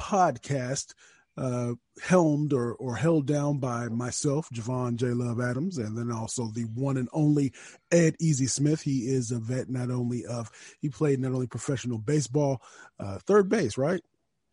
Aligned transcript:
podcast 0.00 0.94
uh, 1.36 1.74
helmed 2.00 2.52
or, 2.52 2.74
or 2.74 2.94
held 2.94 3.26
down 3.26 3.58
by 3.58 3.88
myself, 3.88 4.48
Javon 4.50 4.96
J. 4.96 5.08
Love 5.08 5.40
Adams, 5.40 5.78
and 5.78 5.96
then 5.98 6.12
also 6.12 6.48
the 6.48 6.62
one 6.74 6.96
and 6.96 7.08
only 7.12 7.52
Ed 7.90 8.14
Easy 8.20 8.46
Smith. 8.46 8.82
He 8.82 9.08
is 9.08 9.30
a 9.30 9.38
vet 9.38 9.68
not 9.68 9.90
only 9.90 10.24
of, 10.26 10.50
he 10.80 10.88
played 10.88 11.20
not 11.20 11.32
only 11.32 11.46
professional 11.46 11.98
baseball, 11.98 12.62
uh, 13.00 13.18
third 13.18 13.48
base, 13.48 13.76
right? 13.76 14.00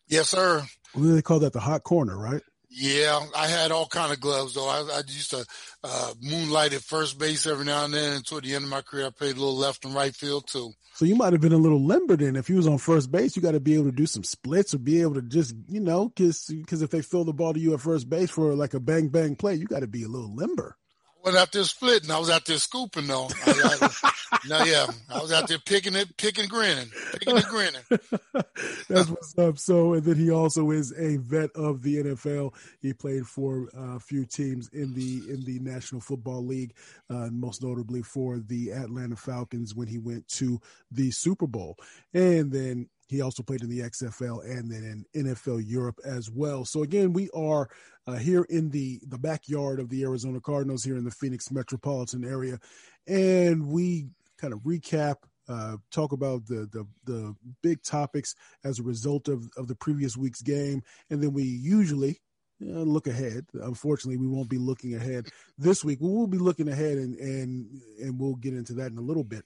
Yes, 0.07 0.29
sir. 0.29 0.65
They 0.95 1.21
call 1.21 1.39
that 1.39 1.53
the 1.53 1.59
hot 1.59 1.83
corner, 1.83 2.17
right? 2.17 2.41
Yeah, 2.73 3.19
I 3.35 3.47
had 3.47 3.71
all 3.71 3.85
kind 3.85 4.13
of 4.13 4.21
gloves 4.21 4.53
though. 4.53 4.67
I, 4.67 4.79
I 4.79 5.01
used 5.05 5.31
to 5.31 5.45
uh, 5.83 6.13
moonlight 6.21 6.73
at 6.73 6.81
first 6.81 7.19
base 7.19 7.45
every 7.45 7.65
now 7.65 7.83
and 7.83 7.93
then. 7.93 8.13
Until 8.13 8.39
the 8.39 8.55
end 8.55 8.63
of 8.63 8.69
my 8.69 8.81
career, 8.81 9.07
I 9.07 9.09
played 9.09 9.35
a 9.35 9.39
little 9.39 9.57
left 9.57 9.83
and 9.83 9.93
right 9.93 10.15
field 10.15 10.47
too. 10.47 10.71
So 10.93 11.03
you 11.03 11.15
might 11.15 11.33
have 11.33 11.41
been 11.41 11.51
a 11.51 11.57
little 11.57 11.83
limber 11.83 12.15
then. 12.15 12.37
If 12.37 12.49
you 12.49 12.55
was 12.55 12.67
on 12.67 12.77
first 12.77 13.11
base, 13.11 13.35
you 13.35 13.41
got 13.41 13.51
to 13.51 13.59
be 13.59 13.73
able 13.73 13.85
to 13.85 13.91
do 13.91 14.05
some 14.05 14.23
splits 14.23 14.73
or 14.73 14.77
be 14.77 15.01
able 15.01 15.15
to 15.15 15.21
just, 15.21 15.53
you 15.67 15.81
know, 15.81 16.07
because 16.07 16.45
because 16.45 16.81
if 16.81 16.91
they 16.91 17.01
throw 17.01 17.25
the 17.25 17.33
ball 17.33 17.53
to 17.53 17.59
you 17.59 17.73
at 17.73 17.81
first 17.81 18.09
base 18.09 18.29
for 18.29 18.55
like 18.55 18.73
a 18.73 18.79
bang 18.79 19.09
bang 19.09 19.35
play, 19.35 19.55
you 19.55 19.65
got 19.65 19.81
to 19.81 19.87
be 19.87 20.03
a 20.03 20.07
little 20.07 20.33
limber 20.33 20.77
wasn't 21.23 21.41
out 21.41 21.51
there 21.51 21.63
splitting. 21.63 22.11
I 22.11 22.19
was 22.19 22.29
out 22.29 22.45
there 22.45 22.57
scooping 22.57 23.07
though. 23.07 23.27
I, 23.45 23.89
I, 24.03 24.11
no, 24.47 24.63
yeah, 24.63 24.87
I 25.09 25.21
was 25.21 25.31
out 25.31 25.47
there 25.47 25.59
picking 25.59 25.95
it, 25.95 26.15
picking, 26.17 26.47
grinning, 26.47 26.89
picking 27.13 27.35
and 27.35 27.45
grinning. 27.45 27.81
That's 28.89 29.09
what's 29.09 29.37
up. 29.37 29.57
So, 29.57 29.93
and 29.93 30.03
then 30.03 30.15
he 30.15 30.31
also 30.31 30.71
is 30.71 30.93
a 30.97 31.17
vet 31.17 31.51
of 31.55 31.81
the 31.81 31.97
NFL. 31.97 32.53
He 32.79 32.93
played 32.93 33.27
for 33.27 33.69
a 33.73 33.99
few 33.99 34.25
teams 34.25 34.69
in 34.73 34.93
the 34.93 35.21
in 35.31 35.43
the 35.45 35.59
National 35.59 36.01
Football 36.01 36.45
League, 36.45 36.73
uh, 37.09 37.29
most 37.31 37.63
notably 37.63 38.01
for 38.01 38.39
the 38.39 38.71
Atlanta 38.71 39.15
Falcons 39.15 39.75
when 39.75 39.87
he 39.87 39.97
went 39.97 40.27
to 40.29 40.59
the 40.91 41.11
Super 41.11 41.47
Bowl, 41.47 41.77
and 42.13 42.51
then 42.51 42.87
he 43.11 43.19
also 43.19 43.43
played 43.43 43.61
in 43.61 43.69
the 43.69 43.81
XFL 43.81 44.41
and 44.49 44.71
then 44.71 45.05
in 45.13 45.25
NFL 45.25 45.63
Europe 45.67 45.99
as 46.05 46.31
well. 46.31 46.63
So 46.63 46.81
again, 46.81 47.11
we 47.11 47.29
are 47.35 47.69
uh, 48.07 48.15
here 48.15 48.43
in 48.43 48.69
the 48.69 49.01
the 49.05 49.17
backyard 49.17 49.81
of 49.81 49.89
the 49.89 50.03
Arizona 50.03 50.39
Cardinals 50.39 50.85
here 50.85 50.95
in 50.95 51.03
the 51.03 51.11
Phoenix 51.11 51.51
metropolitan 51.51 52.23
area, 52.23 52.57
and 53.05 53.67
we 53.67 54.07
kind 54.37 54.53
of 54.53 54.59
recap. 54.61 55.17
Uh, 55.49 55.75
talk 55.91 56.13
about 56.13 56.45
the, 56.45 56.69
the 56.71 56.87
the 57.03 57.35
big 57.61 57.83
topics 57.83 58.35
as 58.63 58.79
a 58.79 58.83
result 58.83 59.27
of, 59.27 59.49
of 59.57 59.67
the 59.67 59.75
previous 59.75 60.15
week's 60.15 60.41
game, 60.41 60.81
and 61.09 61.21
then 61.21 61.33
we 61.33 61.43
usually 61.43 62.21
uh, 62.61 62.83
look 62.83 63.07
ahead. 63.07 63.45
Unfortunately, 63.55 64.17
we 64.17 64.27
won't 64.27 64.47
be 64.47 64.59
looking 64.59 64.93
ahead 64.95 65.27
this 65.57 65.83
week. 65.83 65.99
We 65.99 66.07
will 66.07 66.27
be 66.27 66.37
looking 66.37 66.69
ahead, 66.69 66.97
and 66.97 67.15
and 67.17 67.81
and 67.99 68.17
we'll 68.17 68.35
get 68.35 68.53
into 68.53 68.73
that 68.75 68.91
in 68.91 68.97
a 68.97 69.01
little 69.01 69.25
bit. 69.25 69.43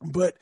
But 0.00 0.36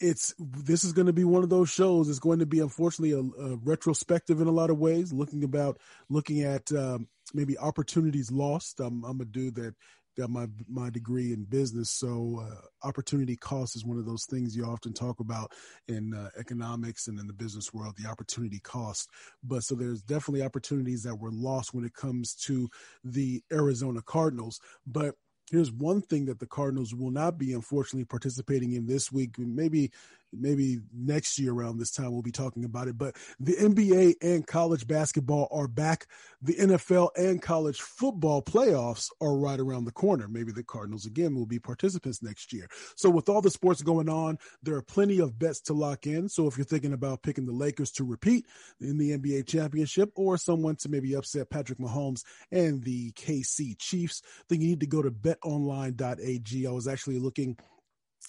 it's 0.00 0.34
this 0.38 0.84
is 0.84 0.92
going 0.92 1.06
to 1.06 1.12
be 1.12 1.24
one 1.24 1.42
of 1.42 1.50
those 1.50 1.70
shows. 1.70 2.08
It's 2.08 2.18
going 2.18 2.38
to 2.38 2.46
be 2.46 2.60
unfortunately 2.60 3.12
a, 3.12 3.42
a 3.42 3.56
retrospective 3.56 4.40
in 4.40 4.46
a 4.46 4.52
lot 4.52 4.70
of 4.70 4.78
ways, 4.78 5.12
looking 5.12 5.44
about 5.44 5.78
looking 6.08 6.42
at 6.42 6.70
um, 6.72 7.08
maybe 7.34 7.58
opportunities 7.58 8.30
lost. 8.30 8.80
I'm, 8.80 9.04
I'm 9.04 9.20
a 9.20 9.24
dude 9.24 9.56
that 9.56 9.74
got 10.16 10.30
my 10.30 10.46
my 10.68 10.90
degree 10.90 11.32
in 11.32 11.44
business, 11.44 11.90
so 11.90 12.44
uh, 12.44 12.86
opportunity 12.86 13.36
cost 13.36 13.76
is 13.76 13.84
one 13.84 13.98
of 13.98 14.06
those 14.06 14.24
things 14.24 14.56
you 14.56 14.64
often 14.64 14.92
talk 14.92 15.20
about 15.20 15.52
in 15.86 16.14
uh, 16.14 16.30
economics 16.38 17.08
and 17.08 17.18
in 17.18 17.26
the 17.26 17.32
business 17.32 17.72
world. 17.74 17.94
The 17.96 18.08
opportunity 18.08 18.60
cost, 18.60 19.08
but 19.42 19.62
so 19.62 19.74
there's 19.74 20.02
definitely 20.02 20.44
opportunities 20.44 21.02
that 21.04 21.16
were 21.16 21.32
lost 21.32 21.74
when 21.74 21.84
it 21.84 21.94
comes 21.94 22.34
to 22.46 22.68
the 23.04 23.42
Arizona 23.52 24.00
Cardinals, 24.02 24.60
but 24.86 25.14
here's 25.50 25.72
one 25.72 26.02
thing 26.02 26.26
that 26.26 26.38
the 26.38 26.46
Cardinals 26.46 26.94
will 26.94 27.10
not 27.10 27.38
be 27.38 27.52
unfortunately 27.52 28.04
participating 28.04 28.72
in 28.72 28.86
this 28.86 29.10
week. 29.12 29.38
Maybe 29.38 29.90
maybe 30.32 30.78
next 30.94 31.38
year 31.38 31.52
around 31.52 31.78
this 31.78 31.90
time 31.90 32.12
we'll 32.12 32.22
be 32.22 32.30
talking 32.30 32.64
about 32.64 32.88
it. 32.88 32.98
But 32.98 33.16
the 33.40 33.54
NBA 33.54 34.16
and 34.22 34.46
college 34.46 34.86
basketball 34.86 35.48
are 35.50 35.68
back. 35.68 36.06
The 36.42 36.54
NFL 36.54 37.10
and 37.16 37.42
college 37.42 37.80
football 37.80 38.42
playoffs 38.42 39.10
are 39.20 39.36
right 39.36 39.58
around 39.58 39.84
the 39.84 39.92
corner. 39.92 40.28
Maybe 40.28 40.52
the 40.52 40.62
Cardinals 40.62 41.06
again 41.06 41.34
will 41.34 41.46
be 41.46 41.58
participants 41.58 42.22
next 42.22 42.52
year. 42.52 42.68
So 42.96 43.10
with 43.10 43.28
all 43.28 43.42
the 43.42 43.50
sports 43.50 43.82
going 43.82 44.08
on, 44.08 44.38
there 44.62 44.74
are 44.74 44.82
plenty 44.82 45.20
of 45.20 45.38
bets 45.38 45.60
to 45.62 45.72
lock 45.72 46.06
in. 46.06 46.28
So 46.28 46.46
if 46.46 46.56
you're 46.56 46.64
thinking 46.64 46.92
about 46.92 47.22
picking 47.22 47.46
the 47.46 47.52
Lakers 47.52 47.90
to 47.92 48.04
repeat 48.04 48.46
in 48.80 48.98
the 48.98 49.16
NBA 49.16 49.46
championship 49.46 50.10
or 50.14 50.36
someone 50.36 50.76
to 50.76 50.88
maybe 50.88 51.14
upset 51.14 51.50
Patrick 51.50 51.78
Mahomes 51.78 52.22
and 52.52 52.82
the 52.82 53.12
KC 53.12 53.78
Chiefs, 53.78 54.22
then 54.48 54.60
you 54.60 54.68
need 54.68 54.80
to 54.80 54.86
go 54.86 55.02
to 55.02 55.10
betonline.ag. 55.10 56.66
I 56.66 56.70
was 56.70 56.88
actually 56.88 57.18
looking 57.18 57.56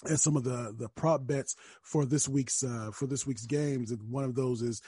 and 0.06 0.18
some 0.18 0.36
of 0.36 0.44
the 0.44 0.74
the 0.76 0.88
prop 0.88 1.26
bets 1.26 1.56
for 1.82 2.04
this 2.04 2.28
week's 2.28 2.62
uh, 2.62 2.90
for 2.92 3.06
this 3.06 3.26
week's 3.26 3.46
games. 3.46 3.90
And 3.90 4.00
one 4.10 4.24
of 4.24 4.34
those 4.34 4.62
is 4.62 4.80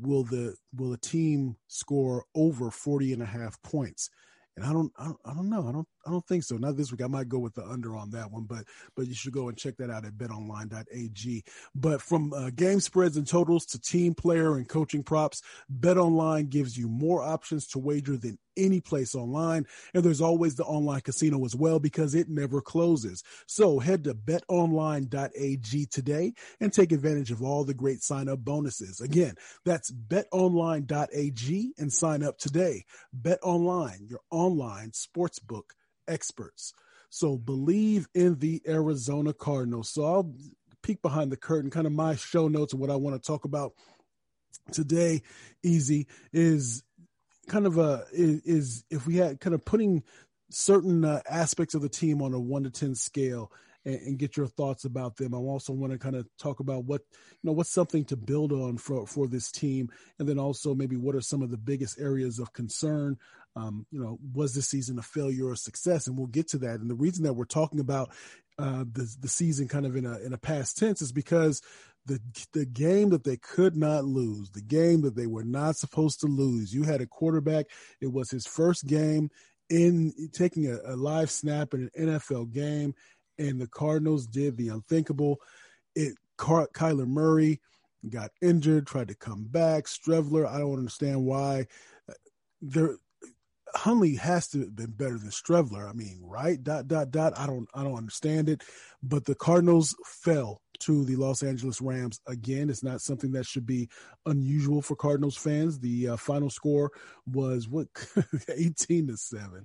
will 0.00 0.24
the 0.24 0.54
will 0.74 0.92
a 0.92 0.98
team 0.98 1.56
score 1.68 2.24
over 2.34 2.70
40 2.70 3.12
and 3.12 3.22
a 3.22 3.26
half 3.26 3.60
points? 3.62 4.10
And 4.56 4.66
I 4.66 4.72
don't, 4.72 4.92
I 4.98 5.04
don't, 5.04 5.18
I 5.24 5.32
don't 5.32 5.48
know. 5.48 5.66
I 5.66 5.72
don't, 5.72 5.88
I 6.06 6.10
don't 6.10 6.26
think 6.26 6.44
so. 6.44 6.56
Not 6.58 6.76
this 6.76 6.92
week. 6.92 7.02
I 7.02 7.06
might 7.06 7.28
go 7.28 7.38
with 7.38 7.54
the 7.54 7.64
under 7.64 7.96
on 7.96 8.10
that 8.10 8.30
one, 8.30 8.44
but, 8.44 8.64
but 8.94 9.06
you 9.06 9.14
should 9.14 9.32
go 9.32 9.48
and 9.48 9.56
check 9.56 9.78
that 9.78 9.88
out 9.88 10.04
at 10.04 10.12
betonline.ag. 10.12 11.44
But 11.74 12.02
from 12.02 12.34
uh, 12.34 12.50
game 12.50 12.80
spreads 12.80 13.16
and 13.16 13.26
totals 13.26 13.64
to 13.66 13.80
team 13.80 14.14
player 14.14 14.56
and 14.56 14.68
coaching 14.68 15.02
props, 15.02 15.40
betonline 15.74 16.50
gives 16.50 16.76
you 16.76 16.88
more 16.88 17.22
options 17.22 17.66
to 17.68 17.78
wager 17.78 18.16
than 18.18 18.38
any 18.56 18.80
place 18.80 19.14
online. 19.14 19.66
And 19.94 20.02
there's 20.04 20.20
always 20.20 20.54
the 20.54 20.64
online 20.64 21.00
casino 21.00 21.44
as 21.44 21.54
well 21.54 21.78
because 21.78 22.14
it 22.14 22.28
never 22.28 22.60
closes. 22.60 23.22
So 23.46 23.78
head 23.78 24.04
to 24.04 24.14
betonline.ag 24.14 25.86
today 25.86 26.32
and 26.60 26.72
take 26.72 26.92
advantage 26.92 27.30
of 27.30 27.42
all 27.42 27.64
the 27.64 27.74
great 27.74 28.02
sign 28.02 28.28
up 28.28 28.40
bonuses. 28.44 29.00
Again, 29.00 29.34
that's 29.64 29.90
betonline.ag 29.90 31.72
and 31.78 31.92
sign 31.92 32.22
up 32.22 32.38
today. 32.38 32.84
Bet 33.12 33.38
online, 33.42 34.06
your 34.08 34.20
online 34.30 34.90
sportsbook 34.90 35.70
experts. 36.08 36.72
So 37.10 37.36
believe 37.36 38.08
in 38.14 38.38
the 38.38 38.62
Arizona 38.66 39.34
Cardinals. 39.34 39.90
So 39.90 40.04
I'll 40.04 40.34
peek 40.82 41.02
behind 41.02 41.30
the 41.30 41.36
curtain, 41.36 41.70
kind 41.70 41.86
of 41.86 41.92
my 41.92 42.16
show 42.16 42.48
notes 42.48 42.72
and 42.72 42.80
what 42.80 42.90
I 42.90 42.96
want 42.96 43.20
to 43.20 43.26
talk 43.26 43.44
about 43.44 43.72
today. 44.72 45.22
Easy 45.62 46.06
is 46.32 46.82
kind 47.52 47.66
of 47.66 47.76
a 47.76 48.04
is, 48.12 48.40
is 48.44 48.84
if 48.90 49.06
we 49.06 49.16
had 49.16 49.38
kind 49.38 49.54
of 49.54 49.62
putting 49.64 50.02
certain 50.50 51.04
uh, 51.04 51.20
aspects 51.28 51.74
of 51.74 51.82
the 51.82 51.88
team 51.88 52.22
on 52.22 52.32
a 52.32 52.40
one 52.40 52.64
to 52.64 52.70
ten 52.70 52.94
scale 52.94 53.52
and, 53.84 53.96
and, 53.96 54.18
get 54.18 54.36
your 54.36 54.46
thoughts 54.46 54.84
about 54.84 55.16
them. 55.16 55.34
I 55.34 55.38
also 55.38 55.72
want 55.72 55.92
to 55.92 55.98
kind 55.98 56.16
of 56.16 56.26
talk 56.38 56.60
about 56.60 56.84
what 56.84 57.02
you 57.10 57.38
know 57.44 57.52
what's 57.52 57.70
something 57.70 58.06
to 58.06 58.16
build 58.16 58.52
on 58.52 58.78
for 58.78 59.06
for 59.06 59.26
this 59.26 59.52
team, 59.52 59.90
and 60.18 60.26
then 60.26 60.38
also 60.38 60.74
maybe 60.74 60.96
what 60.96 61.14
are 61.14 61.20
some 61.20 61.42
of 61.42 61.50
the 61.50 61.58
biggest 61.58 62.00
areas 62.00 62.38
of 62.38 62.54
concern. 62.54 63.18
Um, 63.54 63.84
you 63.90 64.00
know, 64.00 64.18
was 64.32 64.54
this 64.54 64.68
season 64.68 64.98
a 64.98 65.02
failure 65.02 65.48
or 65.48 65.52
a 65.52 65.56
success? 65.58 66.06
And 66.06 66.16
we'll 66.16 66.28
get 66.28 66.48
to 66.48 66.58
that. 66.58 66.80
And 66.80 66.88
the 66.88 66.94
reason 66.94 67.24
that 67.24 67.34
we're 67.34 67.44
talking 67.44 67.80
about 67.80 68.10
uh, 68.58 68.84
the 68.90 69.14
the 69.20 69.28
season 69.28 69.68
kind 69.68 69.84
of 69.84 69.94
in 69.94 70.06
a 70.06 70.18
in 70.20 70.32
a 70.32 70.38
past 70.38 70.78
tense 70.78 71.02
is 71.02 71.12
because 71.12 71.60
the 72.06 72.20
the 72.52 72.66
game 72.66 73.10
that 73.10 73.24
they 73.24 73.36
could 73.36 73.76
not 73.76 74.04
lose, 74.04 74.50
the 74.50 74.62
game 74.62 75.02
that 75.02 75.14
they 75.14 75.26
were 75.26 75.44
not 75.44 75.76
supposed 75.76 76.20
to 76.20 76.26
lose. 76.26 76.74
You 76.74 76.82
had 76.82 77.00
a 77.00 77.06
quarterback; 77.06 77.66
it 78.00 78.12
was 78.12 78.30
his 78.30 78.46
first 78.46 78.86
game 78.86 79.30
in 79.70 80.12
taking 80.32 80.66
a, 80.70 80.78
a 80.86 80.96
live 80.96 81.30
snap 81.30 81.74
in 81.74 81.90
an 81.94 82.08
NFL 82.08 82.52
game, 82.52 82.94
and 83.38 83.60
the 83.60 83.68
Cardinals 83.68 84.26
did 84.26 84.56
the 84.56 84.68
unthinkable. 84.68 85.38
It 85.94 86.14
Kyler 86.38 87.06
Murray 87.06 87.60
got 88.10 88.30
injured, 88.40 88.86
tried 88.86 89.08
to 89.08 89.14
come 89.14 89.44
back. 89.44 89.84
Streveler, 89.84 90.46
I 90.46 90.58
don't 90.58 90.78
understand 90.78 91.24
why. 91.24 91.66
Uh, 92.08 92.14
there, 92.60 92.96
Hundley 93.74 94.16
has 94.16 94.48
to 94.48 94.60
have 94.60 94.76
been 94.76 94.92
better 94.92 95.18
than 95.18 95.30
Streveler. 95.30 95.88
I 95.88 95.92
mean, 95.92 96.20
right? 96.22 96.62
Dot 96.62 96.88
dot 96.88 97.10
dot. 97.10 97.32
I 97.36 97.46
don't 97.46 97.68
I 97.74 97.82
don't 97.82 97.96
understand 97.96 98.48
it. 98.48 98.62
But 99.02 99.24
the 99.24 99.34
Cardinals 99.34 99.96
fell 100.04 100.62
to 100.80 101.04
the 101.04 101.16
Los 101.16 101.42
Angeles 101.42 101.80
Rams 101.80 102.20
again. 102.26 102.68
It's 102.68 102.82
not 102.82 103.00
something 103.00 103.32
that 103.32 103.46
should 103.46 103.66
be 103.66 103.88
unusual 104.26 104.82
for 104.82 104.96
Cardinals 104.96 105.36
fans. 105.36 105.78
The 105.78 106.08
uh, 106.10 106.16
final 106.16 106.50
score 106.50 106.90
was 107.26 107.68
what 107.68 107.86
18 108.48 109.08
to 109.08 109.16
7. 109.16 109.64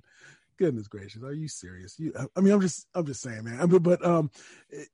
Goodness 0.58 0.88
gracious, 0.88 1.22
are 1.22 1.32
you 1.32 1.48
serious? 1.48 1.98
You, 1.98 2.12
I 2.36 2.40
mean, 2.40 2.52
I'm 2.52 2.60
just, 2.60 2.86
I'm 2.94 3.06
just 3.06 3.20
saying, 3.20 3.44
man. 3.44 3.68
But, 3.68 3.82
but, 3.82 4.04
um, 4.04 4.30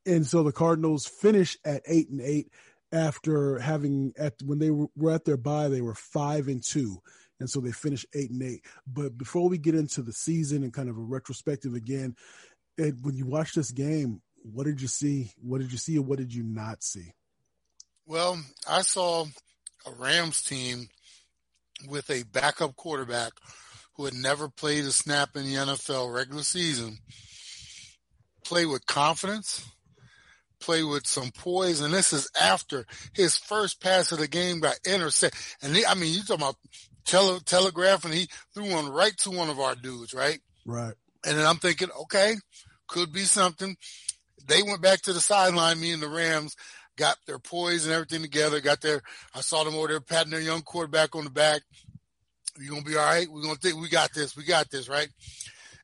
and 0.05 0.27
so 0.27 0.43
the 0.43 0.53
Cardinals 0.53 1.07
finish 1.07 1.59
at 1.65 1.83
eight 1.87 2.11
and 2.11 2.21
eight 2.21 2.49
after 2.93 3.59
having 3.59 4.13
at 4.17 4.35
when 4.45 4.59
they 4.59 4.71
were 4.71 5.11
at 5.11 5.25
their 5.25 5.37
bye, 5.37 5.69
they 5.69 5.81
were 5.81 5.95
five 5.95 6.49
and 6.49 6.63
two 6.63 7.03
and 7.41 7.49
so 7.49 7.61
they 7.61 7.73
finished 7.73 8.07
eight 8.15 8.31
and 8.31 8.43
eight. 8.43 8.65
But 8.87 9.17
before 9.19 9.49
we 9.49 9.59
get 9.59 9.75
into 9.75 10.03
the 10.03 10.13
season 10.13 10.63
and 10.63 10.73
kind 10.73 10.89
of 10.89 10.97
a 10.97 11.01
retrospective 11.01 11.75
again, 11.75 12.15
Ed, 12.79 12.99
when 13.03 13.17
you 13.17 13.27
watch 13.27 13.55
this 13.55 13.71
game, 13.71 14.21
what 14.43 14.67
did 14.67 14.81
you 14.81 14.89
see? 14.89 15.33
What 15.41 15.61
did 15.61 15.73
you 15.73 15.79
see, 15.79 15.99
or 15.99 16.03
what 16.03 16.19
did 16.19 16.35
you 16.35 16.43
not 16.43 16.83
see? 16.83 17.13
Well, 18.07 18.39
I 18.69 18.83
saw 18.83 19.25
a 19.87 19.93
Rams 19.93 20.43
team 20.43 20.89
with 21.89 22.11
a 22.11 22.25
backup 22.25 22.77
quarterback 22.77 23.33
who 23.97 24.05
had 24.05 24.15
never 24.15 24.49
played 24.49 24.85
a 24.85 24.93
snap 24.93 25.37
in 25.37 25.45
the 25.45 25.55
NFL 25.55 26.15
regular 26.15 26.43
season 26.43 26.99
play 28.45 28.67
with 28.67 28.87
confidence, 28.87 29.67
play 30.61 30.83
with 30.83 31.07
some 31.07 31.31
poise, 31.31 31.81
and 31.81 31.93
this 31.93 32.13
is 32.13 32.31
after 32.41 32.87
his 33.15 33.37
first 33.37 33.81
pass 33.81 34.13
of 34.13 34.19
the 34.19 34.29
game 34.29 34.61
got 34.61 34.79
intercepted. 34.87 35.39
And 35.63 35.75
he, 35.75 35.85
I 35.85 35.95
mean, 35.95 36.13
you 36.13 36.21
talking 36.21 36.37
about 36.37 36.57
tele, 37.05 37.41
telegraph, 37.45 38.05
and 38.05 38.15
he 38.15 38.29
threw 38.55 38.71
one 38.71 38.89
right 38.89 39.17
to 39.19 39.31
one 39.31 39.51
of 39.51 39.61
our 39.61 39.75
dudes, 39.75 40.15
right? 40.15 40.41
Right. 40.67 40.95
And 41.25 41.39
then 41.39 41.47
I'm 41.47 41.57
thinking, 41.57 41.89
okay, 42.03 42.35
could 42.89 43.13
be 43.13 43.23
something 43.23 43.77
they 44.47 44.63
went 44.63 44.83
back 44.83 45.03
to 45.03 45.13
the 45.13 45.21
sideline. 45.21 45.81
Me 45.81 45.93
and 45.93 46.03
the 46.03 46.09
Rams 46.09 46.57
got 46.97 47.17
their 47.27 47.39
poise 47.39 47.87
and 47.87 47.95
everything 47.95 48.23
together. 48.23 48.61
Got 48.61 48.81
their, 48.81 49.03
I 49.35 49.41
saw 49.41 49.65
them 49.65 49.75
over 49.75 49.89
there 49.89 50.01
patting 50.01 50.31
their 50.31 50.41
young 50.41 50.63
quarterback 50.63 51.15
on 51.15 51.25
the 51.25 51.31
back. 51.31 51.63
You're 52.59 52.71
gonna 52.71 52.83
be 52.85 52.97
all 52.97 53.05
right. 53.05 53.27
We're 53.29 53.43
gonna 53.43 53.57
think 53.57 53.81
we 53.81 53.89
got 53.89 54.13
this. 54.15 54.37
We 54.37 54.45
got 54.45 54.71
this, 54.71 54.89
right? 54.89 55.09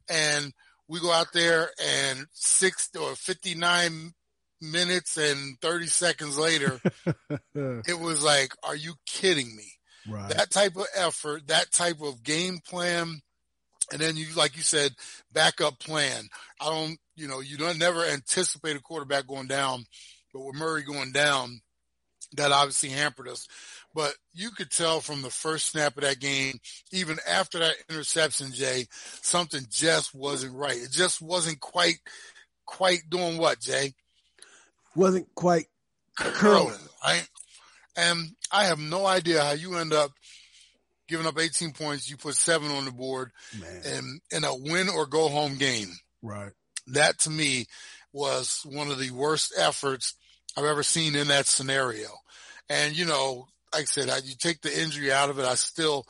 And 0.08 0.52
we 0.88 1.00
go 1.00 1.11
out 1.12 1.32
there 1.32 1.70
and 1.82 2.26
six 2.32 2.90
or 3.00 3.14
59 3.14 4.12
minutes 4.61 5.17
and 5.17 5.58
30 5.61 5.87
seconds 5.87 6.38
later, 6.38 6.81
it 7.55 7.99
was 7.99 8.22
like, 8.22 8.52
are 8.62 8.76
you 8.76 8.94
kidding 9.06 9.55
me? 9.56 9.72
Right. 10.08 10.29
That 10.31 10.50
type 10.50 10.76
of 10.76 10.87
effort, 10.97 11.49
that 11.49 11.73
type 11.73 12.00
of 12.02 12.23
game 12.23 12.58
plan, 12.58 13.20
and 13.93 14.00
then 14.00 14.17
you, 14.17 14.26
like 14.37 14.56
you 14.56 14.62
said, 14.62 14.93
backup 15.32 15.79
plan. 15.79 16.29
I 16.61 16.70
don't, 16.70 16.99
you 17.17 17.29
know, 17.29 17.41
you 17.41 17.56
don't 17.56 17.79
never 17.79 18.05
anticipate 18.05 18.76
a 18.76 18.81
quarterback 18.81 19.26
going 19.26 19.49
down, 19.49 19.85
but 20.32 20.44
with 20.44 20.55
Murray 20.55 20.82
going 20.85 21.12
down, 21.12 21.61
that 22.37 22.52
obviously 22.52 22.91
hampered 22.91 23.29
us. 23.29 23.49
But 23.94 24.14
you 24.32 24.50
could 24.50 24.70
tell 24.70 25.00
from 25.00 25.23
the 25.23 25.31
first 25.31 25.67
snap 25.67 25.97
of 25.97 26.05
that 26.05 26.20
game, 26.20 26.61
even 26.93 27.19
after 27.29 27.58
that 27.58 27.75
interception, 27.88 28.53
Jay, 28.53 28.87
something 28.91 29.62
just 29.69 30.14
wasn't 30.14 30.55
right. 30.55 30.76
It 30.76 30.93
just 30.93 31.20
wasn't 31.20 31.58
quite, 31.58 31.99
quite 32.67 33.03
doing 33.08 33.37
what, 33.37 33.58
Jay? 33.58 33.94
Wasn't 34.94 35.26
quite 35.35 35.67
curling, 36.17 36.76
right? 37.05 37.29
And 37.97 38.31
I 38.53 38.65
have 38.65 38.79
no 38.79 39.07
idea 39.07 39.43
how 39.43 39.53
you 39.53 39.77
end 39.77 39.93
up 39.93 40.13
giving 41.09 41.27
up 41.27 41.39
18 41.39 41.73
points. 41.73 42.09
You 42.09 42.17
put 42.17 42.37
seven 42.37 42.71
on 42.71 42.85
the 42.85 42.93
board 42.93 43.31
Man. 43.59 43.83
and 43.85 44.21
in 44.31 44.45
a 44.45 44.55
win 44.55 44.89
or 44.89 45.07
go 45.07 45.29
home 45.29 45.57
game. 45.57 45.89
Right. 46.23 46.53
That 46.87 47.19
to 47.21 47.31
me 47.31 47.67
was 48.13 48.63
one 48.65 48.91
of 48.91 48.99
the 48.99 49.11
worst 49.11 49.53
efforts 49.59 50.15
I've 50.57 50.65
ever 50.65 50.83
seen 50.83 51.15
in 51.15 51.29
that 51.29 51.47
scenario. 51.47 52.09
And, 52.69 52.97
you 52.97 53.05
know, 53.05 53.47
like 53.73 53.83
I 53.83 53.85
said, 53.85 54.09
I, 54.09 54.19
you 54.19 54.35
take 54.39 54.61
the 54.61 54.81
injury 54.81 55.13
out 55.13 55.31
of 55.31 55.39
it. 55.39 55.45
I 55.45 55.55
still, 55.55 56.07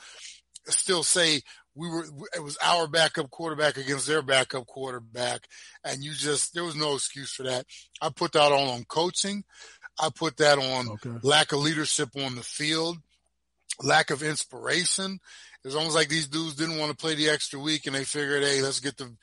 still 0.67 1.03
say 1.03 1.41
we 1.75 1.89
were, 1.89 2.05
it 2.35 2.43
was 2.43 2.59
our 2.63 2.87
backup 2.87 3.31
quarterback 3.31 3.77
against 3.77 4.07
their 4.07 4.23
backup 4.23 4.67
quarterback. 4.67 5.47
And 5.85 6.03
you 6.03 6.13
just, 6.13 6.55
there 6.55 6.65
was 6.65 6.77
no 6.77 6.95
excuse 6.95 7.33
for 7.33 7.45
that. 7.45 7.67
I 8.01 8.11
put 8.11 8.33
that 8.33 8.53
all 8.53 8.71
on 8.71 8.85
coaching. 8.85 9.45
I 10.01 10.11
put 10.11 10.39
that 10.39 10.59
on 10.59 10.89
okay. 10.89 11.11
lack 11.23 11.53
of 11.53 11.61
leadership 11.61 12.11
on 12.17 12.35
the 12.37 12.43
field, 12.43 12.99
lack 13.83 14.11
of 14.11 14.23
inspiration. 14.23 15.21
It's 15.65 15.75
almost 15.75 15.95
like 15.95 16.09
these 16.09 16.27
dudes 16.27 16.55
didn't 16.55 16.79
want 16.79 16.91
to 16.91 16.97
play 16.97 17.15
the 17.15 17.29
extra 17.29 17.61
week 17.61 17.87
and 17.87 17.95
they 17.95 18.05
figured, 18.05 18.43
hey, 18.43 18.63
let's 18.63 18.81
get 18.81 18.97
the 18.97 19.15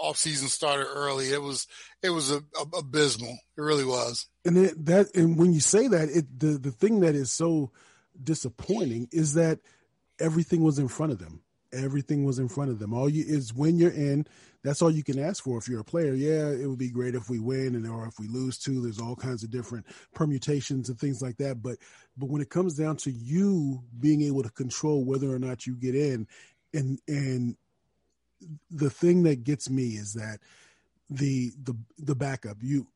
off 0.00 0.16
season 0.16 0.48
started 0.48 0.86
early. 0.86 1.30
It 1.32 1.42
was 1.42 1.66
it 2.02 2.10
was 2.10 2.30
a, 2.30 2.36
a, 2.36 2.78
abysmal. 2.78 3.36
It 3.56 3.60
really 3.60 3.84
was. 3.84 4.26
And 4.44 4.56
it, 4.56 4.86
that 4.86 5.14
and 5.14 5.38
when 5.38 5.52
you 5.52 5.60
say 5.60 5.88
that, 5.88 6.08
it 6.08 6.38
the 6.38 6.58
the 6.58 6.70
thing 6.70 7.00
that 7.00 7.14
is 7.14 7.30
so 7.30 7.70
disappointing 8.22 9.08
is 9.12 9.34
that 9.34 9.60
everything 10.18 10.62
was 10.62 10.78
in 10.78 10.88
front 10.88 11.12
of 11.12 11.18
them. 11.18 11.42
Everything 11.72 12.24
was 12.24 12.38
in 12.38 12.48
front 12.48 12.70
of 12.70 12.78
them. 12.78 12.92
All 12.92 13.08
you 13.08 13.24
is 13.26 13.54
when 13.54 13.78
you're 13.78 13.90
in, 13.90 14.26
that's 14.62 14.82
all 14.82 14.90
you 14.90 15.02
can 15.02 15.18
ask 15.18 15.42
for 15.42 15.58
if 15.58 15.68
you're 15.68 15.80
a 15.80 15.84
player. 15.84 16.14
Yeah, 16.14 16.50
it 16.50 16.66
would 16.66 16.78
be 16.78 16.90
great 16.90 17.14
if 17.14 17.28
we 17.30 17.38
win 17.40 17.74
and 17.74 17.86
or 17.86 18.06
if 18.06 18.18
we 18.18 18.28
lose 18.28 18.58
too. 18.58 18.80
There's 18.80 19.00
all 19.00 19.16
kinds 19.16 19.42
of 19.42 19.50
different 19.50 19.86
permutations 20.14 20.88
and 20.88 20.98
things 20.98 21.22
like 21.22 21.36
that. 21.38 21.62
But 21.62 21.78
but 22.16 22.28
when 22.28 22.42
it 22.42 22.50
comes 22.50 22.74
down 22.74 22.96
to 22.98 23.10
you 23.10 23.82
being 24.00 24.22
able 24.22 24.42
to 24.42 24.50
control 24.50 25.04
whether 25.04 25.32
or 25.32 25.38
not 25.38 25.66
you 25.66 25.74
get 25.74 25.94
in, 25.94 26.26
and 26.74 27.00
and 27.08 27.56
the 28.70 28.90
thing 28.90 29.22
that 29.24 29.44
gets 29.44 29.70
me 29.70 29.90
is 29.90 30.14
that 30.14 30.38
the 31.10 31.52
the 31.62 31.74
the 31.98 32.14
backup 32.14 32.56
you 32.60 32.86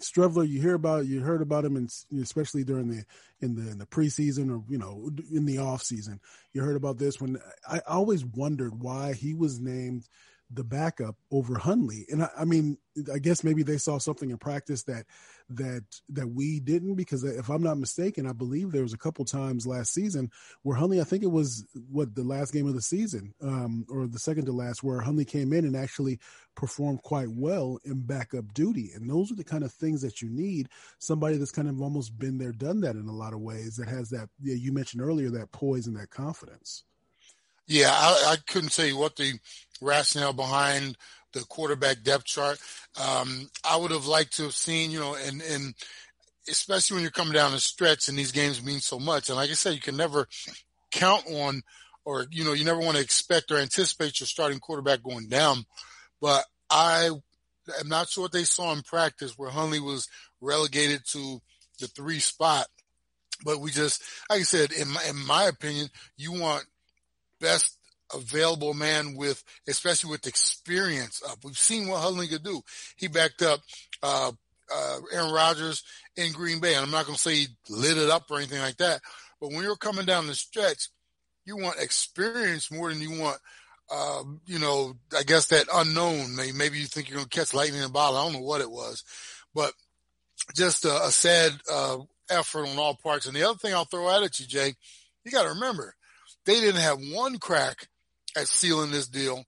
Streveler, 0.00 0.48
you 0.48 0.60
hear 0.60 0.74
about 0.74 1.06
you 1.06 1.20
heard 1.20 1.42
about 1.42 1.64
him, 1.64 1.76
and 1.76 1.90
especially 2.20 2.64
during 2.64 2.88
the 2.88 3.04
in 3.40 3.54
the 3.54 3.70
in 3.70 3.78
the 3.78 3.86
preseason 3.86 4.50
or 4.50 4.62
you 4.68 4.78
know 4.78 5.10
in 5.32 5.44
the 5.44 5.58
off 5.58 5.82
season, 5.82 6.20
you 6.52 6.62
heard 6.62 6.76
about 6.76 6.98
this. 6.98 7.20
When 7.20 7.38
I 7.68 7.80
always 7.86 8.24
wondered 8.24 8.80
why 8.82 9.12
he 9.14 9.34
was 9.34 9.60
named 9.60 10.08
the 10.50 10.64
backup 10.64 11.16
over 11.30 11.58
Hundley. 11.58 12.06
And 12.08 12.22
I, 12.22 12.28
I, 12.38 12.44
mean, 12.44 12.78
I 13.12 13.18
guess 13.18 13.42
maybe 13.42 13.62
they 13.62 13.78
saw 13.78 13.98
something 13.98 14.30
in 14.30 14.38
practice 14.38 14.84
that 14.84 15.06
that 15.50 15.84
that 16.10 16.28
we 16.28 16.60
didn't. 16.60 16.94
Because 16.94 17.24
if 17.24 17.48
I'm 17.48 17.62
not 17.62 17.78
mistaken, 17.78 18.26
I 18.26 18.32
believe 18.32 18.70
there 18.70 18.82
was 18.82 18.92
a 18.92 18.98
couple 18.98 19.24
times 19.24 19.66
last 19.66 19.92
season 19.92 20.30
where 20.62 20.76
Hundley, 20.76 21.00
I 21.00 21.04
think 21.04 21.24
it 21.24 21.30
was 21.30 21.66
what 21.90 22.14
the 22.14 22.22
last 22.22 22.52
game 22.52 22.66
of 22.66 22.74
the 22.74 22.82
season, 22.82 23.34
um, 23.42 23.86
or 23.90 24.06
the 24.06 24.18
second 24.18 24.46
to 24.46 24.52
last, 24.52 24.82
where 24.82 25.00
Hundley 25.00 25.24
came 25.24 25.52
in 25.52 25.64
and 25.64 25.76
actually 25.76 26.18
performed 26.54 27.02
quite 27.02 27.28
well 27.28 27.78
in 27.84 28.06
backup 28.06 28.54
duty. 28.54 28.90
And 28.94 29.10
those 29.10 29.32
are 29.32 29.36
the 29.36 29.44
kind 29.44 29.64
of 29.64 29.72
things 29.72 30.00
that 30.02 30.22
you 30.22 30.30
need. 30.30 30.68
Somebody 30.98 31.36
that's 31.38 31.52
kind 31.52 31.68
of 31.68 31.80
almost 31.82 32.18
been 32.18 32.38
there, 32.38 32.52
done 32.52 32.80
that 32.82 32.96
in 32.96 33.08
a 33.08 33.12
lot 33.12 33.32
of 33.32 33.40
ways. 33.40 33.76
That 33.76 33.88
has 33.88 34.10
that. 34.10 34.28
You 34.40 34.72
mentioned 34.72 35.02
earlier 35.02 35.30
that 35.30 35.52
poise 35.52 35.86
and 35.86 35.96
that 35.96 36.10
confidence. 36.10 36.84
Yeah, 37.66 37.90
I, 37.90 38.34
I 38.34 38.36
couldn't 38.46 38.72
tell 38.72 38.86
you 38.86 38.96
what 38.96 39.16
the 39.16 39.32
rationale 39.80 40.32
behind 40.32 40.96
the 41.32 41.40
quarterback 41.40 42.02
depth 42.02 42.24
chart. 42.24 42.58
Um, 43.00 43.50
I 43.68 43.76
would 43.76 43.90
have 43.90 44.06
liked 44.06 44.36
to 44.36 44.44
have 44.44 44.54
seen, 44.54 44.90
you 44.90 45.00
know, 45.00 45.16
and, 45.16 45.42
and 45.42 45.74
especially 46.48 46.94
when 46.94 47.02
you're 47.02 47.10
coming 47.10 47.34
down 47.34 47.52
the 47.52 47.60
stretch 47.60 48.08
and 48.08 48.16
these 48.16 48.32
games 48.32 48.64
mean 48.64 48.80
so 48.80 48.98
much. 48.98 49.28
And 49.28 49.36
like 49.36 49.50
I 49.50 49.54
said, 49.54 49.74
you 49.74 49.80
can 49.80 49.96
never 49.96 50.26
count 50.92 51.24
on, 51.30 51.62
or, 52.04 52.26
you 52.30 52.44
know, 52.44 52.52
you 52.52 52.64
never 52.64 52.80
want 52.80 52.96
to 52.96 53.02
expect 53.02 53.50
or 53.50 53.58
anticipate 53.58 54.20
your 54.20 54.28
starting 54.28 54.60
quarterback 54.60 55.02
going 55.02 55.28
down. 55.28 55.64
But 56.20 56.44
I 56.70 57.10
am 57.80 57.88
not 57.88 58.08
sure 58.08 58.22
what 58.22 58.32
they 58.32 58.44
saw 58.44 58.72
in 58.72 58.82
practice 58.82 59.36
where 59.36 59.50
Hundley 59.50 59.80
was 59.80 60.08
relegated 60.40 61.02
to 61.08 61.40
the 61.80 61.88
three 61.88 62.20
spot. 62.20 62.66
But 63.44 63.60
we 63.60 63.70
just, 63.70 64.02
like 64.30 64.40
I 64.40 64.44
said, 64.44 64.72
in 64.72 64.88
my, 64.88 65.02
in 65.10 65.26
my 65.26 65.44
opinion, 65.44 65.88
you 66.16 66.32
want 66.32 66.64
best 67.40 67.78
available 68.14 68.74
man 68.74 69.16
with, 69.16 69.42
especially 69.68 70.10
with 70.10 70.26
experience 70.26 71.22
up. 71.28 71.38
We've 71.44 71.58
seen 71.58 71.88
what 71.88 72.00
Hundley 72.00 72.28
could 72.28 72.44
do. 72.44 72.62
He 72.96 73.08
backed 73.08 73.42
up, 73.42 73.60
uh, 74.02 74.32
uh, 74.72 74.98
Aaron 75.12 75.32
Rodgers 75.32 75.82
in 76.16 76.32
Green 76.32 76.60
Bay. 76.60 76.74
And 76.74 76.84
I'm 76.84 76.90
not 76.90 77.06
going 77.06 77.16
to 77.16 77.20
say 77.22 77.34
he 77.34 77.46
lit 77.68 77.98
it 77.98 78.10
up 78.10 78.30
or 78.30 78.38
anything 78.38 78.60
like 78.60 78.76
that. 78.78 79.00
But 79.40 79.50
when 79.50 79.62
you're 79.62 79.76
coming 79.76 80.06
down 80.06 80.26
the 80.26 80.34
stretch, 80.34 80.88
you 81.44 81.56
want 81.56 81.80
experience 81.80 82.70
more 82.70 82.92
than 82.92 83.00
you 83.00 83.20
want, 83.20 83.38
uh, 83.90 84.24
you 84.46 84.58
know, 84.58 84.94
I 85.16 85.22
guess 85.22 85.46
that 85.46 85.66
unknown. 85.72 86.36
Maybe 86.36 86.78
you 86.78 86.86
think 86.86 87.08
you're 87.08 87.18
going 87.18 87.28
to 87.28 87.38
catch 87.38 87.54
lightning 87.54 87.80
in 87.80 87.86
a 87.86 87.90
bottle. 87.90 88.18
I 88.18 88.24
don't 88.24 88.32
know 88.32 88.46
what 88.46 88.60
it 88.60 88.70
was, 88.70 89.04
but 89.54 89.72
just 90.54 90.84
a, 90.84 91.04
a 91.04 91.10
sad 91.10 91.52
uh, 91.72 91.98
effort 92.30 92.66
on 92.66 92.78
all 92.78 92.94
parts. 92.94 93.26
And 93.26 93.36
the 93.36 93.44
other 93.44 93.58
thing 93.58 93.74
I'll 93.74 93.84
throw 93.84 94.08
out 94.08 94.24
at 94.24 94.40
you, 94.40 94.46
Jay, 94.46 94.74
you 95.24 95.30
got 95.30 95.44
to 95.44 95.50
remember, 95.50 95.94
they 96.46 96.60
didn't 96.60 96.80
have 96.80 96.98
one 97.12 97.38
crack 97.38 97.88
at 98.36 98.48
sealing 98.48 98.90
this 98.90 99.08
deal. 99.08 99.44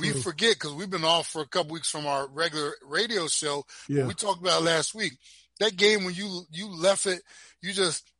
We 0.00 0.10
forget 0.12 0.54
because 0.54 0.72
we've 0.72 0.88
been 0.88 1.04
off 1.04 1.26
for 1.26 1.42
a 1.42 1.48
couple 1.48 1.74
weeks 1.74 1.90
from 1.90 2.06
our 2.06 2.26
regular 2.28 2.72
radio 2.86 3.26
show. 3.26 3.64
Yeah. 3.88 4.06
We 4.06 4.14
talked 4.14 4.40
about 4.40 4.62
last 4.62 4.94
week. 4.94 5.12
That 5.60 5.76
game 5.76 6.04
when 6.04 6.14
you 6.14 6.44
you 6.50 6.68
left 6.74 7.06
it, 7.06 7.20
you 7.60 7.72
just 7.72 8.10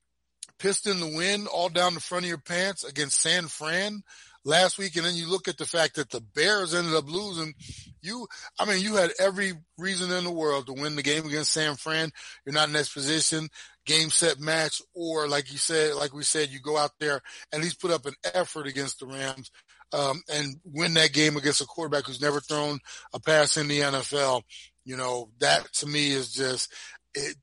pissed 0.59 0.87
in 0.87 1.01
the 1.01 1.17
wind 1.17 1.49
all 1.49 1.69
down 1.69 1.95
the 1.95 2.01
front 2.01 2.25
of 2.25 2.29
your 2.29 2.39
pants 2.39 2.85
against 2.85 3.21
San 3.21 3.47
Fran 3.47 4.03
last 4.45 4.79
week, 4.79 4.97
and 4.97 5.07
then 5.07 5.15
you 5.15 5.29
look 5.29 5.49
at 5.49 5.59
the 5.59 5.67
fact 5.67 5.97
that 5.97 6.11
the 6.11 6.21
Bears 6.21 6.75
ended 6.75 6.95
up 6.95 7.09
losing. 7.09 7.55
You, 8.01 8.27
I 8.59 8.65
mean, 8.65 8.81
you 8.81 8.97
had 8.97 9.13
every 9.19 9.53
reason 9.79 10.13
in 10.13 10.25
the 10.25 10.31
world 10.31 10.67
to 10.67 10.73
win 10.73 10.97
the 10.97 11.03
game 11.03 11.27
against 11.27 11.53
San 11.53 11.77
Fran. 11.77 12.11
You're 12.45 12.55
not 12.55 12.69
in 12.69 12.75
this 12.75 12.93
position, 12.93 13.49
game 13.87 14.11
set 14.11 14.41
match, 14.41 14.81
or 14.95 15.29
like 15.29 15.51
you 15.53 15.59
said, 15.59 15.95
like 15.95 16.13
we 16.13 16.23
said, 16.23 16.51
you 16.51 16.61
go 16.61 16.77
out 16.77 16.93
there 17.01 17.21
and 17.53 17.61
at 17.61 17.63
least 17.63 17.81
put 17.81 17.91
up 17.91 18.07
an 18.07 18.15
effort 18.35 18.67
against 18.67 19.01
the 19.01 19.07
Rams. 19.07 19.51
Um, 19.95 20.23
and 20.33 20.57
win 20.65 20.95
that 20.95 21.13
game 21.13 21.37
against 21.37 21.61
a 21.61 21.67
quarterback 21.67 22.07
who's 22.07 22.23
never 22.23 22.41
thrown 22.41 22.79
a 23.13 23.21
pass 23.21 23.59
in 23.59 23.69
the 23.69 23.81
NFL. 23.81 24.41
You 24.87 24.97
know, 24.97 25.29
that 25.41 25.71
to 25.75 25.87
me 25.87 26.13
is 26.13 26.33
just, 26.33 26.73
it, 27.13 27.37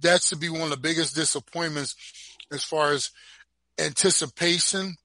that 0.00 0.22
should 0.22 0.40
be 0.40 0.48
one 0.48 0.62
of 0.62 0.70
the 0.70 0.78
biggest 0.78 1.14
disappointments 1.14 1.94
as 2.50 2.64
far 2.64 2.92
as 2.92 3.10
anticipation 3.78 4.96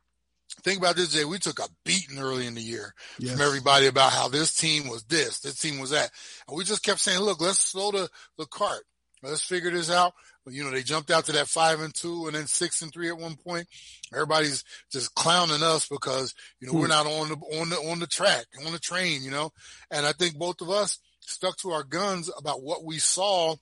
think 0.64 0.80
about 0.80 0.96
this, 0.96 1.14
Jay. 1.14 1.26
We 1.26 1.40
took 1.40 1.60
a 1.60 1.68
beating 1.86 2.20
early 2.20 2.46
in 2.48 2.56
the 2.56 2.62
year 2.62 2.94
yes. 3.20 3.34
from 3.34 3.42
everybody 3.42 3.88
about 3.88 4.12
how 4.12 4.28
this 4.28 4.54
team 4.54 4.88
was 4.90 5.04
this, 5.04 5.40
this 5.40 5.60
team 5.60 5.80
was 5.80 5.92
that. 5.92 6.12
And 6.48 6.58
we 6.58 6.64
just 6.64 6.84
kept 6.84 7.00
saying, 7.00 7.20
look, 7.20 7.42
let's 7.42 7.60
slow 7.60 7.92
the, 7.92 8.10
the 8.38 8.46
cart. 8.46 8.84
Let's 9.24 9.42
figure 9.42 9.72
this 9.72 9.92
out. 9.92 10.14
But, 10.46 10.54
you 10.54 10.64
know, 10.64 10.72
they 10.72 10.84
jumped 10.84 11.12
out 11.12 11.26
to 11.26 11.32
that 11.34 11.48
five 11.48 11.82
and 11.82 11.94
two 11.94 12.28
and 12.28 12.36
then 12.36 12.48
six 12.48 12.82
and 12.82 12.92
three 12.92 13.10
at 13.10 13.18
one 13.18 13.36
point. 13.36 13.68
Everybody's 14.14 14.64
just 14.92 15.14
clowning 15.16 15.64
us 15.64 15.88
because, 15.88 16.34
you 16.60 16.68
know, 16.68 16.74
hmm. 16.74 16.80
we're 16.80 16.88
not 16.88 17.06
on 17.06 17.30
the, 17.30 17.36
on 17.60 17.70
the, 17.70 17.76
on 17.76 18.00
the 18.00 18.08
track, 18.08 18.46
on 18.66 18.72
the 18.72 18.80
train, 18.80 19.24
you 19.24 19.32
know, 19.32 19.52
and 19.92 20.06
I 20.06 20.14
think 20.14 20.38
both 20.38 20.62
of 20.62 20.70
us 20.70 21.00
stuck 21.22 21.58
to 21.58 21.72
our 21.72 21.84
guns 21.84 22.32
about 22.38 22.64
what 22.64 22.86
we 22.86 23.00
saw 23.00 23.56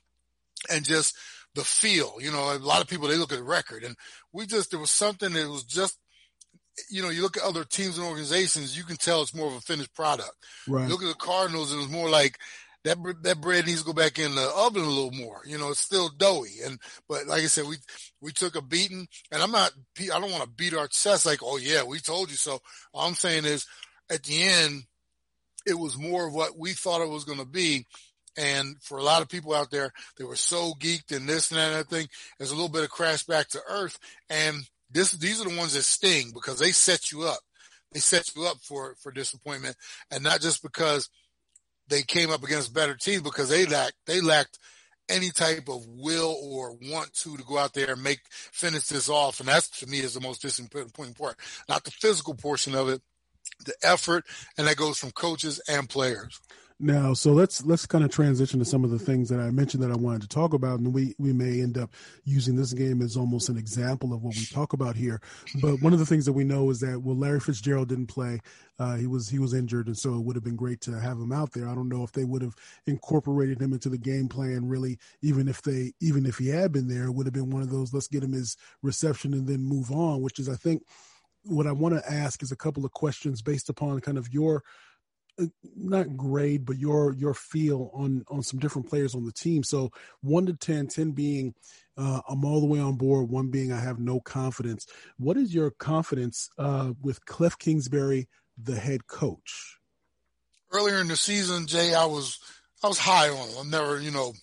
and 0.72 0.86
just 0.86 1.16
the 1.56 1.64
feel, 1.64 2.16
you 2.20 2.32
know, 2.32 2.56
a 2.56 2.60
lot 2.60 2.82
of 2.82 2.88
people, 2.88 3.08
they 3.08 3.18
look 3.18 3.32
at 3.32 3.40
the 3.40 3.44
record 3.44 3.84
and 3.84 3.96
we 4.34 4.46
just, 4.46 4.72
there 4.72 4.80
was 4.80 4.92
something 4.92 5.34
that 5.34 5.50
was 5.50 5.64
just 5.64 5.98
you 6.90 7.02
know, 7.02 7.10
you 7.10 7.22
look 7.22 7.38
at 7.38 7.44
other 7.44 7.64
teams 7.64 7.98
and 7.98 8.06
organizations, 8.06 8.78
you 8.78 8.84
can 8.84 8.98
tell 8.98 9.22
it's 9.22 9.34
more 9.34 9.48
of 9.48 9.54
a 9.54 9.62
finished 9.62 9.94
product. 9.94 10.34
Right. 10.68 10.84
You 10.84 10.90
look 10.90 11.04
at 11.04 11.08
the 11.08 11.14
Cardinals, 11.14 11.74
it 11.74 11.78
was 11.78 11.90
more 11.90 12.10
like 12.10 12.38
that 12.86 12.98
that 13.24 13.42
bread 13.42 13.66
needs 13.66 13.82
to 13.82 13.86
go 13.86 13.94
back 13.94 14.20
in 14.20 14.36
the 14.36 14.52
oven 14.56 14.84
a 14.84 14.88
little 14.88 15.12
more. 15.12 15.42
You 15.46 15.58
know, 15.58 15.70
it's 15.70 15.80
still 15.80 16.10
doughy. 16.10 16.62
And 16.64 16.80
but 17.10 17.26
like 17.28 17.42
I 17.42 17.48
said, 17.48 17.66
we 17.66 17.78
we 18.22 18.32
took 18.32 18.56
a 18.56 18.62
beating, 18.62 19.08
and 19.32 19.42
I'm 19.42 19.52
not. 19.52 19.72
I 20.00 20.20
don't 20.20 20.32
want 20.32 20.44
to 20.44 20.50
beat 20.50 20.76
our 20.76 20.88
chest 20.88 21.26
like, 21.26 21.40
oh 21.44 21.58
yeah, 21.58 21.84
we 21.84 22.00
told 22.00 22.30
you 22.30 22.38
so. 22.38 22.60
All 22.94 23.08
I'm 23.08 23.16
saying 23.16 23.46
is, 23.46 23.66
at 24.10 24.24
the 24.24 24.44
end, 24.44 24.84
it 25.66 25.74
was 25.74 25.98
more 25.98 26.28
of 26.28 26.34
what 26.34 26.58
we 26.58 26.74
thought 26.74 27.02
it 27.02 27.10
was 27.10 27.26
going 27.26 27.40
to 27.40 27.46
be. 27.46 27.86
And 28.38 28.76
for 28.82 28.98
a 28.98 29.04
lot 29.04 29.22
of 29.22 29.30
people 29.30 29.54
out 29.54 29.72
there, 29.72 29.92
they 30.18 30.26
were 30.26 30.36
so 30.36 30.74
geeked 30.80 31.16
and 31.16 31.28
this 31.28 31.52
and 31.52 31.58
that 31.58 31.72
and 31.72 31.76
that 31.78 31.90
thing. 31.90 32.08
There's 32.38 32.52
a 32.52 32.56
little 32.56 32.70
bit 32.70 32.84
of 32.84 32.90
crash 32.90 33.24
back 33.24 33.48
to 33.50 33.62
earth. 33.68 33.98
And 34.30 34.58
this, 34.92 35.12
these 35.12 35.42
are 35.42 35.50
the 35.50 35.58
ones 35.58 35.74
that 35.74 35.84
sting 35.84 36.32
because 36.34 36.60
they 36.60 36.72
set 36.72 37.12
you 37.12 37.24
up. 37.24 37.40
They 37.94 38.02
set 38.02 38.36
you 38.36 38.46
up 38.46 38.58
for, 38.62 38.96
for 39.02 39.12
disappointment 39.12 39.78
and 40.12 40.22
not 40.22 40.42
just 40.42 40.62
because 40.62 41.10
they 41.90 42.02
came 42.02 42.32
up 42.32 42.44
against 42.44 42.74
better 42.74 42.96
teams 42.96 43.22
because 43.22 43.50
they 43.50 43.66
lacked, 43.66 43.96
they 44.06 44.22
lacked 44.22 44.60
any 45.10 45.30
type 45.30 45.68
of 45.70 45.86
will 45.88 46.38
or 46.44 46.76
want 46.92 47.14
to 47.14 47.38
to 47.38 47.44
go 47.44 47.58
out 47.58 47.74
there 47.74 47.92
and 47.94 48.04
make 48.04 48.22
finish 48.32 48.88
this 48.88 49.10
off. 49.10 49.40
And 49.40 49.50
that's 49.50 49.70
to 49.80 49.88
me 49.88 50.00
is 50.00 50.14
the 50.14 50.22
most 50.22 50.42
disappointing 50.42 51.14
part. 51.14 51.38
Not 51.70 51.84
the 51.84 51.92
physical 51.92 52.34
portion 52.34 52.76
of 52.76 52.90
it, 52.90 53.02
the 53.66 53.76
effort, 53.84 54.26
and 54.58 54.68
that 54.68 54.78
goes 54.78 54.98
from 54.98 55.12
coaches 55.12 55.62
and 55.68 55.88
players. 55.88 56.40
Now, 56.78 57.14
so 57.14 57.32
let's 57.32 57.66
let's 57.66 57.86
kind 57.86 58.04
of 58.04 58.12
transition 58.12 58.60
to 58.60 58.66
some 58.66 58.84
of 58.84 58.90
the 58.90 59.00
things 59.00 59.30
that 59.30 59.40
I 59.40 59.50
mentioned 59.50 59.82
that 59.82 59.92
I 59.92 59.96
wanted 59.96 60.24
to 60.24 60.28
talk 60.28 60.54
about, 60.54 60.80
and 60.80 60.94
we 60.94 61.16
we 61.18 61.32
may 61.32 61.62
end 61.62 61.78
up 61.78 61.94
using 62.26 62.58
this 62.58 62.74
game 62.74 63.02
as 63.02 63.16
almost 63.16 63.48
an 63.48 63.58
example 63.58 64.14
of 64.14 64.22
what 64.22 64.36
we 64.36 64.46
talk 64.46 64.74
about 64.74 64.98
here. 64.98 65.22
But 65.62 65.82
one 65.82 65.94
of 65.94 66.00
the 66.00 66.06
things 66.06 66.26
that 66.26 66.34
we 66.34 66.44
know 66.44 66.70
is 66.70 66.82
that 66.82 67.02
well, 67.02 67.16
Larry 67.16 67.40
Fitzgerald 67.40 67.88
didn't 67.88 68.08
play; 68.08 68.42
uh, 68.78 68.98
he 68.98 69.08
was 69.08 69.30
he 69.30 69.40
was 69.40 69.54
injured, 69.54 69.88
and 69.88 69.98
so 69.98 70.16
it 70.16 70.26
would 70.26 70.36
have 70.36 70.44
been 70.44 70.58
great 70.58 70.82
to 70.82 71.00
have 71.00 71.18
him 71.18 71.32
out 71.32 71.54
there. 71.54 71.70
I 71.70 71.76
don't 71.76 71.88
know 71.88 72.04
if 72.04 72.12
they 72.12 72.26
would 72.26 72.42
have 72.42 72.56
incorporated 72.88 73.62
him 73.62 73.72
into 73.72 73.88
the 73.88 73.98
game 73.98 74.28
plan, 74.28 74.68
really, 74.68 75.00
even 75.22 75.48
if 75.48 75.62
they 75.62 75.94
even 76.02 76.26
if 76.26 76.40
he 76.40 76.50
had 76.50 76.74
been 76.74 76.90
there, 76.90 77.06
it 77.06 77.14
would 77.14 77.26
have 77.26 77.34
been 77.34 77.52
one 77.52 77.62
of 77.62 77.70
those 77.70 77.94
let's 77.94 78.10
get 78.10 78.24
him 78.24 78.34
his 78.34 78.58
reception 78.82 79.34
and 79.34 79.48
then 79.48 79.62
move 79.62 79.92
on. 79.92 80.22
Which 80.22 80.40
is, 80.40 80.50
I 80.50 80.56
think, 80.56 80.84
what 81.46 81.68
I 81.68 81.72
want 81.72 81.96
to 81.96 82.12
ask 82.12 82.44
is 82.44 82.52
a 82.52 82.58
couple 82.58 82.84
of 82.84 82.92
questions 82.92 83.42
based 83.42 83.70
upon 83.70 84.02
kind 84.02 84.18
of 84.18 84.34
your 84.34 84.62
not 85.76 86.16
grade, 86.16 86.66
but 86.66 86.78
your 86.78 87.14
your 87.14 87.34
feel 87.34 87.92
on 87.94 88.24
on 88.30 88.42
some 88.44 88.60
different 88.60 88.90
players 88.90 89.16
on 89.16 89.26
the 89.26 89.32
team. 89.32 89.64
So 89.64 89.92
one 90.22 90.46
to 90.46 90.54
10, 90.54 90.88
10 90.88 91.12
being 91.12 91.54
uh, 91.98 92.22
I'm 92.28 92.44
all 92.44 92.60
the 92.60 92.68
way 92.68 92.80
on 92.80 92.96
board, 92.96 93.30
one 93.30 93.50
being 93.50 93.72
I 93.72 93.80
have 93.80 94.00
no 94.00 94.20
confidence. 94.20 94.86
What 95.18 95.38
is 95.38 95.54
your 95.54 95.72
confidence 95.72 96.50
uh, 96.58 96.92
with 97.02 97.26
Cliff 97.26 97.58
Kingsbury, 97.58 98.28
the 98.58 98.76
head 98.76 99.08
coach? 99.08 99.78
Earlier 100.72 101.00
in 101.00 101.08
the 101.08 101.16
season, 101.16 101.68
Jay, 101.68 101.94
I 101.94 102.06
was 102.06 102.40
I 102.84 102.88
was 102.88 103.00
high 103.00 103.30
on 103.30 103.50
him. 103.50 103.58
I'm 103.60 103.70
never, 103.70 104.00
you 104.00 104.12
know, 104.12 104.34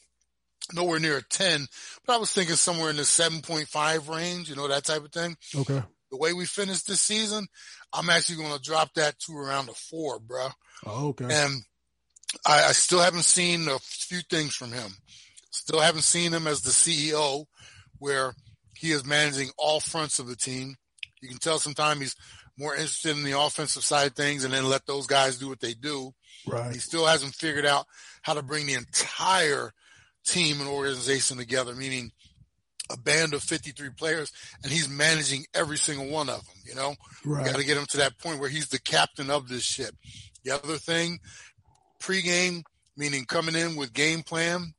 nowhere 0.73 0.99
near 0.99 1.19
a 1.19 1.23
10, 1.23 1.67
but 2.07 2.15
I 2.15 2.19
was 2.19 2.33
thinking 2.33 2.57
somewhere 2.57 2.91
in 2.91 2.97
the 2.97 3.03
7.5 3.03 4.09
range, 4.09 4.49
you 4.49 4.57
know, 4.57 4.69
that 4.69 4.85
type 4.85 5.05
of 5.05 5.13
thing. 5.13 5.37
Okay. 5.55 5.83
The 6.11 6.17
way 6.17 6.33
we 6.33 6.45
finished 6.45 6.87
this 6.87 7.01
season, 7.01 7.47
I'm 7.93 8.11
actually 8.11 8.37
going 8.37 8.55
to 8.57 8.63
drop 8.63 8.95
that 8.95 9.19
to 9.21 9.37
around 9.37 9.69
a 9.69 9.73
four, 9.73 10.19
bro. 10.19 10.49
Oh, 10.87 11.09
okay. 11.09 11.25
And 11.25 11.63
I, 12.47 12.65
I 12.69 12.73
still 12.73 13.01
haven't 13.01 13.25
seen 13.25 13.69
a 13.69 13.79
few 13.79 14.21
things 14.31 14.55
from 14.55 14.73
him. 14.73 14.91
Still 15.51 15.81
haven't 15.81 16.03
seen 16.03 16.33
him 16.33 16.47
as 16.47 16.63
the 16.63 16.71
CEO, 16.71 17.45
where 17.99 18.35
he 18.75 18.91
is 18.93 19.05
managing 19.05 19.51
all 19.59 19.81
fronts 19.81 20.19
of 20.19 20.27
the 20.27 20.37
team. 20.37 20.75
You 21.21 21.29
can 21.29 21.39
tell 21.39 21.59
sometimes 21.59 22.01
he's 22.01 22.17
more 22.59 22.75
interested 22.75 23.17
in 23.17 23.25
the 23.25 23.39
offensive 23.39 23.85
side 23.85 24.09
of 24.09 24.17
things 24.17 24.45
and 24.45 24.53
then 24.53 24.69
let 24.69 24.87
those 24.87 25.07
guys 25.07 25.39
do 25.39 25.49
what 25.49 25.61
they 25.61 25.75
do. 25.75 26.13
Right. 26.47 26.73
He 26.73 26.79
still 26.79 27.07
hasn't 27.07 27.35
figured 27.35 27.67
out 27.67 27.87
how 28.23 28.35
to 28.35 28.43
bring 28.43 28.67
the 28.67 28.75
entire 28.75 29.73
team 30.27 30.61
and 30.61 30.69
organization 30.69 31.37
together, 31.37 31.75
meaning 31.75 32.11
a 32.93 32.99
band 32.99 33.35
of 33.35 33.43
53 33.43 33.91
players 33.91 34.33
and 34.63 34.71
he's 34.71 34.89
managing 34.89 35.45
every 35.55 35.79
single 35.79 36.09
one 36.09 36.29
of 36.29 36.45
them, 36.45 36.57
you 36.65 36.75
know? 36.75 36.95
Right. 37.25 37.47
Got 37.47 37.57
to 37.57 37.65
get 37.65 37.77
him 37.77 37.87
to 37.87 37.97
that 37.99 38.19
point 38.19 38.39
where 38.39 38.49
he's 38.49 38.69
the 38.69 38.81
captain 38.81 39.31
of 39.31 39.49
this 39.49 39.63
ship. 39.63 39.95
The 40.45 40.53
other 40.53 40.77
thing, 40.77 41.21
pregame, 42.01 42.63
meaning 42.97 43.25
coming 43.25 43.55
in 43.55 43.77
with 43.77 43.93
game 43.93 44.23
plan 44.23 44.75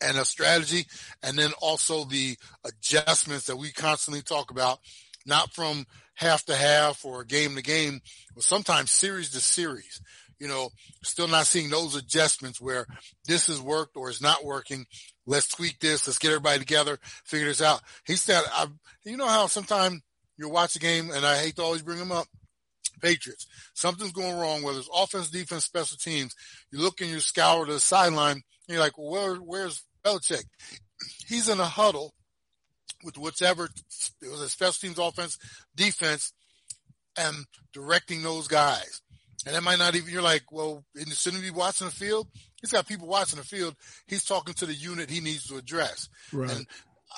and 0.00 0.16
a 0.16 0.24
strategy, 0.24 0.86
and 1.22 1.38
then 1.38 1.50
also 1.60 2.04
the 2.04 2.36
adjustments 2.64 3.46
that 3.46 3.56
we 3.56 3.72
constantly 3.72 4.22
talk 4.22 4.50
about, 4.50 4.78
not 5.26 5.52
from 5.52 5.86
half 6.14 6.44
to 6.46 6.54
half 6.54 7.04
or 7.04 7.24
game 7.24 7.56
to 7.56 7.62
game, 7.62 8.00
but 8.34 8.44
sometimes 8.44 8.90
series 8.90 9.30
to 9.30 9.40
series. 9.40 10.00
You 10.38 10.48
know, 10.48 10.70
still 11.02 11.28
not 11.28 11.46
seeing 11.46 11.68
those 11.68 11.96
adjustments 11.96 12.60
where 12.60 12.86
this 13.26 13.48
has 13.48 13.60
worked 13.60 13.96
or 13.96 14.08
is 14.08 14.22
not 14.22 14.44
working. 14.44 14.86
Let's 15.26 15.48
tweak 15.48 15.80
this. 15.80 16.06
Let's 16.06 16.18
get 16.18 16.30
everybody 16.30 16.60
together, 16.60 16.98
figure 17.24 17.48
this 17.48 17.62
out. 17.62 17.80
He 18.06 18.14
said, 18.14 18.42
I, 18.52 18.66
you 19.04 19.16
know 19.16 19.26
how 19.26 19.46
sometimes 19.46 20.00
you 20.36 20.48
watch 20.48 20.76
a 20.76 20.78
game 20.78 21.10
and 21.10 21.26
I 21.26 21.38
hate 21.38 21.56
to 21.56 21.62
always 21.62 21.82
bring 21.82 21.98
them 21.98 22.12
up. 22.12 22.26
Patriots. 23.00 23.46
Something's 23.74 24.12
going 24.12 24.36
wrong, 24.36 24.62
whether 24.62 24.78
it's 24.78 24.90
offense, 24.92 25.30
defense, 25.30 25.64
special 25.64 25.96
teams. 25.96 26.34
You 26.72 26.80
look 26.80 27.00
and 27.00 27.10
you 27.10 27.20
scour 27.20 27.64
the 27.64 27.78
sideline, 27.78 28.32
and 28.32 28.42
you're 28.66 28.80
like, 28.80 28.98
well, 28.98 29.10
where, 29.10 29.36
where's 29.36 29.84
Belichick? 30.04 30.44
He's 31.26 31.48
in 31.48 31.60
a 31.60 31.64
huddle 31.64 32.14
with 33.04 33.16
whichever 33.16 33.66
it 33.66 34.30
was 34.30 34.40
a 34.40 34.48
special 34.48 34.88
teams, 34.88 34.98
offense, 34.98 35.38
defense, 35.76 36.32
and 37.16 37.36
directing 37.72 38.22
those 38.22 38.48
guys. 38.48 39.00
And 39.46 39.54
that 39.54 39.62
might 39.62 39.78
not 39.78 39.94
even, 39.94 40.12
you're 40.12 40.20
like, 40.20 40.50
well, 40.50 40.84
shouldn't 40.96 41.42
he 41.42 41.50
be 41.50 41.56
watching 41.56 41.86
the 41.86 41.92
field? 41.92 42.28
He's 42.60 42.72
got 42.72 42.88
people 42.88 43.06
watching 43.06 43.38
the 43.38 43.44
field. 43.44 43.76
He's 44.06 44.24
talking 44.24 44.54
to 44.54 44.66
the 44.66 44.74
unit 44.74 45.10
he 45.10 45.20
needs 45.20 45.46
to 45.46 45.56
address. 45.56 46.08
Right. 46.32 46.50
And 46.50 46.66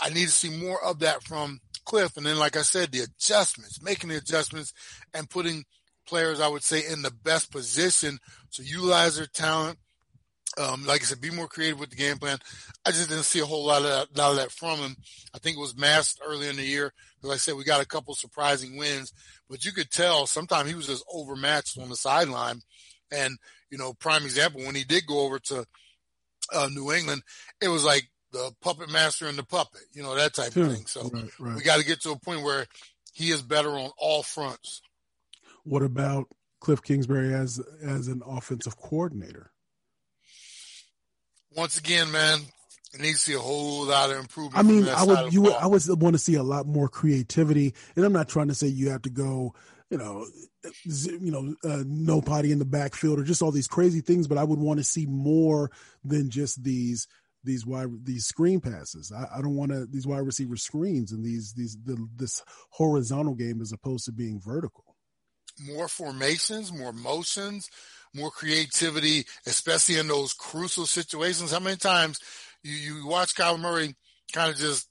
I 0.00 0.10
need 0.10 0.26
to 0.26 0.30
see 0.30 0.50
more 0.50 0.82
of 0.84 0.98
that 1.00 1.22
from 1.22 1.60
Cliff. 1.84 2.16
And 2.16 2.26
then, 2.26 2.38
like 2.38 2.56
I 2.56 2.62
said, 2.62 2.92
the 2.92 3.00
adjustments, 3.00 3.82
making 3.82 4.10
the 4.10 4.18
adjustments 4.18 4.74
and 5.14 5.30
putting 5.30 5.64
players, 6.06 6.40
I 6.40 6.48
would 6.48 6.62
say, 6.62 6.82
in 6.86 7.02
the 7.02 7.10
best 7.10 7.50
position 7.50 8.18
to 8.52 8.62
utilize 8.62 9.16
their 9.16 9.26
talent. 9.26 9.78
Um, 10.58 10.84
like 10.84 11.02
I 11.02 11.04
said, 11.04 11.20
be 11.20 11.30
more 11.30 11.46
creative 11.46 11.78
with 11.78 11.90
the 11.90 11.96
game 11.96 12.18
plan. 12.18 12.38
I 12.84 12.90
just 12.90 13.08
didn't 13.08 13.24
see 13.24 13.38
a 13.38 13.46
whole 13.46 13.66
lot 13.66 13.82
of 13.82 13.88
that, 13.88 14.18
lot 14.18 14.30
of 14.32 14.36
that 14.36 14.50
from 14.50 14.78
him. 14.78 14.96
I 15.32 15.38
think 15.38 15.56
it 15.56 15.60
was 15.60 15.76
masked 15.76 16.20
early 16.26 16.48
in 16.48 16.56
the 16.56 16.64
year. 16.64 16.92
Like 17.22 17.34
I 17.34 17.38
said, 17.38 17.54
we 17.54 17.64
got 17.64 17.82
a 17.82 17.86
couple 17.86 18.14
surprising 18.14 18.76
wins, 18.76 19.12
but 19.48 19.64
you 19.64 19.72
could 19.72 19.90
tell 19.90 20.26
sometimes 20.26 20.68
he 20.68 20.74
was 20.74 20.88
just 20.88 21.04
overmatched 21.12 21.78
on 21.78 21.88
the 21.88 21.96
sideline. 21.96 22.62
And, 23.12 23.38
you 23.70 23.78
know, 23.78 23.92
prime 23.92 24.24
example, 24.24 24.62
when 24.64 24.74
he 24.74 24.84
did 24.84 25.06
go 25.06 25.20
over 25.20 25.38
to 25.38 25.66
uh, 26.52 26.68
New 26.72 26.92
England, 26.92 27.22
it 27.60 27.68
was 27.68 27.84
like 27.84 28.10
the 28.32 28.52
puppet 28.60 28.90
master 28.90 29.26
and 29.26 29.38
the 29.38 29.44
puppet, 29.44 29.82
you 29.92 30.02
know, 30.02 30.14
that 30.14 30.34
type 30.34 30.56
of 30.56 30.72
thing. 30.72 30.86
So 30.86 31.08
right, 31.08 31.30
right. 31.38 31.56
we 31.56 31.62
got 31.62 31.78
to 31.78 31.84
get 31.84 32.00
to 32.02 32.12
a 32.12 32.18
point 32.18 32.42
where 32.42 32.66
he 33.12 33.30
is 33.30 33.42
better 33.42 33.70
on 33.70 33.90
all 33.98 34.22
fronts. 34.22 34.82
What 35.64 35.82
about 35.82 36.26
Cliff 36.60 36.82
Kingsbury 36.82 37.34
as 37.34 37.60
as 37.82 38.08
an 38.08 38.22
offensive 38.26 38.76
coordinator? 38.76 39.52
Once 41.56 41.78
again, 41.78 42.10
man, 42.10 42.40
it 42.94 43.00
needs 43.00 43.24
to 43.24 43.30
see 43.30 43.34
a 43.34 43.38
whole 43.38 43.86
lot 43.86 44.10
of 44.10 44.18
improvement. 44.18 44.56
I 44.56 44.62
mean, 44.62 44.88
I 44.88 45.04
would 45.04 45.32
you 45.32 45.42
would, 45.42 45.54
I 45.54 45.66
would 45.66 45.82
want 46.00 46.14
to 46.14 46.18
see 46.18 46.34
a 46.34 46.42
lot 46.42 46.66
more 46.66 46.88
creativity, 46.88 47.74
and 47.96 48.04
I'm 48.04 48.12
not 48.12 48.28
trying 48.28 48.48
to 48.48 48.54
say 48.54 48.66
you 48.66 48.90
have 48.90 49.02
to 49.02 49.10
go, 49.10 49.54
you 49.90 49.98
know, 49.98 50.26
you 50.84 51.30
know, 51.30 51.54
uh, 51.64 51.82
no 51.86 52.20
potty 52.20 52.52
in 52.52 52.58
the 52.58 52.64
backfield 52.64 53.18
or 53.18 53.24
just 53.24 53.42
all 53.42 53.50
these 53.50 53.68
crazy 53.68 54.00
things, 54.00 54.28
but 54.28 54.38
I 54.38 54.44
would 54.44 54.58
want 54.58 54.78
to 54.78 54.84
see 54.84 55.06
more 55.06 55.70
than 56.04 56.30
just 56.30 56.62
these 56.62 57.06
these 57.42 57.64
wide 57.64 58.04
these 58.04 58.26
screen 58.26 58.60
passes. 58.60 59.12
I, 59.12 59.38
I 59.38 59.40
don't 59.40 59.56
want 59.56 59.72
to 59.72 59.86
these 59.86 60.06
wide 60.06 60.26
receiver 60.26 60.56
screens 60.56 61.12
and 61.12 61.24
these 61.24 61.52
these 61.54 61.76
the, 61.84 62.08
this 62.16 62.42
horizontal 62.70 63.34
game 63.34 63.60
as 63.60 63.72
opposed 63.72 64.04
to 64.06 64.12
being 64.12 64.40
vertical. 64.40 64.89
More 65.66 65.88
formations, 65.88 66.72
more 66.72 66.92
motions, 66.92 67.70
more 68.14 68.30
creativity, 68.30 69.24
especially 69.46 69.98
in 69.98 70.08
those 70.08 70.32
crucial 70.32 70.86
situations. 70.86 71.52
How 71.52 71.60
many 71.60 71.76
times 71.76 72.18
you 72.62 72.72
you 72.72 73.06
watch 73.06 73.34
Kyle 73.34 73.58
Murray 73.58 73.94
kind 74.32 74.50
of 74.50 74.56
just 74.56 74.88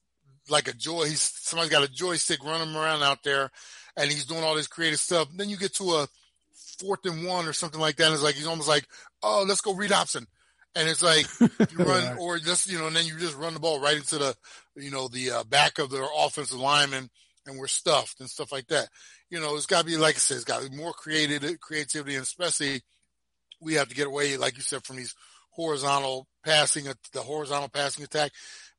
like 0.50 0.68
a 0.68 0.74
joy? 0.74 1.06
He's 1.06 1.22
somebody's 1.22 1.72
got 1.72 1.88
a 1.88 1.92
joystick 1.92 2.44
running 2.44 2.76
around 2.76 3.04
out 3.04 3.24
there, 3.24 3.50
and 3.98 4.12
he's 4.12 4.26
doing 4.26 4.44
all 4.44 4.56
this 4.56 4.68
creative 4.68 5.00
stuff. 5.00 5.28
Then 5.36 5.50
you 5.50 5.58
get 5.58 5.74
to 5.76 5.92
a 5.92 6.08
fourth 6.80 7.06
and 7.06 7.26
one 7.26 7.48
or 7.48 7.54
something 7.54 7.82
like 7.82 7.98
that. 7.98 8.06
And 8.06 8.14
it's 8.14 8.24
like 8.24 8.36
he's 8.36 8.48
almost 8.48 8.70
like, 8.70 8.86
oh, 9.24 9.46
let's 9.48 9.62
go 9.62 9.74
read 9.74 9.92
option 9.92 10.28
and 10.76 10.88
it's 10.88 11.04
like 11.04 11.26
you 11.72 11.84
run 11.84 12.18
or 12.18 12.38
just 12.38 12.72
you 12.72 12.78
know, 12.78 12.88
and 12.88 12.96
then 12.96 13.06
you 13.06 13.18
just 13.18 13.38
run 13.38 13.54
the 13.54 13.60
ball 13.60 13.80
right 13.80 13.98
into 13.98 14.18
the 14.18 14.36
you 14.76 14.92
know 14.92 15.08
the 15.08 15.32
uh, 15.32 15.44
back 15.44 15.80
of 15.80 15.90
their 15.90 16.06
offensive 16.18 16.60
lineman, 16.60 17.10
and 17.46 17.58
we're 17.58 17.68
stuffed 17.68 18.20
and 18.20 18.30
stuff 18.30 18.52
like 18.52 18.68
that. 18.68 18.88
You 19.30 19.40
know, 19.40 19.56
it's 19.56 19.66
got 19.66 19.82
to 19.82 19.86
be 19.86 19.98
like 19.98 20.16
I 20.16 20.20
said, 20.20 20.36
it's 20.36 20.44
got 20.44 20.62
to 20.62 20.70
be 20.70 20.76
more 20.76 20.94
creative 20.94 21.60
creativity, 21.60 22.16
and 22.16 22.24
especially 22.24 22.82
we 23.62 23.76
have 23.76 23.90
to 23.90 23.96
get 23.96 24.08
away, 24.08 24.38
like 24.38 24.58
you 24.58 24.64
said, 24.64 24.84
from 24.84 24.96
these 24.98 25.16
horizontal 25.52 26.28
passing, 26.44 26.86
the 27.14 27.22
horizontal 27.22 27.70
passing 27.70 28.04
attack. 28.04 28.32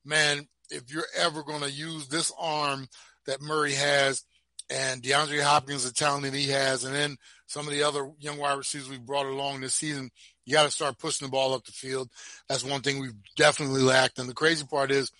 Man, 0.04 0.49
if 0.71 0.92
you're 0.92 1.04
ever 1.16 1.42
going 1.42 1.62
to 1.62 1.71
use 1.71 2.09
this 2.09 2.33
arm 2.38 2.88
that 3.26 3.42
Murray 3.42 3.75
has, 3.75 4.25
and 4.71 5.02
DeAndre 5.02 5.42
Hopkins, 5.42 5.85
the 5.85 5.92
talent 5.92 6.23
that 6.23 6.35
he 6.35 6.49
has, 6.49 6.85
and 6.85 6.95
then 6.95 7.16
some 7.47 7.66
of 7.66 7.73
the 7.73 7.83
other 7.83 8.11
young 8.21 8.38
wide 8.38 8.57
receivers 8.57 8.88
we 8.88 8.99
brought 8.99 9.26
along 9.26 9.61
this 9.61 9.75
season, 9.75 10.11
you 10.47 10.54
got 10.54 10.64
to 10.64 10.71
start 10.71 10.99
pushing 10.99 11.26
the 11.26 11.33
ball 11.33 11.54
up 11.54 11.64
the 11.64 11.73
field. 11.73 12.09
That's 12.49 12.64
one 12.64 12.80
thing 12.80 13.00
we've 13.00 13.14
definitely 13.37 13.83
lacked. 13.83 14.19
And 14.19 14.28
the 14.28 14.35
crazy 14.35 14.64
part 14.64 14.92
is 14.92 15.11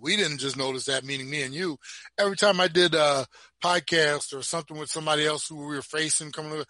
we 0.00 0.16
didn't 0.16 0.38
just 0.38 0.56
notice 0.56 0.86
that, 0.86 1.04
meaning 1.04 1.28
me 1.28 1.42
and 1.42 1.54
you. 1.54 1.76
Every 2.18 2.36
time 2.36 2.60
I 2.60 2.68
did 2.68 2.94
a 2.94 3.26
podcast 3.62 4.36
or 4.36 4.42
something 4.42 4.78
with 4.78 4.90
somebody 4.90 5.26
else 5.26 5.48
who 5.48 5.56
we 5.56 5.76
were 5.76 5.82
facing 5.82 6.32
coming 6.32 6.64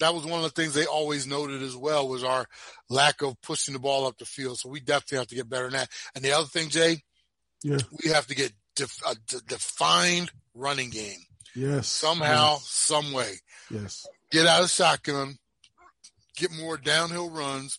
that 0.00 0.14
was 0.14 0.24
one 0.24 0.38
of 0.38 0.44
the 0.44 0.50
things 0.50 0.74
they 0.74 0.86
always 0.86 1.26
noted 1.26 1.62
as 1.62 1.76
well 1.76 2.08
was 2.08 2.24
our 2.24 2.46
lack 2.88 3.22
of 3.22 3.40
pushing 3.42 3.74
the 3.74 3.80
ball 3.80 4.06
up 4.06 4.16
the 4.18 4.24
field. 4.24 4.58
So 4.58 4.68
we 4.68 4.80
definitely 4.80 5.18
have 5.18 5.26
to 5.28 5.34
get 5.34 5.48
better 5.48 5.66
in 5.66 5.72
that. 5.72 5.88
And 6.14 6.24
the 6.24 6.32
other 6.32 6.46
thing, 6.46 6.68
Jay, 6.68 7.02
yeah. 7.62 7.78
we 8.04 8.10
have 8.10 8.26
to 8.28 8.34
get 8.34 8.52
def- 8.76 9.02
a 9.06 9.14
d- 9.26 9.38
defined 9.46 10.30
running 10.54 10.90
game. 10.90 11.18
Yes. 11.54 11.88
Somehow, 11.88 12.52
yes. 12.52 12.68
some 12.68 13.12
way. 13.12 13.34
Yes. 13.70 14.06
Get 14.30 14.46
out 14.46 14.62
of 14.62 14.70
shotgun, 14.70 15.36
get 16.36 16.52
more 16.52 16.76
downhill 16.76 17.30
runs, 17.30 17.78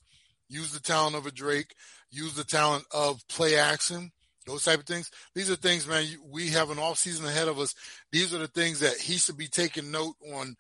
use 0.50 0.74
the 0.74 0.80
talent 0.80 1.16
of 1.16 1.26
a 1.26 1.32
Drake, 1.32 1.74
use 2.12 2.34
the 2.34 2.44
talent 2.44 2.86
of 2.92 3.26
play 3.30 3.58
action, 3.58 4.12
those 4.50 4.64
type 4.66 4.80
of 4.80 4.86
things. 4.86 5.12
These 5.36 5.50
are 5.50 5.56
things, 5.56 5.88
man, 5.88 6.06
we 6.30 6.50
have 6.50 6.70
an 6.72 6.80
off 6.80 6.98
season 6.98 7.26
ahead 7.26 7.48
of 7.48 7.60
us. 7.60 7.74
These 8.12 8.34
are 8.34 8.40
the 8.40 8.48
things 8.48 8.80
that 8.80 8.98
he 8.98 9.18
should 9.18 9.38
be 9.38 9.48
taking 9.48 9.92
note 9.92 10.16
on, 10.34 10.56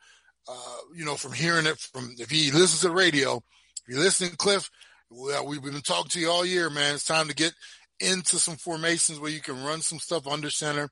uh, 0.47 0.77
you 0.95 1.05
know, 1.05 1.15
from 1.15 1.33
hearing 1.33 1.65
it 1.65 1.77
from, 1.77 2.15
if 2.17 2.29
he 2.29 2.51
listens 2.51 2.81
to 2.81 2.87
the 2.87 2.93
radio, 2.93 3.37
if 3.37 3.43
you're 3.87 3.99
listening, 3.99 4.31
Cliff, 4.37 4.69
well, 5.09 5.47
we've 5.47 5.63
been 5.63 5.81
talking 5.81 6.09
to 6.11 6.19
you 6.19 6.29
all 6.29 6.45
year, 6.45 6.69
man. 6.69 6.93
It's 6.93 7.05
time 7.05 7.27
to 7.27 7.35
get 7.35 7.53
into 7.99 8.37
some 8.37 8.55
formations 8.55 9.19
where 9.19 9.31
you 9.31 9.41
can 9.41 9.63
run 9.63 9.81
some 9.81 9.99
stuff 9.99 10.27
under 10.27 10.49
center, 10.49 10.89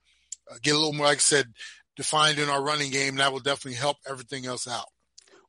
uh, 0.52 0.56
get 0.62 0.74
a 0.74 0.78
little 0.78 0.94
more, 0.94 1.06
like 1.06 1.18
I 1.18 1.20
said, 1.20 1.54
defined 1.96 2.40
in 2.40 2.50
our 2.50 2.64
running 2.64 2.92
game. 2.92 3.16
That 3.16 3.32
will 3.32 3.40
definitely 3.40 3.78
help 3.78 3.98
everything 4.10 4.46
else 4.46 4.68
out. 4.68 4.88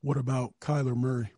What 0.03 0.17
about 0.17 0.55
Kyler 0.61 0.97
Murray? 0.97 1.33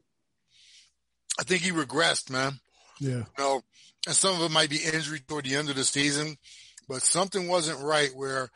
I 1.38 1.42
think 1.44 1.62
he 1.62 1.70
regressed, 1.70 2.30
man. 2.30 2.60
Yeah. 3.00 3.10
You 3.10 3.24
know, 3.38 3.62
and 4.06 4.16
some 4.16 4.34
of 4.34 4.42
it 4.42 4.52
might 4.52 4.70
be 4.70 4.82
injury 4.82 5.20
toward 5.20 5.44
the 5.44 5.56
end 5.56 5.68
of 5.68 5.76
the 5.76 5.84
season, 5.84 6.36
but 6.88 7.02
something 7.02 7.48
wasn't 7.48 7.82
right 7.82 8.10
where 8.14 8.48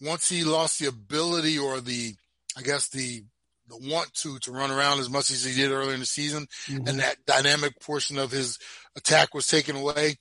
once 0.00 0.28
he 0.28 0.44
lost 0.44 0.78
the 0.78 0.86
ability 0.86 1.58
or 1.58 1.80
the, 1.80 2.14
I 2.56 2.62
guess 2.62 2.88
the, 2.88 3.22
the 3.68 3.76
want 3.76 4.12
to, 4.14 4.38
to 4.38 4.52
run 4.52 4.70
around 4.70 5.00
as 5.00 5.10
much 5.10 5.30
as 5.30 5.44
he 5.44 5.60
did 5.60 5.72
earlier 5.72 5.94
in 5.94 6.00
the 6.00 6.06
season 6.06 6.46
mm-hmm. 6.66 6.86
and 6.86 7.00
that 7.00 7.16
dynamic 7.26 7.80
portion 7.80 8.18
of 8.18 8.30
his 8.30 8.58
attack 8.96 9.34
was 9.34 9.46
taken 9.46 9.76
away, 9.76 10.16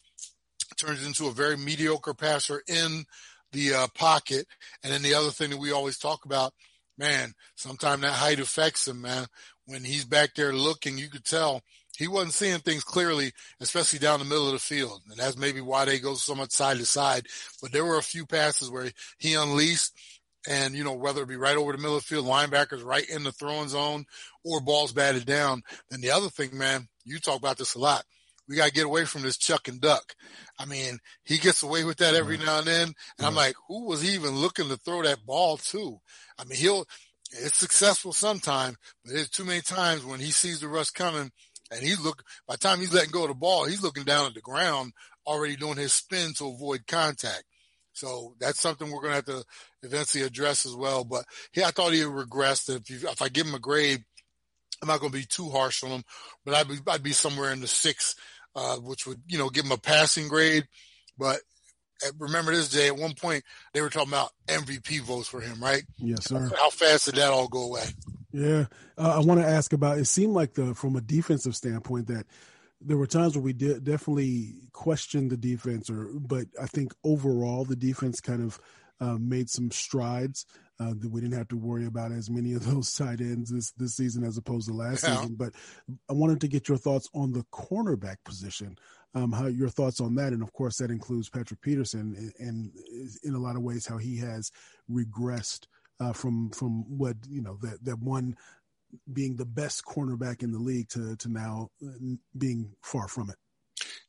turns 0.78 1.06
into 1.06 1.28
a 1.28 1.32
very 1.32 1.56
mediocre 1.58 2.14
passer 2.14 2.62
in 2.68 3.06
the 3.52 3.74
uh, 3.74 3.88
pocket. 3.96 4.46
And 4.84 4.92
then 4.92 5.02
the 5.02 5.14
other 5.14 5.30
thing 5.30 5.52
that 5.52 5.60
we 5.60 5.72
always 5.72 5.98
talk 5.98 6.26
about, 6.26 6.54
man, 6.98 7.34
sometimes 7.56 8.02
that 8.02 8.14
height 8.14 8.40
affects 8.40 8.88
him, 8.88 9.02
man. 9.02 9.28
When 9.66 9.84
he's 9.84 10.06
back 10.06 10.36
there 10.36 10.54
looking, 10.54 10.98
you 10.98 11.10
could 11.10 11.26
tell 11.26 11.62
he 11.98 12.08
wasn't 12.08 12.34
seeing 12.34 12.60
things 12.60 12.84
clearly, 12.84 13.32
especially 13.60 14.00
down 14.00 14.20
the 14.20 14.26
middle 14.26 14.48
of 14.48 14.54
the 14.54 14.60
field. 14.60 15.02
And 15.10 15.18
that's 15.18 15.38
maybe 15.38 15.62
why 15.62 15.86
they 15.86 16.00
go 16.00 16.16
so 16.16 16.36
much 16.36 16.52
side 16.52 16.78
to 16.78 16.86
side. 16.86 17.28
But 17.62 17.72
there 17.72 17.86
were 17.86 17.98
a 17.98 18.04
few 18.04 18.26
passes 18.26 18.70
where 18.70 18.92
he 19.18 19.34
unleashed 19.34 19.92
and, 20.48 20.76
you 20.76 20.84
know, 20.84 20.94
whether 20.94 21.24
it 21.24 21.30
be 21.30 21.38
right 21.38 21.58
over 21.58 21.72
the 21.72 21.78
middle 21.78 21.98
of 21.98 22.04
the 22.04 22.08
field, 22.08 22.26
linebackers 22.26 22.84
right 22.84 23.08
in 23.10 23.24
the 23.24 23.32
throwing 23.32 23.70
zone 23.70 24.06
or 24.44 24.62
balls 24.62 24.92
batted 24.92 25.26
down. 25.26 25.64
Then 25.90 26.02
the 26.02 26.12
other 26.12 26.30
thing, 26.30 26.58
man, 26.58 26.88
you 27.04 27.20
talk 27.20 27.38
about 27.38 27.58
this 27.58 27.76
a 27.76 27.80
lot. 27.80 28.04
We 28.48 28.56
got 28.56 28.68
to 28.68 28.74
get 28.74 28.86
away 28.86 29.06
from 29.06 29.24
this 29.24 29.38
chuck 29.38 29.68
and 29.68 29.82
duck. 29.82 30.14
I 30.60 30.66
mean, 30.66 31.00
he 31.24 31.40
gets 31.40 31.64
away 31.64 31.84
with 31.84 31.98
that 31.98 32.14
every 32.14 32.38
mm-hmm. 32.38 32.46
now 32.46 32.60
and 32.60 32.68
then. 32.68 32.88
And 33.18 33.26
I'm 33.26 33.30
mm-hmm. 33.30 33.38
like, 33.38 33.56
who 33.68 33.88
was 33.88 34.02
he 34.02 34.14
even 34.14 34.36
looking 34.36 34.70
to 34.70 34.78
throw 34.78 35.02
that 35.02 35.26
ball 35.26 35.58
to? 35.58 36.00
I 36.38 36.44
mean, 36.44 36.60
he'll, 36.60 36.86
it's 37.32 37.58
successful 37.58 38.14
sometimes, 38.14 38.78
but 39.04 39.14
there's 39.14 39.30
too 39.30 39.46
many 39.46 39.62
times 39.62 40.06
when 40.06 40.20
he 40.20 40.30
sees 40.30 40.60
the 40.60 40.68
rush 40.68 40.92
coming 40.92 41.32
and 41.72 41.82
he's 41.82 42.00
look 42.00 42.24
by 42.48 42.56
the 42.56 42.60
time 42.60 42.80
he's 42.80 42.94
letting 42.94 43.12
go 43.12 43.24
of 43.24 43.30
the 43.30 43.36
ball, 43.36 43.66
he's 43.66 43.84
looking 43.84 44.04
down 44.04 44.28
at 44.28 44.34
the 44.34 44.42
ground, 44.42 44.94
already 45.26 45.56
doing 45.56 45.78
his 45.78 45.94
spin 45.94 46.34
to 46.38 46.48
avoid 46.48 46.88
contact. 46.88 47.44
So 47.94 48.36
that's 48.40 48.60
something 48.60 48.92
we're 48.92 49.02
going 49.02 49.12
to 49.12 49.16
have 49.16 49.26
to 49.26 49.44
eventually 49.84 50.24
address 50.26 50.66
as 50.66 50.76
well. 50.76 51.06
But 51.06 51.26
yeah, 51.56 51.68
I 51.68 51.72
thought 51.72 51.94
he 51.94 52.02
regressed. 52.02 52.70
If 52.70 52.90
you, 52.90 53.08
if 53.08 53.22
I 53.22 53.30
give 53.30 53.48
him 53.48 53.56
a 53.56 53.60
grade, 53.60 54.04
I'm 54.82 54.90
not 54.90 55.00
going 55.00 55.14
to 55.14 55.18
be 55.18 55.26
too 55.26 55.50
harsh 55.50 55.84
on 55.84 55.92
him, 55.92 56.04
but 56.44 56.54
I'd 56.54 56.68
be, 56.68 56.78
I'd 56.88 57.04
be 57.04 57.14
somewhere 57.14 57.54
in 57.54 57.62
the 57.62 57.68
six, 57.68 58.16
uh, 58.56 58.76
which 58.78 59.08
would, 59.08 59.22
you 59.28 59.38
know, 59.38 59.50
give 59.50 59.66
him 59.66 59.72
a 59.72 59.78
passing 59.78 60.28
grade. 60.28 60.68
But 61.18 61.40
uh, 62.06 62.12
remember 62.20 62.52
this 62.54 62.70
day 62.70 62.88
at 62.88 62.98
one 62.98 63.14
point 63.14 63.46
they 63.74 63.82
were 63.82 63.90
talking 63.90 64.10
about 64.10 64.32
MVP 64.48 65.02
votes 65.02 65.30
for 65.30 65.40
him, 65.40 65.64
right? 65.64 65.84
Yes, 65.98 66.26
sir. 66.26 66.52
How 66.58 66.70
fast 66.70 67.06
did 67.06 67.16
that 67.16 67.32
all 67.32 67.48
go 67.48 67.64
away? 67.64 67.86
Yeah, 68.36 68.66
uh, 68.98 69.16
I 69.16 69.20
want 69.20 69.40
to 69.40 69.48
ask 69.48 69.72
about. 69.72 69.98
It 69.98 70.06
seemed 70.06 70.34
like 70.34 70.56
the 70.56 70.76
from 70.76 70.98
a 70.98 71.02
defensive 71.02 71.56
standpoint 71.56 72.08
that 72.08 72.26
there 72.82 72.98
were 72.98 73.08
times 73.08 73.38
where 73.38 73.44
we 73.44 73.54
did 73.54 73.86
definitely 73.86 74.56
questioned 74.74 75.32
the 75.32 75.38
defense, 75.38 75.90
or 75.90 76.10
but 76.20 76.48
I 76.62 76.66
think 76.66 76.94
overall 77.06 77.64
the 77.64 77.78
defense 77.78 78.20
kind 78.20 78.44
of 78.44 78.60
uh, 79.00 79.18
made 79.18 79.50
some 79.50 79.72
strides. 79.72 80.46
Uh, 80.78 80.94
that 81.00 81.10
we 81.10 81.22
didn't 81.22 81.38
have 81.38 81.48
to 81.48 81.56
worry 81.56 81.86
about 81.86 82.12
as 82.12 82.30
many 82.30 82.52
of 82.52 82.66
those 82.70 82.94
tight 82.98 83.22
ends 83.22 83.50
this 83.50 83.72
this 83.78 83.96
season 83.96 84.26
as 84.26 84.38
opposed 84.38 84.68
to 84.68 84.74
last 84.74 85.06
yeah. 85.06 85.16
season. 85.16 85.36
But 85.36 85.54
I 86.10 86.14
wanted 86.14 86.42
to 86.42 86.50
get 86.50 86.68
your 86.68 86.78
thoughts 86.78 87.08
on 87.14 87.32
the 87.32 87.46
cornerback 87.54 88.18
position. 88.26 88.78
Um, 89.14 89.32
how 89.32 89.48
your 89.48 89.70
thoughts 89.70 90.02
on 90.02 90.16
that, 90.16 90.34
and 90.34 90.44
of 90.44 90.52
course 90.52 90.80
that 90.80 90.92
includes 90.92 91.30
Patrick 91.30 91.62
Peterson, 91.62 92.14
and, 92.18 92.34
and 92.46 92.72
in 93.24 93.34
a 93.34 93.40
lot 93.40 93.56
of 93.56 93.62
ways 93.62 93.88
how 93.88 93.98
he 93.98 94.18
has 94.18 94.52
regressed 94.92 95.68
uh, 96.00 96.14
from 96.14 96.52
from 96.52 96.98
what 96.98 97.16
you 97.30 97.42
know 97.42 97.58
that 97.62 97.84
that 97.84 98.00
one 98.00 98.36
being 99.12 99.36
the 99.36 99.46
best 99.46 99.84
cornerback 99.86 100.44
in 100.44 100.52
the 100.52 100.60
league 100.60 100.90
to 100.90 101.16
to 101.18 101.30
now 101.30 101.70
uh, 101.86 102.16
being 102.38 102.72
far 102.82 103.08
from 103.08 103.30
it. 103.30 103.38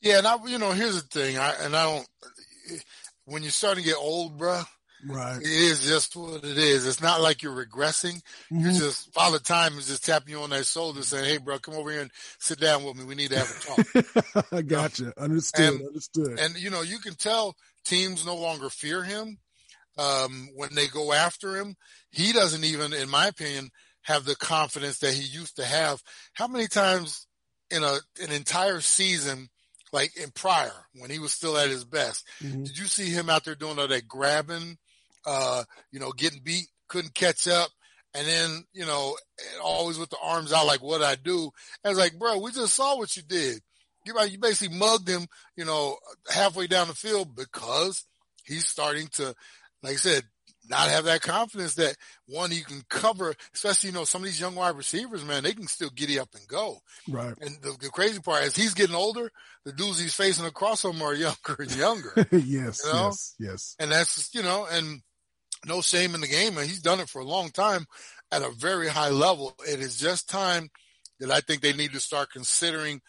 Yeah, 0.00 0.18
and 0.18 0.26
I, 0.26 0.36
you 0.46 0.58
know, 0.58 0.72
here's 0.72 1.02
the 1.02 1.08
thing, 1.08 1.38
I 1.38 1.54
and 1.62 1.74
I 1.74 1.84
don't. 1.84 2.08
When 3.24 3.42
you 3.42 3.50
start 3.50 3.76
to 3.76 3.82
get 3.82 3.96
old, 3.96 4.38
bruh, 4.38 4.64
Right. 5.04 5.40
It 5.40 5.46
is 5.46 5.84
just 5.84 6.16
what 6.16 6.44
it 6.44 6.58
is. 6.58 6.86
It's 6.86 7.02
not 7.02 7.20
like 7.20 7.42
you're 7.42 7.54
regressing. 7.54 8.22
Mm-hmm. 8.50 8.60
You're 8.60 8.72
just 8.72 9.12
Father 9.12 9.38
Time 9.38 9.78
is 9.78 9.88
just 9.88 10.04
tapping 10.04 10.32
you 10.32 10.40
on 10.40 10.50
that 10.50 10.66
shoulder 10.66 11.02
saying, 11.02 11.24
Hey 11.24 11.38
bro, 11.38 11.58
come 11.58 11.74
over 11.74 11.90
here 11.90 12.02
and 12.02 12.10
sit 12.38 12.58
down 12.58 12.84
with 12.84 12.96
me. 12.96 13.04
We 13.04 13.14
need 13.14 13.30
to 13.30 13.38
have 13.38 13.84
a 13.94 14.02
talk. 14.32 14.46
I 14.52 14.62
gotcha. 14.62 15.12
Understood. 15.18 15.74
And, 15.74 15.86
Understood. 15.86 16.38
And 16.40 16.56
you 16.56 16.70
know, 16.70 16.82
you 16.82 16.98
can 16.98 17.14
tell 17.14 17.56
teams 17.84 18.24
no 18.24 18.36
longer 18.36 18.70
fear 18.70 19.02
him. 19.02 19.38
Um, 19.98 20.48
when 20.54 20.74
they 20.74 20.88
go 20.88 21.12
after 21.12 21.56
him, 21.56 21.74
he 22.10 22.32
doesn't 22.32 22.64
even, 22.64 22.92
in 22.92 23.08
my 23.08 23.28
opinion, 23.28 23.70
have 24.02 24.24
the 24.24 24.36
confidence 24.36 24.98
that 24.98 25.14
he 25.14 25.22
used 25.22 25.56
to 25.56 25.64
have. 25.64 26.02
How 26.34 26.46
many 26.46 26.68
times 26.68 27.26
in 27.70 27.82
a 27.82 27.98
an 28.22 28.30
entire 28.30 28.80
season, 28.80 29.48
like 29.92 30.16
in 30.16 30.30
prior 30.30 30.86
when 30.94 31.10
he 31.10 31.18
was 31.18 31.32
still 31.32 31.56
at 31.56 31.70
his 31.70 31.84
best, 31.84 32.24
mm-hmm. 32.42 32.64
did 32.64 32.78
you 32.78 32.84
see 32.84 33.10
him 33.10 33.28
out 33.28 33.44
there 33.44 33.54
doing 33.54 33.78
all 33.78 33.88
that 33.88 34.06
grabbing, 34.06 34.76
uh, 35.26 35.64
you 35.90 35.98
know, 35.98 36.12
getting 36.12 36.40
beat, 36.44 36.68
couldn't 36.88 37.14
catch 37.14 37.48
up, 37.48 37.70
and 38.14 38.26
then 38.26 38.64
you 38.72 38.86
know, 38.86 39.16
always 39.62 39.98
with 39.98 40.10
the 40.10 40.18
arms 40.22 40.52
out, 40.52 40.66
like 40.66 40.82
what 40.82 41.02
I 41.02 41.16
do. 41.16 41.50
I 41.84 41.88
was 41.88 41.98
like, 41.98 42.18
bro, 42.18 42.38
we 42.38 42.52
just 42.52 42.74
saw 42.74 42.96
what 42.96 43.16
you 43.16 43.22
did. 43.22 43.60
You 44.04 44.14
you 44.30 44.38
basically 44.38 44.76
mugged 44.76 45.08
him, 45.08 45.26
you 45.56 45.64
know, 45.64 45.96
halfway 46.32 46.68
down 46.68 46.86
the 46.86 46.94
field 46.94 47.34
because 47.34 48.04
he's 48.44 48.66
starting 48.66 49.08
to, 49.14 49.34
like 49.82 49.94
I 49.94 49.96
said, 49.96 50.22
not 50.68 50.88
have 50.88 51.04
that 51.04 51.22
confidence 51.22 51.74
that 51.74 51.96
one 52.26 52.50
you 52.50 52.64
can 52.64 52.82
cover, 52.88 53.34
especially 53.54 53.90
you 53.90 53.94
know 53.94 54.04
some 54.04 54.22
of 54.22 54.26
these 54.26 54.40
young 54.40 54.54
wide 54.54 54.76
receivers, 54.76 55.24
man, 55.24 55.42
they 55.42 55.52
can 55.52 55.66
still 55.66 55.90
giddy 55.94 56.18
up 56.18 56.28
and 56.34 56.46
go. 56.48 56.78
Right. 57.08 57.34
And 57.40 57.56
the, 57.62 57.76
the 57.80 57.88
crazy 57.88 58.20
part 58.20 58.44
is 58.44 58.56
he's 58.56 58.74
getting 58.74 58.96
older. 58.96 59.30
The 59.64 59.72
dudes 59.72 60.00
he's 60.00 60.14
facing 60.14 60.46
across 60.46 60.84
him 60.84 61.00
are 61.02 61.14
younger 61.14 61.56
and 61.58 61.76
younger. 61.76 62.12
yes. 62.32 62.82
You 62.84 62.92
know? 62.92 63.06
Yes. 63.06 63.34
Yes. 63.38 63.76
And 63.78 63.92
that's 63.92 64.34
you 64.34 64.42
know, 64.42 64.66
and 64.70 65.02
no 65.66 65.80
shame 65.80 66.14
in 66.14 66.20
the 66.20 66.28
game, 66.28 66.58
and 66.58 66.66
he's 66.66 66.82
done 66.82 67.00
it 67.00 67.08
for 67.08 67.20
a 67.20 67.26
long 67.26 67.50
time 67.50 67.86
at 68.32 68.42
a 68.42 68.50
very 68.50 68.88
high 68.88 69.10
level. 69.10 69.54
It 69.68 69.80
is 69.80 69.98
just 69.98 70.28
time 70.28 70.68
that 71.20 71.30
I 71.30 71.40
think 71.40 71.62
they 71.62 71.72
need 71.72 71.92
to 71.92 72.00
start 72.00 72.30
considering 72.32 73.00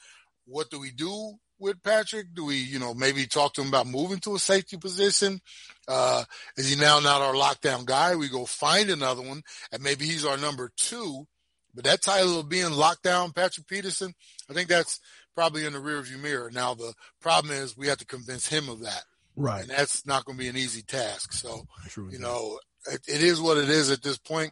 what 0.45 0.69
do 0.69 0.79
we 0.79 0.91
do 0.91 1.33
with 1.59 1.81
Patrick? 1.83 2.27
Do 2.33 2.45
we, 2.45 2.55
you 2.55 2.79
know, 2.79 2.93
maybe 2.93 3.25
talk 3.25 3.53
to 3.53 3.61
him 3.61 3.67
about 3.67 3.87
moving 3.87 4.19
to 4.19 4.35
a 4.35 4.39
safety 4.39 4.77
position? 4.77 5.41
Uh, 5.87 6.23
is 6.57 6.69
he 6.69 6.79
now 6.79 6.99
not 6.99 7.21
our 7.21 7.33
lockdown 7.33 7.85
guy? 7.85 8.15
We 8.15 8.29
go 8.29 8.45
find 8.45 8.89
another 8.89 9.21
one 9.21 9.43
and 9.71 9.81
maybe 9.81 10.05
he's 10.05 10.25
our 10.25 10.37
number 10.37 10.71
two. 10.75 11.27
But 11.73 11.85
that 11.85 12.01
title 12.01 12.39
of 12.39 12.49
being 12.49 12.71
lockdown 12.71 13.35
Patrick 13.35 13.67
Peterson, 13.67 14.13
I 14.49 14.53
think 14.53 14.67
that's 14.67 14.99
probably 15.35 15.65
in 15.65 15.73
the 15.73 15.79
rearview 15.79 16.19
mirror. 16.19 16.49
Now 16.51 16.73
the 16.73 16.93
problem 17.21 17.53
is 17.53 17.77
we 17.77 17.87
have 17.87 17.99
to 17.99 18.05
convince 18.05 18.47
him 18.47 18.69
of 18.69 18.81
that. 18.81 19.03
Right. 19.35 19.61
And 19.61 19.69
that's 19.69 20.05
not 20.05 20.25
going 20.25 20.37
to 20.37 20.43
be 20.43 20.49
an 20.49 20.57
easy 20.57 20.81
task. 20.81 21.33
So, 21.33 21.67
True 21.87 22.09
you 22.11 22.17
know, 22.19 22.59
it, 22.91 23.01
it 23.07 23.21
is 23.21 23.39
what 23.39 23.57
it 23.57 23.69
is 23.69 23.91
at 23.91 24.01
this 24.01 24.17
point. 24.17 24.51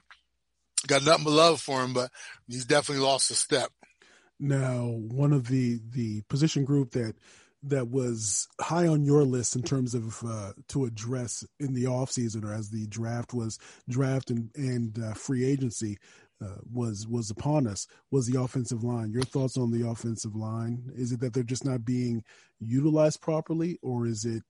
Got 0.88 1.04
nothing 1.04 1.24
but 1.24 1.32
love 1.32 1.60
for 1.60 1.84
him, 1.84 1.94
but 1.94 2.12
he's 2.48 2.66
definitely 2.66 3.04
lost 3.04 3.32
a 3.32 3.34
step. 3.34 3.72
Now, 4.40 4.86
one 4.86 5.34
of 5.34 5.48
the 5.48 5.80
the 5.92 6.22
position 6.30 6.66
group 6.66 6.92
that 6.92 7.16
that 7.68 7.90
was 7.90 8.48
high 8.60 8.88
on 8.88 9.04
your 9.04 9.24
list 9.24 9.56
in 9.56 9.64
terms 9.64 9.94
of 9.94 10.24
uh, 10.24 10.54
to 10.70 10.86
address 10.86 11.46
in 11.60 11.74
the 11.74 11.86
offseason 11.86 12.44
or 12.44 12.54
as 12.54 12.70
the 12.70 12.88
draft 12.88 13.34
was 13.34 13.60
draft 13.90 14.30
and, 14.30 14.52
and 14.56 15.00
uh, 15.04 15.14
free 15.14 15.46
agency 15.46 15.98
uh, 16.44 16.58
was 16.72 17.08
was 17.08 17.32
upon 17.32 17.68
us 17.68 17.88
was 18.12 18.28
the 18.28 18.40
offensive 18.40 18.84
line. 18.84 19.12
Your 19.12 19.24
thoughts 19.24 19.58
on 19.58 19.72
the 19.72 19.88
offensive 19.88 20.36
line? 20.36 20.92
Is 20.96 21.12
it 21.12 21.22
that 21.22 21.34
they're 21.34 21.44
just 21.44 21.66
not 21.66 21.86
being 21.86 22.24
utilized 22.60 23.22
properly, 23.22 23.80
or 23.82 24.06
is 24.06 24.26
it 24.26 24.44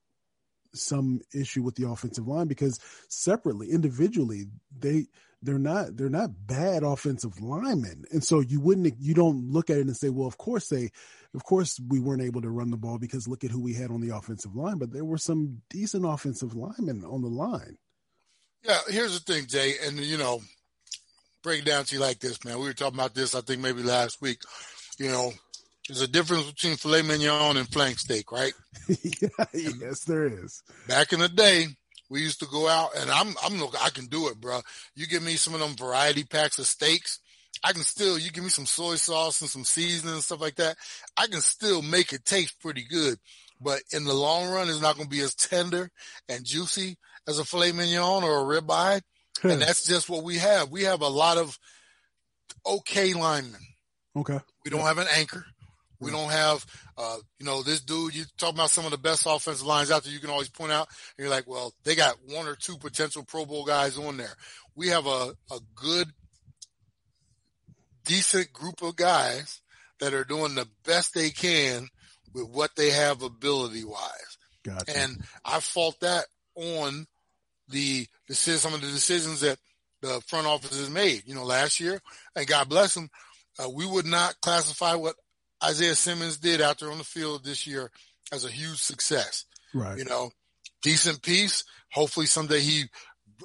some 0.74 1.20
issue 1.34 1.62
with 1.62 1.76
the 1.76 1.88
offensive 1.88 2.26
line? 2.26 2.48
Because 2.48 2.80
separately, 3.08 3.70
individually, 3.70 4.46
they 4.76 5.06
they're 5.42 5.58
not 5.58 5.96
they're 5.96 6.08
not 6.08 6.46
bad 6.46 6.82
offensive 6.82 7.40
linemen, 7.40 8.04
and 8.10 8.24
so 8.24 8.40
you 8.40 8.60
wouldn't 8.60 8.94
you 8.98 9.14
don't 9.14 9.50
look 9.50 9.70
at 9.70 9.78
it 9.78 9.86
and 9.86 9.96
say, 9.96 10.08
well, 10.08 10.26
of 10.26 10.38
course 10.38 10.68
they, 10.68 10.90
of 11.36 11.44
course 11.44 11.78
we 11.88 12.00
weren't 12.00 12.22
able 12.22 12.40
to 12.40 12.50
run 12.50 12.70
the 12.70 12.76
ball 12.76 12.98
because 12.98 13.28
look 13.28 13.44
at 13.44 13.50
who 13.50 13.60
we 13.60 13.74
had 13.74 13.90
on 13.90 14.00
the 14.00 14.16
offensive 14.16 14.56
line, 14.56 14.78
but 14.78 14.92
there 14.92 15.04
were 15.04 15.18
some 15.18 15.60
decent 15.68 16.04
offensive 16.06 16.56
linemen 16.56 17.04
on 17.04 17.20
the 17.20 17.28
line. 17.28 17.76
Yeah, 18.64 18.78
here's 18.88 19.12
the 19.12 19.32
thing, 19.32 19.46
Jay, 19.46 19.74
and 19.84 19.98
you 20.00 20.16
know, 20.16 20.40
break 21.42 21.60
it 21.60 21.66
down 21.66 21.84
to 21.84 21.94
you 21.94 22.00
like 22.00 22.18
this, 22.18 22.42
man. 22.44 22.58
We 22.58 22.64
were 22.64 22.72
talking 22.72 22.98
about 22.98 23.14
this, 23.14 23.34
I 23.34 23.42
think 23.42 23.60
maybe 23.60 23.82
last 23.82 24.20
week. 24.20 24.40
You 24.98 25.10
know, 25.10 25.32
there's 25.86 26.00
a 26.00 26.08
difference 26.08 26.50
between 26.50 26.76
filet 26.76 27.02
mignon 27.02 27.58
and 27.58 27.68
flank 27.68 27.98
steak, 27.98 28.32
right? 28.32 28.54
yeah, 28.88 29.44
yes, 29.52 30.04
there 30.04 30.26
is. 30.26 30.62
Back 30.88 31.12
in 31.12 31.20
the 31.20 31.28
day, 31.28 31.66
we 32.08 32.22
used 32.22 32.40
to 32.40 32.46
go 32.46 32.68
out 32.68 32.90
and 32.96 33.10
I'm, 33.10 33.34
I'm, 33.44 33.62
I 33.82 33.90
can 33.90 34.06
do 34.06 34.28
it, 34.28 34.40
bro. 34.40 34.60
You 34.94 35.06
give 35.06 35.22
me 35.22 35.34
some 35.34 35.54
of 35.54 35.60
them 35.60 35.76
variety 35.76 36.24
packs 36.24 36.58
of 36.58 36.66
steaks. 36.66 37.20
I 37.64 37.72
can 37.72 37.82
still, 37.82 38.18
you 38.18 38.30
give 38.30 38.44
me 38.44 38.50
some 38.50 38.66
soy 38.66 38.96
sauce 38.96 39.40
and 39.40 39.50
some 39.50 39.64
seasoning 39.64 40.14
and 40.14 40.22
stuff 40.22 40.40
like 40.40 40.56
that. 40.56 40.76
I 41.16 41.26
can 41.26 41.40
still 41.40 41.82
make 41.82 42.12
it 42.12 42.24
taste 42.24 42.60
pretty 42.60 42.84
good, 42.84 43.18
but 43.60 43.80
in 43.92 44.04
the 44.04 44.14
long 44.14 44.50
run, 44.50 44.68
it's 44.68 44.80
not 44.80 44.96
going 44.96 45.08
to 45.08 45.16
be 45.16 45.22
as 45.22 45.34
tender 45.34 45.90
and 46.28 46.44
juicy 46.44 46.96
as 47.26 47.38
a 47.38 47.44
filet 47.44 47.72
mignon 47.72 48.22
or 48.24 48.40
a 48.40 48.60
ribeye. 48.60 49.00
and 49.42 49.60
that's 49.62 49.86
just 49.86 50.08
what 50.08 50.24
we 50.24 50.38
have. 50.38 50.70
We 50.70 50.84
have 50.84 51.02
a 51.02 51.08
lot 51.08 51.38
of 51.38 51.58
okay 52.64 53.12
linemen. 53.14 53.60
Okay. 54.16 54.38
We 54.64 54.70
don't 54.70 54.80
have 54.80 54.98
an 54.98 55.08
anchor. 55.16 55.44
We 56.00 56.10
don't 56.10 56.30
have, 56.30 56.64
uh, 56.98 57.16
you 57.38 57.46
know, 57.46 57.62
this 57.62 57.80
dude, 57.80 58.14
you 58.14 58.24
talk 58.36 58.52
about 58.52 58.70
some 58.70 58.84
of 58.84 58.90
the 58.90 58.98
best 58.98 59.26
offensive 59.26 59.66
lines 59.66 59.90
out 59.90 60.04
there. 60.04 60.12
You 60.12 60.20
can 60.20 60.30
always 60.30 60.50
point 60.50 60.72
out 60.72 60.88
and 61.16 61.24
you're 61.24 61.34
like, 61.34 61.48
well, 61.48 61.72
they 61.84 61.94
got 61.94 62.16
one 62.28 62.46
or 62.46 62.54
two 62.54 62.76
potential 62.76 63.24
pro 63.24 63.46
bowl 63.46 63.64
guys 63.64 63.96
on 63.96 64.16
there. 64.18 64.34
We 64.74 64.88
have 64.88 65.06
a, 65.06 65.34
a 65.50 65.58
good, 65.74 66.08
decent 68.06 68.52
group 68.52 68.82
of 68.82 68.96
guys 68.96 69.60
that 70.00 70.14
are 70.14 70.24
doing 70.24 70.54
the 70.54 70.68
best 70.84 71.14
they 71.14 71.30
can 71.30 71.88
with 72.32 72.48
what 72.48 72.76
they 72.76 72.90
have 72.90 73.22
ability 73.22 73.84
wise. 73.84 74.38
Gotcha. 74.64 74.98
And 74.98 75.18
I 75.44 75.60
fault 75.60 76.00
that 76.00 76.26
on 76.54 77.06
the 77.68 78.06
decision, 78.28 78.58
some 78.58 78.74
of 78.74 78.80
the 78.80 78.88
decisions 78.88 79.40
that 79.40 79.58
the 80.02 80.20
front 80.26 80.46
office 80.46 80.78
has 80.78 80.90
made. 80.90 81.22
You 81.26 81.34
know, 81.34 81.44
last 81.44 81.80
year, 81.80 82.00
and 82.34 82.46
God 82.46 82.68
bless 82.68 82.94
them, 82.94 83.10
uh, 83.58 83.68
we 83.68 83.86
would 83.86 84.06
not 84.06 84.40
classify 84.40 84.94
what 84.94 85.16
Isaiah 85.64 85.94
Simmons 85.94 86.38
did 86.38 86.60
out 86.60 86.78
there 86.78 86.90
on 86.90 86.98
the 86.98 87.04
field 87.04 87.44
this 87.44 87.66
year 87.66 87.90
as 88.32 88.44
a 88.44 88.50
huge 88.50 88.78
success. 88.78 89.44
Right. 89.74 89.98
You 89.98 90.04
know, 90.04 90.30
decent 90.82 91.22
piece. 91.22 91.64
Hopefully 91.92 92.26
someday 92.26 92.60
he 92.60 92.84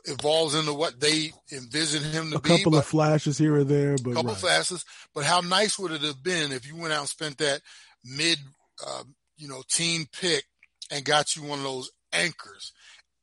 evolves 0.06 0.56
into 0.56 0.74
what 0.74 1.00
they 1.00 1.32
envision 1.52 2.04
him 2.04 2.32
to 2.32 2.38
a 2.38 2.42
be. 2.42 2.54
A 2.54 2.58
couple 2.58 2.78
of 2.78 2.86
flashes 2.86 3.38
here 3.38 3.56
or 3.56 3.64
there, 3.64 3.98
but 3.98 4.12
a 4.12 4.14
couple 4.16 4.32
right. 4.32 4.38
flashes. 4.38 4.86
But 5.14 5.26
how 5.26 5.42
nice 5.42 5.78
would 5.78 5.92
it 5.92 6.02
have 6.02 6.24
been 6.24 6.52
if 6.52 6.68
you 6.68 6.76
went 6.76 6.94
out 6.94 7.02
and 7.02 7.10
spent 7.10 7.38
that 7.40 7.62
mid, 8.04 8.40
uh, 8.86 9.04
you 9.38 9.48
know, 9.48 9.64
team 9.70 10.06
pick 10.20 10.44
and 10.92 11.06
got 11.06 11.36
you 11.36 11.44
one 11.44 11.60
of 11.60 11.66
those 11.66 11.92
anchors 12.14 12.74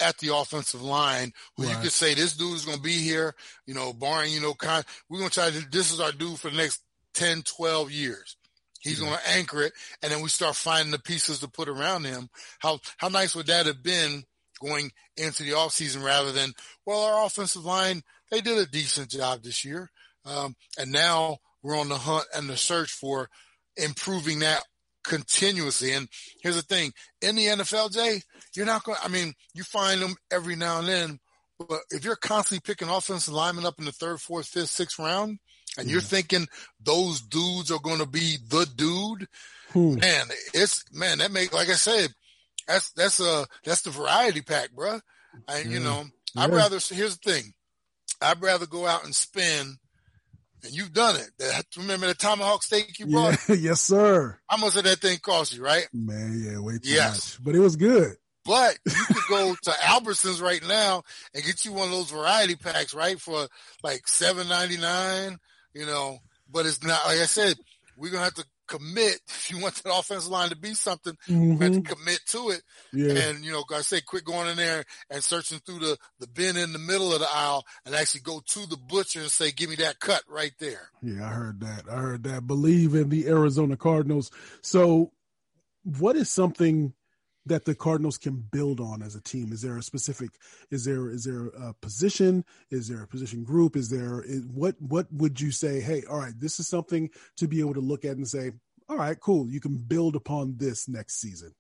at 0.00 0.18
the 0.18 0.35
offensive 0.35 0.83
line 0.83 1.33
where 1.57 1.68
right. 1.68 1.76
you 1.76 1.83
could 1.83 1.92
say 1.92 2.14
this 2.14 2.37
dude 2.37 2.54
is 2.54 2.64
going 2.64 2.76
to 2.76 2.83
be 2.83 2.98
here, 2.98 3.35
you 3.66 3.74
know, 3.74 3.92
barring, 3.92 4.33
you 4.33 4.40
know, 4.40 4.54
kind, 4.54 4.85
we're 5.09 5.18
going 5.18 5.31
to 5.31 5.35
try 5.35 5.50
to, 5.50 5.70
this 5.70 5.92
is 5.92 6.00
our 6.00 6.12
dude 6.12 6.38
for 6.38 6.50
the 6.50 6.57
next 6.57 6.83
10, 7.14 7.42
12 7.42 7.90
years. 7.90 8.37
He's 8.81 9.00
going 9.00 9.12
to 9.12 9.28
anchor 9.31 9.62
it, 9.62 9.72
and 10.02 10.12
then 10.12 10.22
we 10.22 10.28
start 10.28 10.54
finding 10.54 10.92
the 10.92 11.00
pieces 11.00 11.40
to 11.40 11.48
put 11.48 11.68
around 11.68 12.04
him. 12.04 12.28
How 12.61 12.78
how 12.96 13.09
nice 13.09 13.35
would 13.35 13.48
that 13.48 13.66
have 13.66 13.83
been 13.83 14.22
going 14.59 14.90
into 15.16 15.42
the 15.42 15.53
offseason 15.53 16.05
rather 16.05 16.33
than 16.33 16.53
well, 16.87 17.03
our 17.03 17.27
offensive 17.27 17.64
line 17.64 18.03
they 18.31 18.40
did 18.40 18.59
a 18.59 18.66
decent 18.66 19.11
job 19.11 19.42
this 19.42 19.64
year, 19.64 19.90
um, 20.25 20.55
and 20.79 20.92
now 20.92 21.38
we're 21.62 21.79
on 21.79 21.88
the 21.88 21.97
hunt 21.97 22.27
and 22.35 22.49
the 22.49 22.57
search 22.57 22.90
for 22.90 23.29
improving 23.77 24.40
that 24.40 24.62
continuously. 25.05 25.92
And 25.92 26.09
here's 26.42 26.57
the 26.57 26.62
thing: 26.62 26.92
in 27.23 27.37
the 27.37 27.47
NFL, 27.47 27.92
Jay, 27.92 28.21
you're 28.55 28.66
not 28.66 28.85
going. 28.85 28.99
I 29.03 29.09
mean, 29.09 29.35
you 29.55 29.62
find 29.62 30.03
them 30.03 30.16
every 30.31 30.57
now 30.57 30.81
and 30.81 30.88
then, 30.88 31.18
but 31.59 31.81
if 31.90 32.05
you're 32.05 32.16
constantly 32.16 32.62
picking 32.64 32.88
offensive 32.88 33.35
linemen 33.35 33.66
up 33.66 33.79
in 33.79 33.85
the 33.85 33.92
third, 33.92 34.21
fourth, 34.21 34.47
fifth, 34.47 34.71
sixth 34.71 34.99
round, 34.99 35.38
and 35.79 35.90
you're 35.90 36.01
thinking 36.01 36.47
those 36.81 37.21
dudes 37.21 37.71
are 37.71 37.81
going 37.81 37.99
to 37.99 38.07
be 38.07 38.37
the 38.49 38.66
dude, 38.77 39.27
hmm. 39.73 39.99
man, 40.01 40.27
it's 40.53 40.85
man 40.92 41.18
that 41.18 41.33
make 41.33 41.53
like 41.55 41.68
I 41.68 41.75
said, 41.75 42.11
that's 42.68 42.92
that's 42.92 43.20
uh 43.20 43.44
that's 43.64 43.83
the 43.83 43.90
variety 43.90 44.42
pack, 44.42 44.70
bro. 44.72 45.00
And 45.48 45.72
you 45.72 45.81
know, 45.81 46.04
yeah. 46.35 46.44
I'd 46.44 46.52
rather 46.52 46.78
here's 46.78 47.18
the 47.18 47.33
thing, 47.33 47.52
I'd 48.22 48.40
rather 48.40 48.66
go 48.66 48.87
out 48.87 49.04
and 49.04 49.14
spend. 49.14 49.78
And 50.64 50.72
you've 50.72 50.92
done 50.92 51.14
it. 51.14 51.31
That, 51.38 51.66
remember 51.76 52.09
the 52.09 52.14
tomahawk 52.14 52.64
steak 52.64 52.98
you 52.98 53.07
bought? 53.07 53.38
Yeah, 53.48 53.54
yes, 53.61 53.81
sir. 53.81 54.37
How 54.48 54.57
much 54.57 54.74
did 54.74 54.87
that 54.87 54.98
thing 54.98 55.18
cost 55.18 55.57
you, 55.57 55.62
right? 55.62 55.87
Man, 55.92 56.42
yeah, 56.44 56.59
way 56.59 56.78
too 56.78 56.90
yes. 56.90 57.38
much. 57.38 57.44
But 57.44 57.54
it 57.54 57.61
was 57.61 57.76
good. 57.76 58.16
But 58.44 58.76
you 58.85 59.04
could 59.07 59.28
go 59.28 59.54
to 59.54 59.70
Albertsons 59.70 60.42
right 60.42 60.61
now 60.66 61.04
and 61.33 61.44
get 61.44 61.64
you 61.64 61.72
one 61.72 61.87
of 61.87 61.92
those 61.92 62.11
variety 62.11 62.57
packs, 62.57 62.92
right, 62.92 63.20
for 63.20 63.46
like 63.85 64.09
seven 64.09 64.48
ninety 64.48 64.78
nine 64.78 65.38
you 65.78 65.87
know, 65.87 66.18
but 66.50 66.66
it's 66.66 66.83
not, 66.83 67.04
like 67.07 67.18
I 67.18 67.26
said, 67.26 67.57
we're 67.96 68.11
going 68.11 68.20
to 68.20 68.24
have 68.24 68.35
to 68.35 68.44
commit. 68.68 69.20
If 69.48 69.54
you 69.54 69.62
want 69.62 69.74
that 69.76 69.94
offensive 69.94 70.31
line 70.31 70.50
to 70.50 70.57
be 70.57 70.74
something, 70.74 71.14
mm-hmm. 71.26 71.52
you 71.52 71.59
have 71.59 71.72
to 71.72 71.94
commit 71.94 72.20
to 72.28 72.50
it. 72.50 72.62
Yeah. 72.92 73.14
And, 73.14 73.42
you 73.42 73.52
know, 73.52 73.64
I 73.74 73.81
say 73.81 74.02
quit 74.02 74.24
going 74.24 74.46
in 74.48 74.59
there 74.59 74.85
and 75.11 75.24
searching 75.24 75.59
through 75.61 75.78
the, 75.78 75.96
the 76.20 76.26
bin 76.26 76.59
in 76.59 76.74
the 76.74 76.78
middle 76.78 77.14
of 77.14 77.20
the 77.20 77.28
aisle 77.33 77.64
and 77.87 77.94
actually 77.94 78.20
go 78.20 78.42
to 78.44 78.66
the 78.66 78.76
butcher 78.76 79.20
and 79.20 79.31
say, 79.31 79.50
give 79.52 79.70
me 79.70 79.76
that 79.76 80.00
cut 80.00 80.22
right 80.28 80.52
there. 80.59 80.90
Yeah, 81.02 81.24
I 81.24 81.28
heard 81.31 81.61
that. 81.61 81.85
I 81.90 81.96
heard 81.96 82.24
that. 82.24 82.46
Believe 82.46 82.94
in 82.94 83.09
the 83.09 83.26
Arizona 83.28 83.76
Cardinals. 83.78 84.31
So 84.61 85.12
what 85.83 86.16
is 86.16 86.31
something 86.31 86.92
that 87.49 87.65
the 87.65 87.75
Cardinals 87.75 88.19
can 88.19 88.37
build 88.37 88.81
on 88.81 89.03
as 89.03 89.15
a 89.15 89.21
team? 89.21 89.53
Is 89.53 89.63
there 89.63 89.77
a 89.77 89.83
specific? 89.83 90.31
Is 90.71 90.85
there 90.85 91.11
is 91.11 91.25
there 91.25 91.47
a 91.49 91.75
position? 91.75 92.45
Is 92.71 92.89
there 92.89 93.03
a 93.03 93.09
position 93.09 93.45
group? 93.45 93.77
Is 93.77 93.91
there 93.91 94.23
is, 94.23 94.47
what 94.47 94.77
what 94.81 95.13
would 95.13 95.41
you 95.41 95.51
say? 95.51 95.81
Hey, 95.81 96.05
all 96.09 96.19
right, 96.19 96.39
this 96.39 96.61
is 96.61 96.69
something 96.69 97.11
to 97.37 97.49
be 97.49 97.61
able 97.61 97.75
to 97.75 97.81
look 97.81 98.05
at 98.05 98.17
and 98.17 98.29
say, 98.29 98.53
all 98.89 98.97
right, 98.97 99.19
cool. 99.19 99.49
You 99.49 99.61
can 99.61 99.77
build 99.77 100.17
upon 100.17 100.57
this 100.57 100.89
next 100.89 101.21
season. 101.21 101.53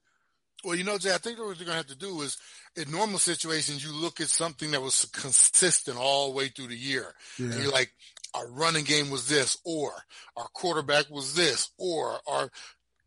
Well, 0.64 0.74
you 0.74 0.82
know, 0.82 0.98
Jay, 0.98 1.14
I 1.14 1.18
think 1.18 1.38
what 1.38 1.56
you're 1.56 1.66
going 1.66 1.68
to 1.68 1.74
have 1.74 1.86
to 1.86 1.96
do 1.96 2.20
is 2.22 2.36
in 2.74 2.90
normal 2.90 3.20
situations, 3.20 3.84
you 3.84 3.92
look 3.92 4.20
at 4.20 4.26
something 4.26 4.72
that 4.72 4.82
was 4.82 5.04
consistent 5.12 5.96
all 5.96 6.28
the 6.28 6.36
way 6.36 6.48
through 6.48 6.66
the 6.66 6.76
year. 6.76 7.14
Yeah. 7.38 7.52
And 7.52 7.62
you're 7.62 7.70
like, 7.70 7.92
our 8.34 8.50
running 8.50 8.84
game 8.84 9.08
was 9.08 9.28
this, 9.28 9.56
or 9.64 9.92
our 10.36 10.48
quarterback 10.54 11.10
was 11.10 11.36
this, 11.36 11.70
or 11.78 12.18
our 12.26 12.50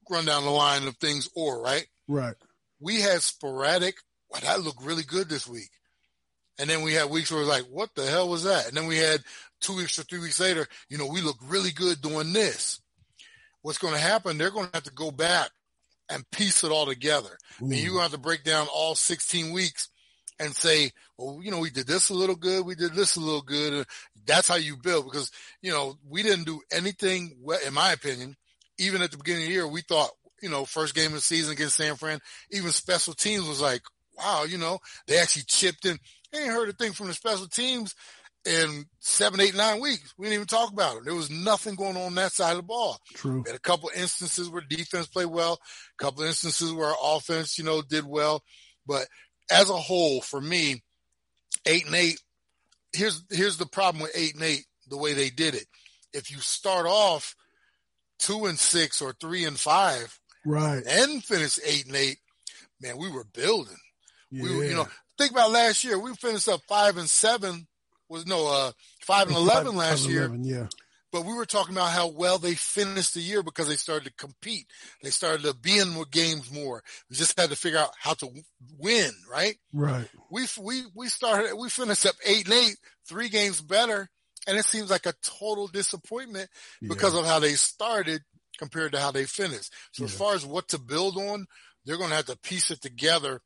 run 0.10 0.24
down 0.24 0.46
the 0.46 0.50
line 0.50 0.88
of 0.88 0.96
things, 0.96 1.30
or 1.36 1.62
right? 1.62 1.86
Right 2.08 2.36
we 2.82 3.00
had 3.00 3.22
sporadic, 3.22 3.96
wow, 4.30 4.40
that 4.44 4.62
looked 4.62 4.84
really 4.84 5.04
good 5.04 5.30
this 5.30 5.48
week. 5.48 5.70
And 6.60 6.70
then 6.70 6.82
we 6.82 6.94
had 6.94 7.10
weeks 7.10 7.32
where 7.32 7.42
it 7.42 7.46
was 7.46 7.50
like, 7.50 7.68
what 7.72 7.90
the 7.96 8.06
hell 8.06 8.28
was 8.28 8.44
that? 8.44 8.68
And 8.68 8.76
then 8.76 8.88
we 8.88 8.98
had 8.98 9.22
two 9.62 9.78
weeks 9.78 9.98
or 9.98 10.04
three 10.04 10.20
weeks 10.20 10.40
later, 10.40 10.68
you 10.90 10.98
know, 10.98 11.08
we 11.08 11.22
look 11.22 11.38
really 11.48 11.72
good 11.72 12.02
doing 12.02 12.34
this. 12.34 12.82
What's 13.62 13.78
going 13.78 13.94
to 13.94 14.00
happen? 14.00 14.38
They're 14.38 14.52
going 14.52 14.68
to 14.68 14.76
have 14.76 14.84
to 14.84 14.92
go 14.92 15.12
back 15.12 15.50
and 16.10 16.30
piece 16.32 16.64
it 16.64 16.72
all 16.72 16.86
together. 16.86 17.38
Ooh. 17.62 17.66
And 17.66 17.76
you're 17.76 17.94
going 17.94 18.00
to 18.00 18.04
have 18.04 18.12
to 18.12 18.18
break 18.18 18.44
down 18.44 18.68
all 18.74 18.96
16 18.96 19.54
weeks 19.54 19.90
and 20.40 20.56
say, 20.56 20.92
well, 21.18 21.40
you 21.42 21.52
know, 21.52 21.60
we 21.60 21.70
did 21.70 21.88
this 21.88 22.10
a 22.10 22.16
little 22.16 22.36
good. 22.36 22.66
We 22.66 22.76
did 22.76 22.94
this 22.94 23.16
a 23.16 23.20
little 23.20 23.44
good. 23.44 23.74
And 23.74 23.86
that's 24.26 24.48
how 24.48 24.56
you 24.56 24.76
build 24.76 25.06
because, 25.06 25.32
you 25.62 25.72
know, 25.72 25.98
we 26.08 26.24
didn't 26.24 26.46
do 26.46 26.62
anything, 26.72 27.38
in 27.66 27.74
my 27.74 27.92
opinion, 27.92 28.36
even 28.78 29.02
at 29.02 29.12
the 29.12 29.18
beginning 29.18 29.44
of 29.44 29.48
the 29.48 29.54
year, 29.54 29.68
we 29.68 29.82
thought, 29.82 30.10
you 30.42 30.50
know, 30.50 30.66
first 30.66 30.96
game 30.96 31.08
of 31.08 31.14
the 31.14 31.22
season 31.22 31.54
against 31.54 31.78
San 31.78 31.96
Fran, 31.96 32.20
even 32.52 32.72
special 32.72 33.14
teams 33.14 33.48
was 33.48 33.62
like, 33.62 33.82
wow, 34.18 34.44
you 34.44 34.58
know, 34.58 34.80
they 35.08 35.18
actually 35.18 35.44
chipped 35.48 35.86
in. 35.86 35.98
They 36.32 36.40
ain't 36.40 36.52
heard 36.52 36.70
a 36.70 36.74
thing 36.74 36.94
from 36.94 37.08
the 37.08 37.14
special 37.14 37.48
teams 37.48 37.96
in 38.46 38.86
seven, 39.00 39.40
eight, 39.40 39.56
nine 39.56 39.82
weeks. 39.82 40.14
We 40.18 40.26
didn't 40.26 40.36
even 40.36 40.48
talk 40.48 40.72
about 40.72 40.98
it. 40.98 41.06
There 41.06 41.16
was 41.16 41.30
nothing 41.30 41.76
going 41.76 41.96
on, 41.96 42.04
on 42.04 42.16
that 42.16 42.32
side 42.32 42.52
of 42.52 42.58
the 42.58 42.64
ball. 42.64 43.00
True. 43.14 43.44
had 43.46 43.56
a 43.56 43.60
couple 43.60 43.92
instances 43.96 44.50
where 44.50 44.62
defense 44.62 45.08
played 45.08 45.28
well, 45.28 45.60
a 46.00 46.04
couple 46.04 46.24
instances 46.24 46.74
where 46.74 46.94
offense, 47.04 47.58
you 47.58 47.64
know, 47.64 47.82
did 47.82 48.06
well. 48.06 48.44
But 48.86 49.08
as 49.52 49.70
a 49.70 49.78
whole, 49.78 50.22
for 50.22 50.42
me, 50.42 50.82
eight 51.66 51.86
and 51.86 51.96
eight, 51.96 52.20
here's 52.94 53.24
here's 53.30 53.58
the 53.58 53.66
problem 53.66 54.02
with 54.02 54.12
eight 54.16 54.34
and 54.34 54.44
eight, 54.44 54.66
the 54.88 54.98
way 54.98 55.14
they 55.14 55.30
did 55.30 55.56
it. 55.56 55.66
If 56.14 56.32
you 56.32 56.38
start 56.38 56.86
off 56.88 57.36
two 58.20 58.46
and 58.46 58.58
six 58.58 59.02
or 59.02 59.14
three 59.14 59.46
and 59.46 59.60
five, 59.60 60.20
right, 60.46 60.84
and 60.86 61.24
finish 61.24 61.60
eight 61.66 61.86
and 61.88 61.96
eight, 61.96 62.18
man, 62.82 62.98
we 62.98 63.10
were 63.10 63.26
building. 63.34 63.78
Yeah. 64.32 64.44
We 64.44 64.56
were, 64.56 64.64
you 64.66 64.76
know, 64.76 64.88
think 65.18 65.32
about 65.32 65.52
last 65.52 65.84
year. 65.84 66.00
We 66.00 66.14
finished 66.16 66.48
up 66.48 66.62
five 66.68 66.98
and 66.98 67.10
seven. 67.10 67.68
Was 68.10 68.28
no 68.28 68.48
uh 68.48 68.72
five 69.02 69.28
and 69.28 69.38
eleven 69.38 69.76
last 69.76 70.08
year. 70.08 70.26
11, 70.26 70.44
yeah. 70.44 70.68
But 71.12 71.26
we 71.26 71.34
were 71.34 71.46
talking 71.46 71.76
about 71.76 71.92
how 71.92 72.08
well 72.08 72.38
they 72.38 72.56
finished 72.56 73.14
the 73.14 73.22
year 73.22 73.44
because 73.44 73.68
they 73.68 73.76
started 73.76 74.06
to 74.06 74.14
compete. 74.14 74.68
They 75.04 75.10
started 75.10 75.44
to 75.44 75.54
be 75.54 75.78
in 75.78 75.90
more 75.90 76.06
games 76.06 76.50
more. 76.52 76.82
We 77.10 77.18
just 77.18 77.38
had 77.38 77.50
to 77.50 77.56
figure 77.58 77.80
out 77.80 77.92
how 78.00 78.14
to 78.16 78.30
win, 78.78 79.12
right? 79.30 79.58
Right. 79.74 80.08
We 80.30 80.46
we 80.62 80.84
we 80.96 81.08
started. 81.10 81.56
We 81.56 81.70
finished 81.70 82.06
up 82.06 82.16
eight 82.26 82.46
and 82.46 82.54
eight, 82.54 82.78
three 83.08 83.28
games 83.28 83.62
better, 83.62 84.10
and 84.48 84.58
it 84.58 84.66
seems 84.66 84.90
like 84.90 85.06
a 85.06 85.14
total 85.22 85.68
disappointment 85.68 86.50
yeah. 86.82 86.88
because 86.90 87.14
of 87.14 87.26
how 87.26 87.40
they 87.40 87.54
started 87.54 88.22
compared 88.62 88.92
to 88.92 89.00
how 89.00 89.12
they 89.12 89.26
finished. 89.26 89.74
So 89.92 90.04
yeah. 90.04 90.06
as 90.06 90.16
far 90.16 90.36
as 90.36 90.46
what 90.46 90.68
to 90.68 90.78
build 90.78 91.18
on, 91.18 91.48
they're 91.84 91.98
going 91.98 92.12
to 92.12 92.16
have 92.16 92.28
to 92.28 92.38
piece 92.38 92.70
it 92.70 92.80
together 92.80 93.42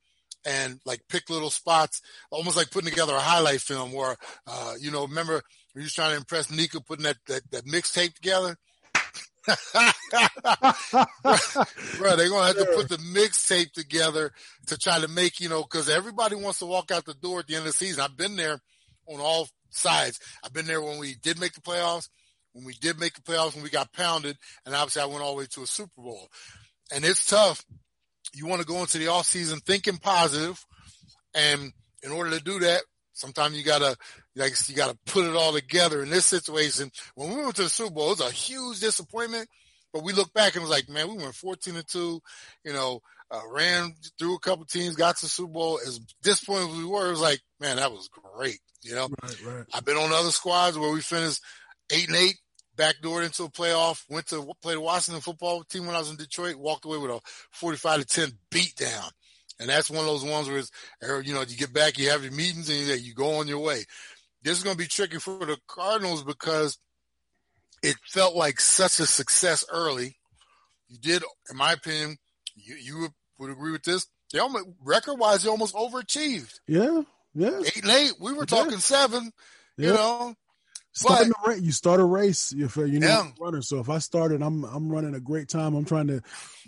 and 0.46 0.78
like 0.86 1.00
pick 1.08 1.30
little 1.30 1.50
spots, 1.50 2.02
almost 2.30 2.58
like 2.58 2.70
putting 2.70 2.90
together 2.90 3.16
a 3.16 3.20
highlight 3.20 3.62
film 3.62 3.94
where, 3.94 4.18
uh, 4.46 4.74
you 4.78 4.92
know, 4.92 5.08
remember 5.08 5.42
we 5.74 5.84
was 5.84 5.94
trying 5.94 6.12
to 6.12 6.18
impress 6.18 6.52
Nika 6.52 6.82
putting 6.82 7.06
that, 7.06 7.16
that, 7.28 7.50
that 7.52 7.66
mixtape 7.66 8.14
together. 8.14 8.58
bro, 11.98 12.16
they're 12.16 12.30
gonna 12.30 12.48
have 12.48 12.58
to 12.58 12.72
put 12.76 12.90
the 12.90 12.98
mixtape 13.14 13.72
together 13.74 14.32
to 14.66 14.76
try 14.76 15.00
to 15.00 15.08
make 15.08 15.40
you 15.40 15.48
know 15.48 15.62
because 15.62 15.88
everybody 15.88 16.36
wants 16.36 16.58
to 16.58 16.66
walk 16.66 16.90
out 16.90 17.06
the 17.06 17.14
door 17.14 17.42
at 17.42 17.48
the 17.48 17.54
end 17.54 17.62
of 17.62 17.68
the 17.68 17.74
season. 17.74 18.04
I've 18.04 18.18
been 18.18 18.38
there 18.38 18.60
on 19.08 19.20
all 19.20 19.48
sides. 19.70 20.20
I've 20.44 20.52
been 20.52 20.66
there 20.66 20.82
when 20.82 20.98
we 20.98 21.14
did 21.22 21.40
make 21.40 21.54
the 21.54 21.62
playoffs 21.62 22.10
when 22.56 22.64
we 22.64 22.74
did 22.74 22.98
make 23.00 23.14
the 23.14 23.22
playoffs 23.22 23.54
when 23.54 23.64
we 23.64 23.70
got 23.70 23.92
pounded, 23.92 24.38
and 24.66 24.74
obviously 24.74 25.02
I 25.02 25.06
went 25.06 25.22
all 25.22 25.34
the 25.34 25.40
way 25.40 25.46
to 25.52 25.64
a 25.64 25.68
Super 25.68 26.02
Bowl. 26.02 26.30
And 26.94 27.04
it's 27.04 27.26
tough. 27.26 27.64
You 28.34 28.48
want 28.48 28.62
to 28.62 28.68
go 28.68 28.80
into 28.80 28.98
the 28.98 29.10
off 29.10 29.26
season 29.26 29.60
thinking 29.60 29.98
positive, 29.98 30.66
and 31.34 31.74
in 32.02 32.12
order 32.12 32.32
to 32.32 32.44
do 32.44 32.60
that, 32.60 32.82
sometimes 33.12 33.58
you 33.58 33.64
gotta 33.64 33.98
like 34.38 34.54
you 34.70 34.76
gotta 34.76 34.98
put 35.06 35.26
it 35.26 35.36
all 35.36 35.52
together. 35.52 36.02
In 36.02 36.10
this 36.10 36.26
situation, 36.26 36.92
when 37.16 37.30
we 37.30 37.42
went 37.42 37.56
to 37.58 37.64
the 37.64 37.70
Super 37.70 37.94
Bowl, 37.94 38.12
it 38.12 38.20
was 38.20 38.30
a 38.30 38.32
huge 38.32 38.80
disappointment. 38.80 39.50
But 39.94 40.04
we 40.04 40.14
look 40.14 40.34
back 40.34 40.56
and 40.56 40.62
was 40.62 40.72
like, 40.72 40.90
man, 40.90 41.08
we 41.08 41.16
went 41.16 41.36
14 41.36 41.76
and 41.76 41.88
two. 41.88 42.22
You 42.64 42.74
know, 42.74 43.00
uh, 43.32 43.42
ran 43.52 43.94
through 44.18 44.36
a 44.36 44.40
couple 44.40 44.66
teams, 44.66 44.96
got 44.96 45.18
to 45.18 45.28
Super 45.28 45.52
Bowl. 45.52 45.80
As 45.86 46.00
disappointed 46.22 46.72
as 46.72 46.78
we 46.78 46.86
were, 46.86 47.08
it 47.08 47.12
was 47.12 47.22
like, 47.22 47.42
man, 47.60 47.78
that 47.78 47.92
was 47.92 48.10
great. 48.10 48.60
You 48.82 48.96
know, 48.96 49.10
right, 49.24 49.46
right. 49.46 49.66
I've 49.74 49.86
been 49.86 49.98
on 49.98 50.12
other 50.12 50.32
squads 50.32 50.78
where 50.78 50.92
we 50.92 51.02
finished 51.02 51.42
eight 51.92 52.08
and 52.08 52.18
eight, 52.18 52.36
backdoored 52.76 53.26
into 53.26 53.44
a 53.44 53.50
playoff, 53.50 54.04
went 54.10 54.28
to 54.28 54.54
play 54.62 54.74
the 54.74 54.82
Washington 54.82 55.22
football 55.22 55.64
team 55.64 55.86
when 55.86 55.96
I 55.96 56.00
was 56.00 56.10
in 56.10 56.18
Detroit, 56.18 56.56
walked 56.56 56.86
away 56.86 56.98
with 56.98 57.12
a 57.12 57.20
45 57.52 58.02
to 58.02 58.06
10 58.06 58.32
beat 58.50 58.76
down. 58.76 59.10
And 59.60 59.70
that's 59.70 59.90
one 59.90 60.02
of 60.02 60.06
those 60.06 60.26
ones 60.26 60.50
where 60.50 60.58
it's, 60.58 60.72
er, 61.04 61.22
you 61.22 61.34
know, 61.34 61.42
you 61.42 61.56
get 61.56 61.74
back, 61.74 61.98
you 61.98 62.10
have 62.10 62.24
your 62.24 62.34
meetings 62.34 62.70
and 62.70 63.02
you 63.02 63.14
go 63.14 63.36
on 63.36 63.48
your 63.48 63.60
way. 63.60 63.84
This 64.44 64.58
is 64.58 64.64
going 64.64 64.76
to 64.76 64.84
be 64.84 64.88
tricky 64.88 65.18
for 65.18 65.46
the 65.46 65.58
Cardinals 65.68 66.24
because 66.24 66.78
it 67.82 67.96
felt 68.06 68.36
like 68.36 68.60
such 68.60 69.00
a 69.00 69.06
success 69.06 69.66
early. 69.72 70.18
You 70.90 70.98
did, 71.00 71.24
in 71.50 71.58
my 71.58 71.74
opinion, 71.74 72.18
you, 72.56 72.76
you 72.76 73.10
would 73.40 73.50
agree 73.50 73.72
with 73.72 73.84
this. 73.84 74.08
They 74.32 74.40
almost, 74.40 74.66
record 74.84 75.20
wise, 75.20 75.44
they 75.44 75.50
almost 75.50 75.76
overachieved. 75.76 76.60
Yeah. 76.68 77.02
Yeah. 77.34 77.62
Eight 77.66 77.84
and 77.84 77.92
eight. 77.92 78.14
We 78.20 78.34
were 78.34 78.46
talking 78.46 78.74
yeah. 78.74 78.78
seven, 78.80 79.32
yeah. 79.78 79.88
you 79.88 79.94
know, 79.94 80.36
Starting 80.98 81.34
but, 81.44 81.48
a 81.48 81.56
race, 81.56 81.62
you 81.62 81.72
start 81.74 82.00
a 82.00 82.06
race 82.06 82.54
if 82.54 82.78
you 82.78 83.00
know 83.00 83.08
yeah. 83.08 83.32
runner. 83.38 83.62
So 83.62 83.80
if 83.80 83.90
I 83.90 83.98
started, 83.98 84.42
I'm 84.42 84.64
I'm 84.64 84.90
running 84.90 85.14
a 85.14 85.20
great 85.20 85.50
time. 85.50 85.76
I'm 85.76 85.84
trying 85.84 86.08
to 86.08 86.22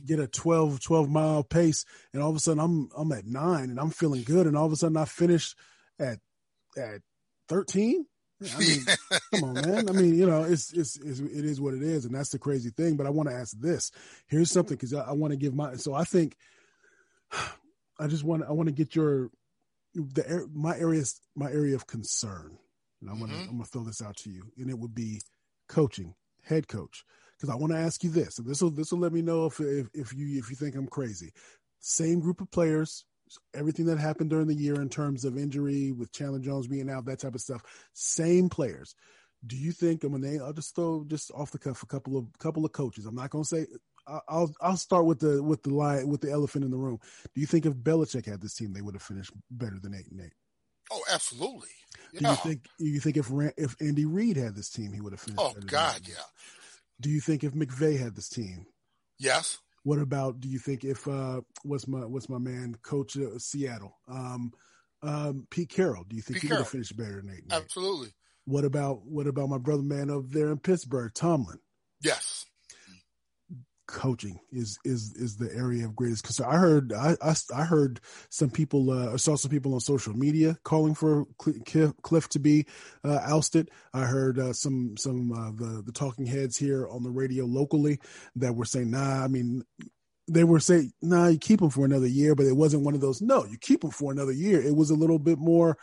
get 0.06 0.20
a 0.20 0.28
12, 0.28 0.82
12 0.82 1.10
mile 1.10 1.44
pace, 1.44 1.86
and 2.12 2.22
all 2.22 2.30
of 2.30 2.36
a 2.36 2.40
sudden 2.40 2.60
I'm 2.60 2.90
I'm 2.96 3.12
at 3.14 3.26
nine 3.26 3.70
and 3.70 3.80
I'm 3.80 3.90
feeling 3.90 4.24
good, 4.24 4.46
and 4.46 4.58
all 4.58 4.66
of 4.66 4.74
a 4.74 4.76
sudden 4.76 4.98
I 4.98 5.06
finish 5.06 5.56
at 5.98 6.20
at 6.78 7.02
thirteen. 7.48 8.06
I 8.54 8.60
mean, 8.60 8.86
come 9.34 9.44
on, 9.46 9.54
man. 9.54 9.90
I 9.90 9.94
mean, 9.94 10.14
you 10.14 10.26
know, 10.26 10.44
it's, 10.44 10.74
it's, 10.74 10.98
it's 10.98 11.22
it 11.22 11.46
is 11.46 11.62
what 11.62 11.74
it 11.74 11.82
is, 11.82 12.04
and 12.04 12.14
that's 12.14 12.30
the 12.30 12.38
crazy 12.38 12.70
thing. 12.70 12.98
But 12.98 13.08
I 13.08 13.12
want 13.12 13.30
to 13.30 13.36
ask 13.36 13.58
this. 13.58 13.94
Here's 14.28 14.52
something 14.52 14.76
because 14.76 14.94
I, 14.94 15.04
I 15.04 15.12
want 15.14 15.32
to 15.32 15.38
give 15.38 15.56
my. 15.56 15.78
So 15.78 15.94
I 15.94 16.04
think 16.04 16.36
I 17.98 18.08
just 18.08 18.26
want 18.26 18.44
I 18.44 18.52
want 18.52 18.68
to 18.68 18.76
get 18.76 18.94
your 18.94 19.32
the 19.96 20.50
my 20.54 20.78
areas 20.78 21.22
my 21.34 21.50
area 21.50 21.76
of 21.76 21.88
concern 21.88 22.58
and 23.02 23.10
I'm 23.10 23.20
gonna 23.20 23.34
mm-hmm. 23.34 23.50
I'm 23.50 23.58
gonna 23.58 23.66
throw 23.66 23.84
this 23.84 24.02
out 24.02 24.18
to 24.18 24.30
you, 24.30 24.44
and 24.58 24.70
it 24.70 24.78
would 24.78 24.96
be 24.96 25.22
coaching, 25.68 26.14
head 26.44 26.68
coach, 26.68 27.04
because 27.38 27.50
I 27.50 27.56
want 27.56 27.74
to 27.74 27.80
ask 27.80 28.04
you 28.04 28.10
this, 28.10 28.40
and 28.40 28.48
this 28.48 28.62
will 28.62 28.72
this 28.72 28.92
will 28.92 29.00
let 29.00 29.14
me 29.14 29.22
know 29.22 29.46
if, 29.46 29.60
if 29.60 29.88
if 29.94 30.14
you 30.14 30.40
if 30.40 30.50
you 30.50 30.56
think 30.56 30.76
I'm 30.76 30.88
crazy. 30.88 31.32
Same 31.80 32.20
group 32.20 32.42
of 32.42 32.50
players, 32.52 33.06
everything 33.54 33.86
that 33.86 34.00
happened 34.00 34.30
during 34.30 34.48
the 34.48 34.56
year 34.56 34.82
in 34.82 34.90
terms 34.90 35.26
of 35.26 35.38
injury 35.38 35.92
with 35.92 36.12
Chandler 36.12 36.40
Jones 36.40 36.68
being 36.68 36.90
out, 36.90 37.06
that 37.06 37.20
type 37.20 37.36
of 37.36 37.42
stuff. 37.42 37.62
Same 37.94 38.50
players. 38.50 38.96
Do 39.46 39.56
you 39.56 39.72
think? 39.72 40.04
I 40.04 40.08
mean, 40.08 40.22
they, 40.22 40.40
I'll 40.40 40.54
just 40.54 40.76
throw 40.76 41.06
just 41.08 41.32
off 41.32 41.52
the 41.52 41.60
cuff 41.60 41.84
a 41.84 41.88
couple 41.88 42.18
of 42.18 42.26
couple 42.40 42.66
of 42.66 42.72
coaches. 42.72 43.06
I'm 43.06 43.16
not 43.16 43.30
gonna 43.30 43.46
say. 43.46 43.68
I'll 44.30 44.50
I'll 44.62 44.78
start 44.78 45.06
with 45.06 45.20
the 45.20 45.44
with 45.44 45.64
the 45.64 45.70
lie 45.70 46.04
with 46.04 46.22
the 46.22 46.32
elephant 46.32 46.64
in 46.64 46.72
the 46.72 46.78
room. 46.78 46.98
Do 47.36 47.42
you 47.42 47.48
think 47.48 47.66
if 47.66 47.74
Belichick 47.74 48.26
had 48.26 48.42
this 48.42 48.54
team, 48.54 48.72
they 48.72 48.82
would 48.82 48.96
have 48.96 49.04
finished 49.04 49.32
better 49.52 49.78
than 49.82 49.94
eight 49.94 50.10
and 50.10 50.22
eight? 50.22 50.34
Oh, 50.92 51.04
absolutely. 51.12 51.70
Yeah. 52.14 52.20
Do 52.20 52.28
you 52.30 52.36
think 52.36 52.66
you 52.80 53.00
think 53.00 53.18
if 53.18 53.32
if 53.58 53.76
Andy 53.82 54.06
Reid 54.06 54.38
had 54.38 54.56
this 54.56 54.70
team, 54.70 54.94
he 54.94 55.02
would 55.02 55.14
have 55.14 55.20
finished? 55.20 55.42
Oh 55.42 55.54
God, 55.66 56.02
yeah. 56.08 56.16
Do 57.00 57.10
you 57.10 57.20
think 57.20 57.44
if 57.44 57.54
McVay 57.54 58.00
had 58.00 58.16
this 58.16 58.30
team? 58.30 58.66
Yes. 59.20 59.60
What 59.84 60.00
about? 60.00 60.40
Do 60.40 60.50
you 60.50 60.60
think 60.60 60.84
if 60.84 61.08
uh, 61.08 61.42
what's 61.64 61.88
my 61.88 62.00
what's 62.00 62.30
my 62.30 62.40
man 62.40 62.76
coach 62.82 63.16
of 63.16 63.42
Seattle, 63.42 63.98
um, 64.08 64.52
um, 65.02 65.48
Pete 65.50 65.70
Carroll? 65.70 66.04
Do 66.04 66.16
you 66.16 66.22
think 66.22 66.42
Pete 66.42 66.50
he 66.50 66.50
would 66.50 66.60
have 66.60 66.70
finished 66.70 66.98
better 66.98 67.22
than 67.22 67.32
eight? 67.34 67.44
Absolutely. 67.52 68.10
What 68.46 68.66
about 68.66 69.06
what 69.06 69.28
about 69.28 69.50
my 69.50 69.58
brother 69.58 69.84
man 69.84 70.10
over 70.10 70.28
there 70.30 70.52
in 70.52 70.58
Pittsburgh, 70.58 71.14
Tomlin? 71.14 71.60
Yes. 72.02 72.46
Coaching 73.88 74.40
is 74.52 74.78
is 74.84 75.14
is 75.16 75.38
the 75.38 75.54
area 75.56 75.86
of 75.86 75.96
greatest 75.96 76.24
concern. 76.24 76.48
I 76.50 76.58
heard 76.58 76.94
I 76.94 77.18
I, 77.22 77.36
I 77.56 77.64
heard 77.64 78.00
some 78.30 78.50
people 78.50 78.92
uh, 78.92 79.14
I 79.14 79.16
saw 79.16 79.36
some 79.36 79.50
people 79.52 79.74
on 79.74 79.80
social 79.80 80.14
media 80.14 80.58
calling 80.64 80.94
for 80.94 81.26
Cliff 82.04 82.30
to 82.30 82.40
be 82.40 82.66
uh, 83.04 83.20
ousted. 83.24 83.72
I 83.94 84.02
heard 84.02 84.38
uh, 84.38 84.54
some 84.54 84.98
some 84.98 85.32
uh, 85.32 85.52
the 85.52 85.82
the 85.86 85.92
talking 85.92 86.26
heads 86.26 86.58
here 86.58 86.88
on 86.88 87.04
the 87.04 87.10
radio 87.10 87.46
locally 87.46 88.00
that 88.36 88.56
were 88.56 88.66
saying, 88.66 88.92
"Nah, 88.92 89.24
I 89.24 89.28
mean." 89.28 89.64
They 90.30 90.44
were 90.44 90.60
saying, 90.60 90.92
"Nah, 91.02 91.28
you 91.28 91.38
keep 91.38 91.62
him 91.62 91.70
for 91.70 91.86
another 91.86 92.06
year," 92.06 92.36
but 92.36 92.48
it 92.48 92.58
wasn't 92.58 92.84
one 92.84 92.94
of 92.94 93.00
those. 93.00 93.22
No, 93.22 93.46
you 93.46 93.58
keep 93.58 93.82
him 93.82 93.92
for 93.92 94.12
another 94.12 94.34
year. 94.34 94.62
It 94.62 94.76
was 94.76 94.90
a 94.90 94.96
little 94.96 95.20
bit 95.20 95.40
more. 95.40 95.78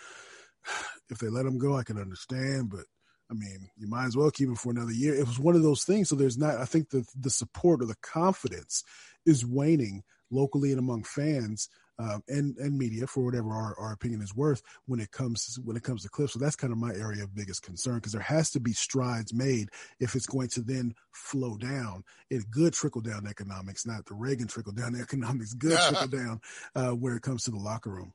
If 1.11 1.19
they 1.19 1.29
let 1.29 1.45
him 1.45 1.59
go, 1.59 1.77
I 1.77 1.83
can 1.83 1.99
understand, 1.99 2.71
but 2.71 2.85
I 3.31 3.35
mean, 3.35 3.69
you 3.77 3.89
might 3.89 4.07
as 4.07 4.17
well 4.17 4.31
keep 4.31 4.49
him 4.49 4.57
for 4.57 4.71
another 4.71 4.93
year. 4.93 5.15
It 5.15 5.27
was 5.27 5.39
one 5.39 5.57
of 5.57 5.63
those 5.63 5.85
things. 5.85 6.09
So 6.09 6.17
there's 6.17 6.39
not, 6.39 6.59
I 6.59 6.65
think 6.65 6.91
the, 6.91 7.05
the 7.19 7.31
support 7.31 7.83
or 7.83 7.87
the 7.87 7.97
confidence 8.03 8.85
is 9.25 9.47
waning 9.47 10.03
locally 10.31 10.71
and 10.71 10.79
among 10.79 11.05
fans 11.05 11.69
um, 11.99 12.23
and, 12.29 12.57
and 12.59 12.77
media 12.77 13.07
for 13.07 13.25
whatever 13.25 13.51
our, 13.53 13.79
our 13.79 13.93
opinion 13.93 14.21
is 14.21 14.35
worth 14.35 14.63
when 14.87 15.01
it 15.01 15.11
comes, 15.13 15.59
when 15.65 15.77
it 15.77 15.83
comes 15.83 16.03
to 16.03 16.09
Cliff. 16.09 16.31
So 16.31 16.39
that's 16.39 16.57
kind 16.57 16.73
of 16.73 16.79
my 16.79 16.93
area 16.93 17.23
of 17.23 17.35
biggest 17.35 17.63
concern 17.63 17.97
because 17.97 18.13
there 18.13 18.21
has 18.21 18.51
to 18.51 18.61
be 18.61 18.73
strides 18.73 19.33
made 19.33 19.69
if 20.01 20.15
it's 20.15 20.27
going 20.27 20.49
to 20.49 20.63
then 20.63 20.95
flow 21.13 21.57
down 21.57 22.05
in 22.31 22.45
good 22.51 22.73
trickle 22.73 23.01
down 23.01 23.27
economics, 23.27 23.87
not 23.87 24.07
the 24.07 24.15
Reagan 24.15 24.49
trickle 24.49 24.73
down 24.73 24.97
economics, 25.01 25.55
good 25.55 25.79
trickle 25.89 26.09
down 26.09 26.41
uh, 26.75 26.91
where 26.91 27.17
it 27.17 27.23
comes 27.23 27.45
to 27.45 27.51
the 27.51 27.59
locker 27.59 27.91
room. 27.91 28.13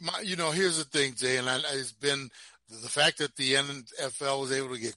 My, 0.00 0.20
you 0.24 0.34
know, 0.34 0.50
here's 0.50 0.78
the 0.78 0.84
thing, 0.84 1.14
Jay, 1.14 1.36
and 1.36 1.48
I, 1.48 1.58
it's 1.74 1.92
been 1.92 2.30
the 2.68 2.88
fact 2.88 3.18
that 3.18 3.36
the 3.36 3.54
NFL 3.54 4.40
was 4.40 4.52
able 4.52 4.74
to 4.74 4.80
get 4.80 4.96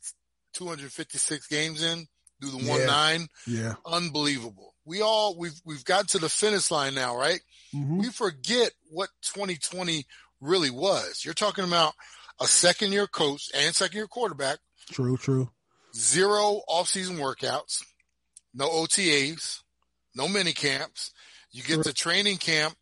256 0.54 1.48
games 1.48 1.84
in 1.84 2.08
do 2.40 2.52
the 2.52 2.70
one 2.70 2.82
yeah. 2.82 2.86
nine, 2.86 3.28
yeah, 3.48 3.74
unbelievable. 3.86 4.74
We 4.86 5.02
all 5.02 5.38
we've 5.38 5.60
we've 5.66 5.84
got 5.84 6.10
to 6.10 6.20
the 6.20 6.30
finish 6.30 6.72
line 6.72 6.96
now, 6.96 7.18
right? 7.18 7.40
Mm-hmm. 7.74 8.00
We 8.00 8.10
forget 8.10 8.72
what 8.90 9.10
2020 9.24 10.06
really 10.40 10.70
was. 10.70 11.24
You're 11.26 11.34
talking 11.34 11.64
about 11.64 11.94
a 12.40 12.48
second 12.48 12.92
year 12.92 13.08
coach 13.08 13.50
and 13.56 13.76
second 13.76 13.98
year 13.98 14.08
quarterback. 14.08 14.60
True, 14.92 15.18
true. 15.18 15.50
Zero 15.96 16.62
off-season 16.68 17.18
workouts, 17.18 17.84
no 18.54 18.70
OTAs, 18.70 19.62
no 20.16 20.28
mini 20.28 20.54
camps. 20.54 21.12
You 21.52 21.64
get 21.64 21.84
to 21.84 21.94
training 21.94 22.38
camp 22.38 22.76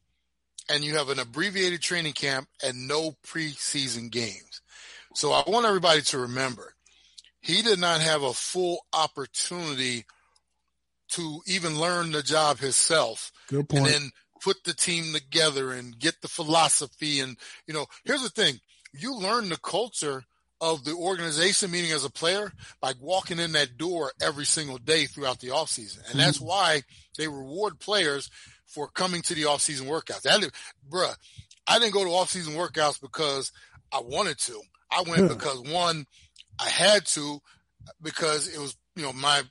and 0.70 0.84
you 0.84 0.98
have 0.98 1.10
an 1.10 1.20
abbreviated 1.20 1.82
training 1.82 2.14
camp 2.14 2.48
and 2.64 2.88
no 2.88 3.16
preseason 3.26 4.12
games. 4.12 4.62
So 5.16 5.32
I 5.32 5.44
want 5.48 5.66
everybody 5.66 6.02
to 6.02 6.20
remember 6.20 6.74
he 7.42 7.62
did 7.62 7.80
not 7.80 8.02
have 8.02 8.24
a 8.24 8.34
full 8.34 8.80
opportunity 8.92 10.06
to 11.10 11.42
even 11.48 11.80
learn 11.80 12.12
the 12.12 12.24
job 12.24 12.58
himself. 12.58 13.32
Good 13.48 13.70
point. 13.70 13.86
And 13.86 13.94
then 13.94 14.12
put 14.42 14.64
the 14.64 14.74
team 14.74 15.14
together 15.14 15.72
and 15.72 15.98
get 15.98 16.22
the 16.22 16.28
philosophy. 16.28 17.20
And, 17.20 17.38
you 17.68 17.74
know, 17.74 17.86
here's 18.04 18.24
the 18.24 18.30
thing. 18.30 18.60
You 18.94 19.16
learn 19.16 19.50
the 19.50 19.58
culture 19.58 20.24
of 20.60 20.84
the 20.86 20.94
organization, 20.94 21.70
meaning 21.70 21.92
as 21.92 22.04
a 22.04 22.10
player, 22.10 22.52
by 22.82 22.94
walking 23.00 23.40
in 23.40 23.52
that 23.52 23.78
door 23.78 24.12
every 24.22 24.46
single 24.46 24.78
day 24.80 25.06
throughout 25.06 25.40
the 25.40 25.50
offseason. 25.50 26.10
And 26.10 26.20
that's 26.20 26.38
Mm-hmm. 26.38 26.48
why 26.48 26.82
they 27.18 27.28
reward 27.28 27.80
players 27.80 28.30
for 28.66 28.88
coming 28.88 29.22
to 29.24 29.36
the 29.36 29.44
offseason 29.44 29.88
workouts. 29.88 30.24
That, 30.24 30.50
bruh, 30.90 31.16
I 31.68 31.78
didn't 31.78 31.94
go 31.94 32.04
to 32.04 32.10
offseason 32.10 32.56
workouts 32.56 33.00
because 33.00 33.52
I 33.92 34.02
wanted 34.02 34.40
to. 34.40 34.60
I 34.96 35.02
went 35.02 35.24
Yeah. 35.24 35.28
because 35.36 35.60
one, 35.62 36.06
I 36.60 36.70
had 36.70 37.06
to 37.08 37.40
because 38.02 38.48
it 38.48 38.60
was, 38.60 38.76
you 38.96 39.04
know, 39.04 39.14
my 39.14 39.44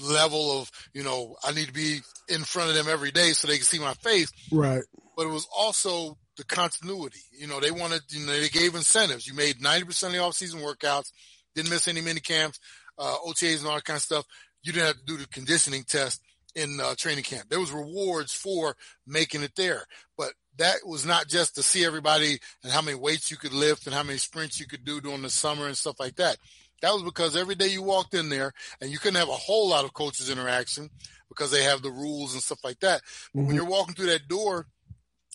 level 0.00 0.60
of, 0.60 0.70
you 0.94 1.02
know, 1.02 1.36
I 1.44 1.52
need 1.52 1.66
to 1.66 1.72
be 1.72 2.00
in 2.28 2.42
front 2.44 2.70
of 2.70 2.76
them 2.76 2.88
every 2.88 3.10
day 3.10 3.32
so 3.32 3.46
they 3.46 3.56
can 3.56 3.64
see 3.66 3.78
my 3.78 3.94
face. 3.94 4.30
Right. 4.50 4.82
But 5.16 5.26
it 5.26 5.30
was 5.30 5.46
also 5.56 6.16
the 6.36 6.44
continuity. 6.44 7.20
You 7.38 7.46
know, 7.46 7.60
they 7.60 7.70
wanted, 7.70 8.00
you 8.08 8.24
know, 8.26 8.32
they 8.32 8.48
gave 8.48 8.74
incentives. 8.74 9.26
You 9.26 9.34
made 9.34 9.60
90% 9.60 10.06
of 10.06 10.12
the 10.12 10.18
off-season 10.18 10.60
workouts, 10.60 11.12
didn't 11.54 11.70
miss 11.70 11.88
any 11.88 12.00
mini 12.00 12.20
camps, 12.20 12.58
uh, 12.98 13.16
OTAs 13.26 13.58
and 13.58 13.66
all 13.68 13.74
that 13.74 13.84
kind 13.84 13.98
of 13.98 14.02
stuff. 14.02 14.24
You 14.62 14.72
didn't 14.72 14.86
have 14.86 14.96
to 14.96 15.04
do 15.04 15.16
the 15.18 15.26
conditioning 15.28 15.84
test 15.84 16.20
in 16.54 16.78
uh, 16.80 16.94
training 16.96 17.24
camp. 17.24 17.48
There 17.48 17.60
was 17.60 17.72
rewards 17.72 18.32
for 18.32 18.76
making 19.06 19.42
it 19.42 19.54
there, 19.56 19.84
but 20.16 20.32
that 20.58 20.76
was 20.86 21.06
not 21.06 21.28
just 21.28 21.54
to 21.54 21.62
see 21.62 21.84
everybody 21.84 22.38
and 22.62 22.72
how 22.72 22.82
many 22.82 22.96
weights 22.98 23.30
you 23.30 23.36
could 23.36 23.52
lift 23.54 23.86
and 23.86 23.94
how 23.94 24.02
many 24.02 24.18
sprints 24.18 24.60
you 24.60 24.66
could 24.66 24.84
do 24.84 25.00
during 25.00 25.22
the 25.22 25.30
summer 25.30 25.66
and 25.66 25.76
stuff 25.76 25.98
like 25.98 26.16
that. 26.16 26.36
That 26.82 26.92
was 26.92 27.04
because 27.04 27.36
every 27.36 27.54
day 27.54 27.68
you 27.68 27.82
walked 27.82 28.12
in 28.12 28.28
there 28.28 28.52
and 28.80 28.90
you 28.90 28.98
couldn't 28.98 29.18
have 29.20 29.28
a 29.28 29.32
whole 29.32 29.68
lot 29.68 29.84
of 29.84 29.94
coaches 29.94 30.28
interaction 30.28 30.90
because 31.28 31.50
they 31.50 31.62
have 31.62 31.80
the 31.80 31.90
rules 31.92 32.34
and 32.34 32.42
stuff 32.42 32.62
like 32.64 32.80
that. 32.80 33.00
But 33.36 33.46
when 33.46 33.54
Mhm. 33.54 33.56
you're 33.56 33.64
walking 33.70 33.94
through 33.94 34.06
that 34.06 34.28
door, 34.28 34.66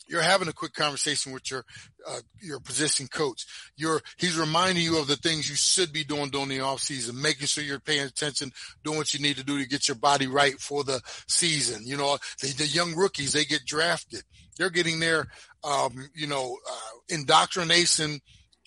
you're 0.08 0.22
having 0.22 0.48
a 0.48 0.54
quick 0.54 0.74
conversation 0.74 1.32
with 1.34 1.50
your 1.52 1.65
uh, 2.08 2.20
your 2.41 2.60
position 2.60 3.08
coach. 3.08 3.46
You're 3.76 4.02
he's 4.17 4.38
reminding 4.38 4.84
you 4.84 5.00
of 5.00 5.08
the 5.08 5.15
things 5.15 5.50
you 5.50 5.56
should 5.56 5.91
be 5.91 6.04
doing 6.04 6.30
during 6.30 6.50
the 6.50 6.62
off 6.62 6.80
season, 6.80 7.22
making 7.22 7.48
sure 7.48 7.63
you're 7.63 7.80
paying 7.80 8.06
attention, 8.06 8.52
doing 8.84 8.98
what 8.98 9.13
you 9.13 9.20
need 9.20 9.38
to 9.38 9.43
do 9.43 9.60
to 9.62 9.67
get 9.67 9.88
your 9.88 9.98
body 9.98 10.28
right 10.28 10.60
for 10.60 10.84
the 10.84 11.02
season. 11.28 11.86
You 11.86 11.98
know, 11.98 12.17
the, 12.41 12.48
the 12.54 12.67
young 12.67 12.96
rookies 12.96 13.34
they 13.34 13.46
get 13.46 13.65
drafted, 13.65 14.24
they're 14.58 14.70
getting 14.70 15.00
their 15.00 15.28
um, 15.63 16.10
you 16.15 16.28
know 16.28 16.58
uh, 16.70 16.98
indoctrination 17.10 18.20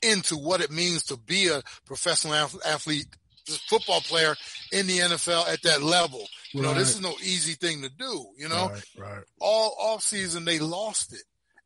into 0.02 0.36
what 0.36 0.60
it 0.60 0.70
means 0.70 1.04
to 1.04 1.16
be 1.16 1.48
a 1.48 1.62
professional 1.84 2.34
athlete, 2.34 3.06
football 3.68 4.00
player 4.00 4.34
in 4.72 4.86
the 4.86 4.98
NFL 4.98 5.48
at 5.48 5.62
that 5.62 5.82
level. 5.82 6.26
You 6.52 6.62
know, 6.62 6.74
this 6.74 6.94
is 6.94 7.00
no 7.00 7.12
easy 7.22 7.54
thing 7.54 7.82
to 7.82 7.88
do. 7.90 8.26
You 8.36 8.48
know, 8.48 8.70
Right. 8.70 8.84
Right. 8.98 9.24
all 9.40 9.76
off 9.80 10.02
season 10.02 10.44
they 10.44 10.58
lost 10.58 11.12
it. 11.12 11.22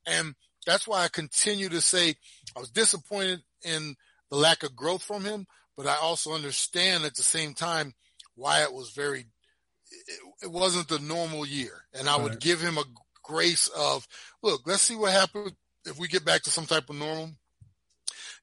And 0.07 0.35
that's 0.67 0.87
why 0.87 1.05
I 1.05 1.09
continue 1.09 1.69
to 1.71 1.81
say 1.81 2.15
I 2.57 2.61
was 2.61 2.71
disappointed 2.71 3.43
in 3.65 3.97
the 4.31 4.37
lack 4.37 4.63
of 4.63 4.77
growth 4.77 5.03
from 5.03 5.25
him, 5.25 5.47
but 5.77 5.87
I 5.87 5.97
also 5.97 6.33
understand 6.35 7.05
at 7.05 7.15
the 7.15 7.23
same 7.23 7.55
time 7.55 7.95
why 8.35 8.63
it 8.63 8.73
was 8.73 8.91
very 8.91 9.27
it, 9.91 10.21
it 10.45 10.51
wasn't 10.51 10.89
the 10.89 10.99
normal 10.99 11.47
year. 11.47 11.85
And 11.95 12.09
I 12.09 12.17
would 12.17 12.33
Right. 12.33 12.41
give 12.41 12.61
him 12.61 12.79
a 12.79 12.85
grace 13.23 13.69
of 13.69 14.07
look, 14.43 14.63
let's 14.67 14.83
see 14.83 14.97
what 14.97 15.13
happens 15.13 15.53
if 15.85 15.99
we 15.99 16.09
get 16.09 16.25
back 16.25 16.43
to 16.43 16.51
some 16.51 16.67
type 16.67 16.91
of 16.91 16.97
normal. 16.97 17.31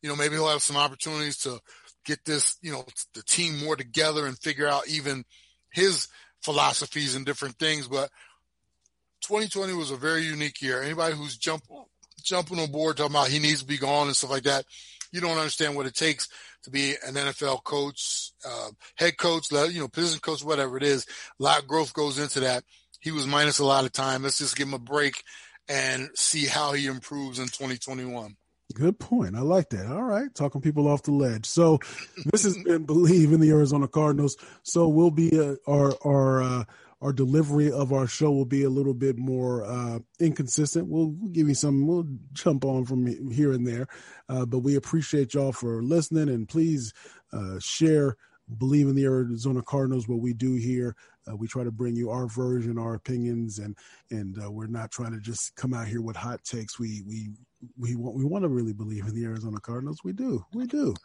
You 0.02 0.10
know, 0.10 0.16
maybe 0.16 0.36
he'll 0.36 0.50
have 0.50 0.62
some 0.62 0.78
opportunities 0.78 1.38
to 1.40 1.60
get 2.06 2.24
this, 2.26 2.58
you 2.62 2.72
know, 2.72 2.86
the 3.14 3.24
team 3.24 3.64
more 3.64 3.76
together 3.76 4.26
and 4.26 4.38
figure 4.38 4.68
out 4.68 4.88
even 4.88 5.24
his 5.72 6.08
philosophies 6.42 7.16
and 7.16 7.26
different 7.26 7.58
things. 7.60 7.88
But 7.88 8.10
2020 9.22 9.74
was 9.74 9.92
a 9.92 9.98
very 9.98 10.24
unique 10.24 10.62
year. 10.62 10.82
Anybody 10.82 11.16
who's 11.16 11.38
jump, 11.38 11.64
jumping 12.24 12.60
on 12.60 12.72
board 12.72 12.98
talking 12.98 13.14
about 13.14 13.28
he 13.28 13.40
needs 13.40 13.62
to 13.62 13.68
be 13.68 13.78
gone 13.78 14.08
and 14.08 14.16
stuff 14.16 14.32
like 14.32 14.44
that, 14.44 14.66
you 15.12 15.22
don't 15.22 15.38
understand 15.38 15.76
what 15.76 15.86
it 15.86 15.96
takes 15.96 16.30
to 16.64 16.72
be 16.72 16.92
an 17.06 17.16
NFL 17.16 17.64
coach, 17.64 18.32
uh, 18.46 18.70
head 18.96 19.18
coach, 19.18 19.52
you 19.52 19.80
know, 19.80 19.88
position 19.88 20.20
coach, 20.20 20.44
whatever 20.44 20.78
it 20.78 20.84
is. 20.84 21.06
A 21.40 21.44
lot 21.44 21.62
of 21.62 21.68
growth 21.68 21.94
goes 21.94 22.20
into 22.20 22.42
that. 22.42 22.64
He 23.00 23.12
was 23.12 23.26
minus 23.26 23.60
a 23.60 23.66
lot 23.66 23.86
of 23.86 23.92
time. 23.92 24.24
Let's 24.24 24.38
just 24.38 24.56
give 24.56 24.68
him 24.68 24.74
a 24.74 24.80
break 24.80 25.24
and 25.68 26.10
see 26.16 26.46
how 26.46 26.74
he 26.74 26.86
improves 26.86 27.40
in 27.40 27.46
2021. 27.46 28.36
Good 28.74 29.00
point. 29.00 29.36
I 29.36 29.42
like 29.42 29.70
that. 29.72 29.88
All 29.88 30.04
right. 30.04 30.34
Talking 30.34 30.62
people 30.62 30.88
off 30.88 31.04
the 31.04 31.12
ledge. 31.12 31.46
So 31.46 31.80
this 32.26 32.44
has 32.44 32.58
been 32.58 32.86
Believe 32.86 33.34
in 33.34 33.42
the 33.42 33.50
Arizona 33.50 33.88
Cardinals. 33.88 34.38
So 34.64 34.88
we'll 34.88 35.12
be, 35.12 35.38
uh, 35.38 35.56
our, 35.68 35.94
our, 36.06 36.44
uh, 36.44 36.64
our 37.02 37.12
delivery 37.12 37.72
of 37.72 37.92
our 37.92 38.08
show 38.08 38.32
will 38.32 38.46
be 38.46 38.64
a 38.64 38.70
little 38.70 38.94
bit 38.94 39.18
more 39.18 39.64
uh, 39.66 40.00
inconsistent. 40.20 40.88
We'll, 40.88 41.16
give 41.32 41.48
you 41.48 41.56
some, 41.56 41.88
we'll 41.88 42.08
jump 42.34 42.64
on 42.64 42.86
from 42.86 43.32
here 43.32 43.52
and 43.52 43.66
there. 43.66 43.88
Uh, 44.30 44.46
but 44.46 44.60
we 44.60 44.76
appreciate 44.76 45.34
y'all 45.34 45.52
for 45.52 45.82
listening 45.82 46.30
and 46.30 46.48
please 46.48 46.94
uh, 47.34 47.58
share 47.60 48.18
Believe 48.58 48.88
in 48.88 48.96
the 48.96 49.06
Arizona 49.06 49.62
Cardinals, 49.62 50.08
what 50.08 50.20
we 50.20 50.34
do 50.34 50.56
here. 50.56 50.96
Uh, 51.30 51.36
we 51.36 51.48
try 51.48 51.64
to 51.64 51.72
bring 51.72 51.96
you 51.96 52.10
our 52.10 52.28
version, 52.28 52.78
our 52.78 52.96
opinions, 52.96 53.60
and 53.60 53.78
and 54.10 54.38
uh, 54.44 54.52
we're 54.52 54.68
not 54.68 54.92
trying 54.92 55.14
to 55.14 55.20
just 55.20 55.56
come 55.56 55.74
out 55.74 55.88
here 55.88 56.02
with 56.02 56.16
hot 56.16 56.44
takes. 56.44 56.80
We 56.80 57.02
we 57.08 57.30
we 57.78 57.96
want 57.96 58.16
we 58.16 58.26
want 58.26 58.44
to 58.44 58.50
really 58.50 58.74
believe 58.74 59.06
in 59.06 59.16
the 59.16 59.26
Arizona 59.26 59.60
Cardinals. 59.60 60.04
We 60.04 60.14
do, 60.14 60.46
we 60.54 60.66
do. 60.66 60.96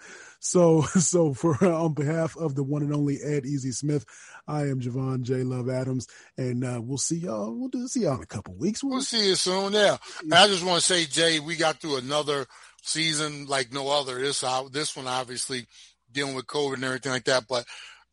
So 0.41 0.83
so 0.99 1.35
for 1.35 1.63
on 1.65 1.95
behalf 1.95 2.37
of 2.37 2.55
the 2.55 2.63
one 2.63 2.83
and 2.83 2.95
only 2.95 3.19
Ed 3.23 3.47
Easy 3.47 3.73
Smith, 3.73 4.05
I 4.47 4.63
am 4.63 4.81
Javon 4.81 5.23
J 5.23 5.43
Love 5.43 5.69
Adams, 5.69 6.07
and 6.37 6.65
uh, 6.65 6.81
we'll 6.83 6.99
see 6.99 7.19
y'all. 7.19 7.55
We'll 7.55 7.69
do 7.69 7.87
see 7.89 8.03
y'all 8.03 8.17
in 8.17 8.23
a 8.23 8.27
couple 8.27 8.55
weeks. 8.55 8.83
We'll 8.83 9.03
see 9.03 9.29
you 9.29 9.35
soon. 9.35 9.73
Yeah, 9.73 9.97
and 10.23 10.35
I 10.35 10.47
just 10.47 10.65
want 10.65 10.81
to 10.81 10.87
say, 10.87 11.05
Jay, 11.05 11.41
we 11.41 11.57
got 11.57 11.81
through 11.81 11.97
another 11.97 12.47
season 12.83 13.47
like 13.47 13.73
no 13.73 13.89
other. 13.89 14.21
This 14.21 14.43
uh, 14.43 14.65
this 14.71 14.97
one 14.97 15.07
obviously 15.07 15.67
dealing 16.13 16.35
with 16.35 16.47
COVID 16.47 16.75
and 16.75 16.85
everything 16.85 17.13
like 17.13 17.25
that, 17.25 17.45
but 17.49 17.65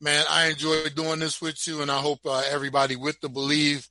man, 0.01 0.25
I 0.29 0.47
enjoy 0.47 0.89
doing 0.89 1.19
this 1.19 1.41
with 1.41 1.65
you, 1.65 1.81
and 1.81 1.89
I 1.89 1.99
hope 1.99 2.19
uh, 2.25 2.43
everybody 2.51 2.95
with 2.95 3.19
the 3.21 3.29
Believe 3.29 3.87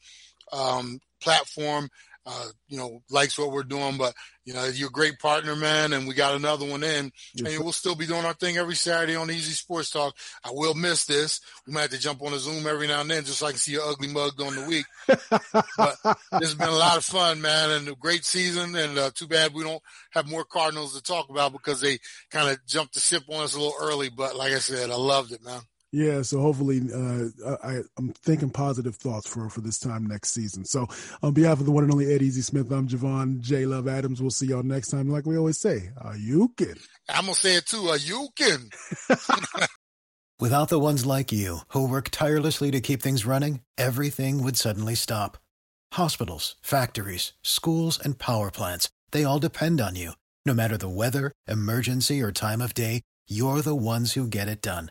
um, 0.52 1.00
platform 1.22 1.88
uh, 2.26 2.48
you 2.68 2.78
know, 2.78 3.02
likes 3.10 3.38
what 3.38 3.50
we're 3.50 3.62
doing. 3.62 3.96
But 3.96 4.14
you 4.44 4.54
know, 4.54 4.64
you're 4.64 4.88
a 4.88 4.92
great 4.92 5.18
partner, 5.18 5.54
man, 5.54 5.92
and 5.92 6.06
we 6.06 6.14
got 6.14 6.34
another 6.34 6.66
one 6.66 6.82
in, 6.82 7.12
yes, 7.34 7.54
and 7.54 7.62
we'll 7.62 7.72
still 7.72 7.94
be 7.94 8.06
doing 8.06 8.24
our 8.24 8.34
thing 8.34 8.56
every 8.56 8.74
Saturday 8.74 9.14
on 9.14 9.30
Easy 9.30 9.52
Sports 9.52 9.90
Talk. 9.90 10.16
I 10.44 10.50
will 10.52 10.74
miss 10.74 11.04
this. 11.04 11.40
We 11.66 11.72
might 11.72 11.82
have 11.82 11.90
to 11.90 11.98
jump 11.98 12.22
on 12.22 12.32
a 12.32 12.38
Zoom 12.38 12.66
every 12.66 12.88
now 12.88 13.00
and 13.00 13.10
then, 13.10 13.24
just 13.24 13.38
so 13.38 13.46
I 13.46 13.50
can 13.50 13.58
see 13.58 13.72
your 13.72 13.88
ugly 13.88 14.08
mug 14.08 14.32
during 14.36 14.56
the 14.56 14.66
week. 14.66 14.86
but 15.06 15.96
this 16.32 16.50
has 16.50 16.54
been 16.54 16.68
a 16.68 16.72
lot 16.72 16.96
of 16.96 17.04
fun, 17.04 17.40
man, 17.40 17.70
and 17.70 17.88
a 17.88 17.94
great 17.94 18.24
season. 18.24 18.74
And 18.74 18.98
uh, 18.98 19.10
too 19.14 19.28
bad 19.28 19.54
we 19.54 19.62
don't 19.62 19.82
have 20.10 20.28
more 20.28 20.44
Cardinals 20.44 20.96
to 20.96 21.02
talk 21.02 21.28
about 21.30 21.52
because 21.52 21.80
they 21.80 21.98
kind 22.30 22.50
of 22.50 22.58
jumped 22.66 22.94
the 22.94 23.00
ship 23.00 23.22
on 23.28 23.44
us 23.44 23.54
a 23.54 23.58
little 23.58 23.74
early. 23.80 24.10
But 24.10 24.36
like 24.36 24.52
I 24.52 24.58
said, 24.58 24.90
I 24.90 24.96
loved 24.96 25.32
it, 25.32 25.44
man. 25.44 25.60
Yeah, 25.94 26.22
so 26.22 26.40
hopefully, 26.40 26.80
uh, 26.92 27.56
I, 27.62 27.80
I'm 27.98 28.14
thinking 28.14 28.48
positive 28.48 28.96
thoughts 28.96 29.28
for 29.28 29.50
for 29.50 29.60
this 29.60 29.78
time 29.78 30.06
next 30.06 30.32
season. 30.32 30.64
So, 30.64 30.86
on 31.22 31.34
behalf 31.34 31.60
of 31.60 31.66
the 31.66 31.70
one 31.70 31.84
and 31.84 31.92
only 31.92 32.14
Ed 32.14 32.22
Easy 32.22 32.40
Smith, 32.40 32.70
I'm 32.72 32.88
Javon 32.88 33.40
J 33.40 33.66
Love 33.66 33.86
Adams. 33.86 34.22
We'll 34.22 34.30
see 34.30 34.46
y'all 34.46 34.62
next 34.62 34.88
time. 34.88 35.10
Like 35.10 35.26
we 35.26 35.36
always 35.36 35.60
say, 35.60 35.90
are 35.98 36.16
you 36.16 36.48
can. 36.56 36.76
I'm 37.10 37.26
gonna 37.26 37.34
say 37.34 37.56
it 37.56 37.66
too. 37.66 37.88
Are 37.88 37.98
you 37.98 38.28
can. 38.34 38.70
Without 40.40 40.70
the 40.70 40.78
ones 40.78 41.04
like 41.04 41.30
you 41.30 41.58
who 41.68 41.86
work 41.86 42.08
tirelessly 42.08 42.70
to 42.70 42.80
keep 42.80 43.02
things 43.02 43.26
running, 43.26 43.60
everything 43.76 44.42
would 44.42 44.56
suddenly 44.56 44.94
stop. 44.94 45.36
Hospitals, 45.92 46.56
factories, 46.62 47.34
schools, 47.42 48.00
and 48.02 48.18
power 48.18 48.50
plants—they 48.50 49.24
all 49.24 49.38
depend 49.38 49.78
on 49.78 49.96
you. 49.96 50.12
No 50.46 50.54
matter 50.54 50.78
the 50.78 50.88
weather, 50.88 51.32
emergency, 51.46 52.22
or 52.22 52.32
time 52.32 52.62
of 52.62 52.72
day, 52.72 53.02
you're 53.28 53.60
the 53.60 53.76
ones 53.76 54.14
who 54.14 54.26
get 54.26 54.48
it 54.48 54.62
done. 54.62 54.90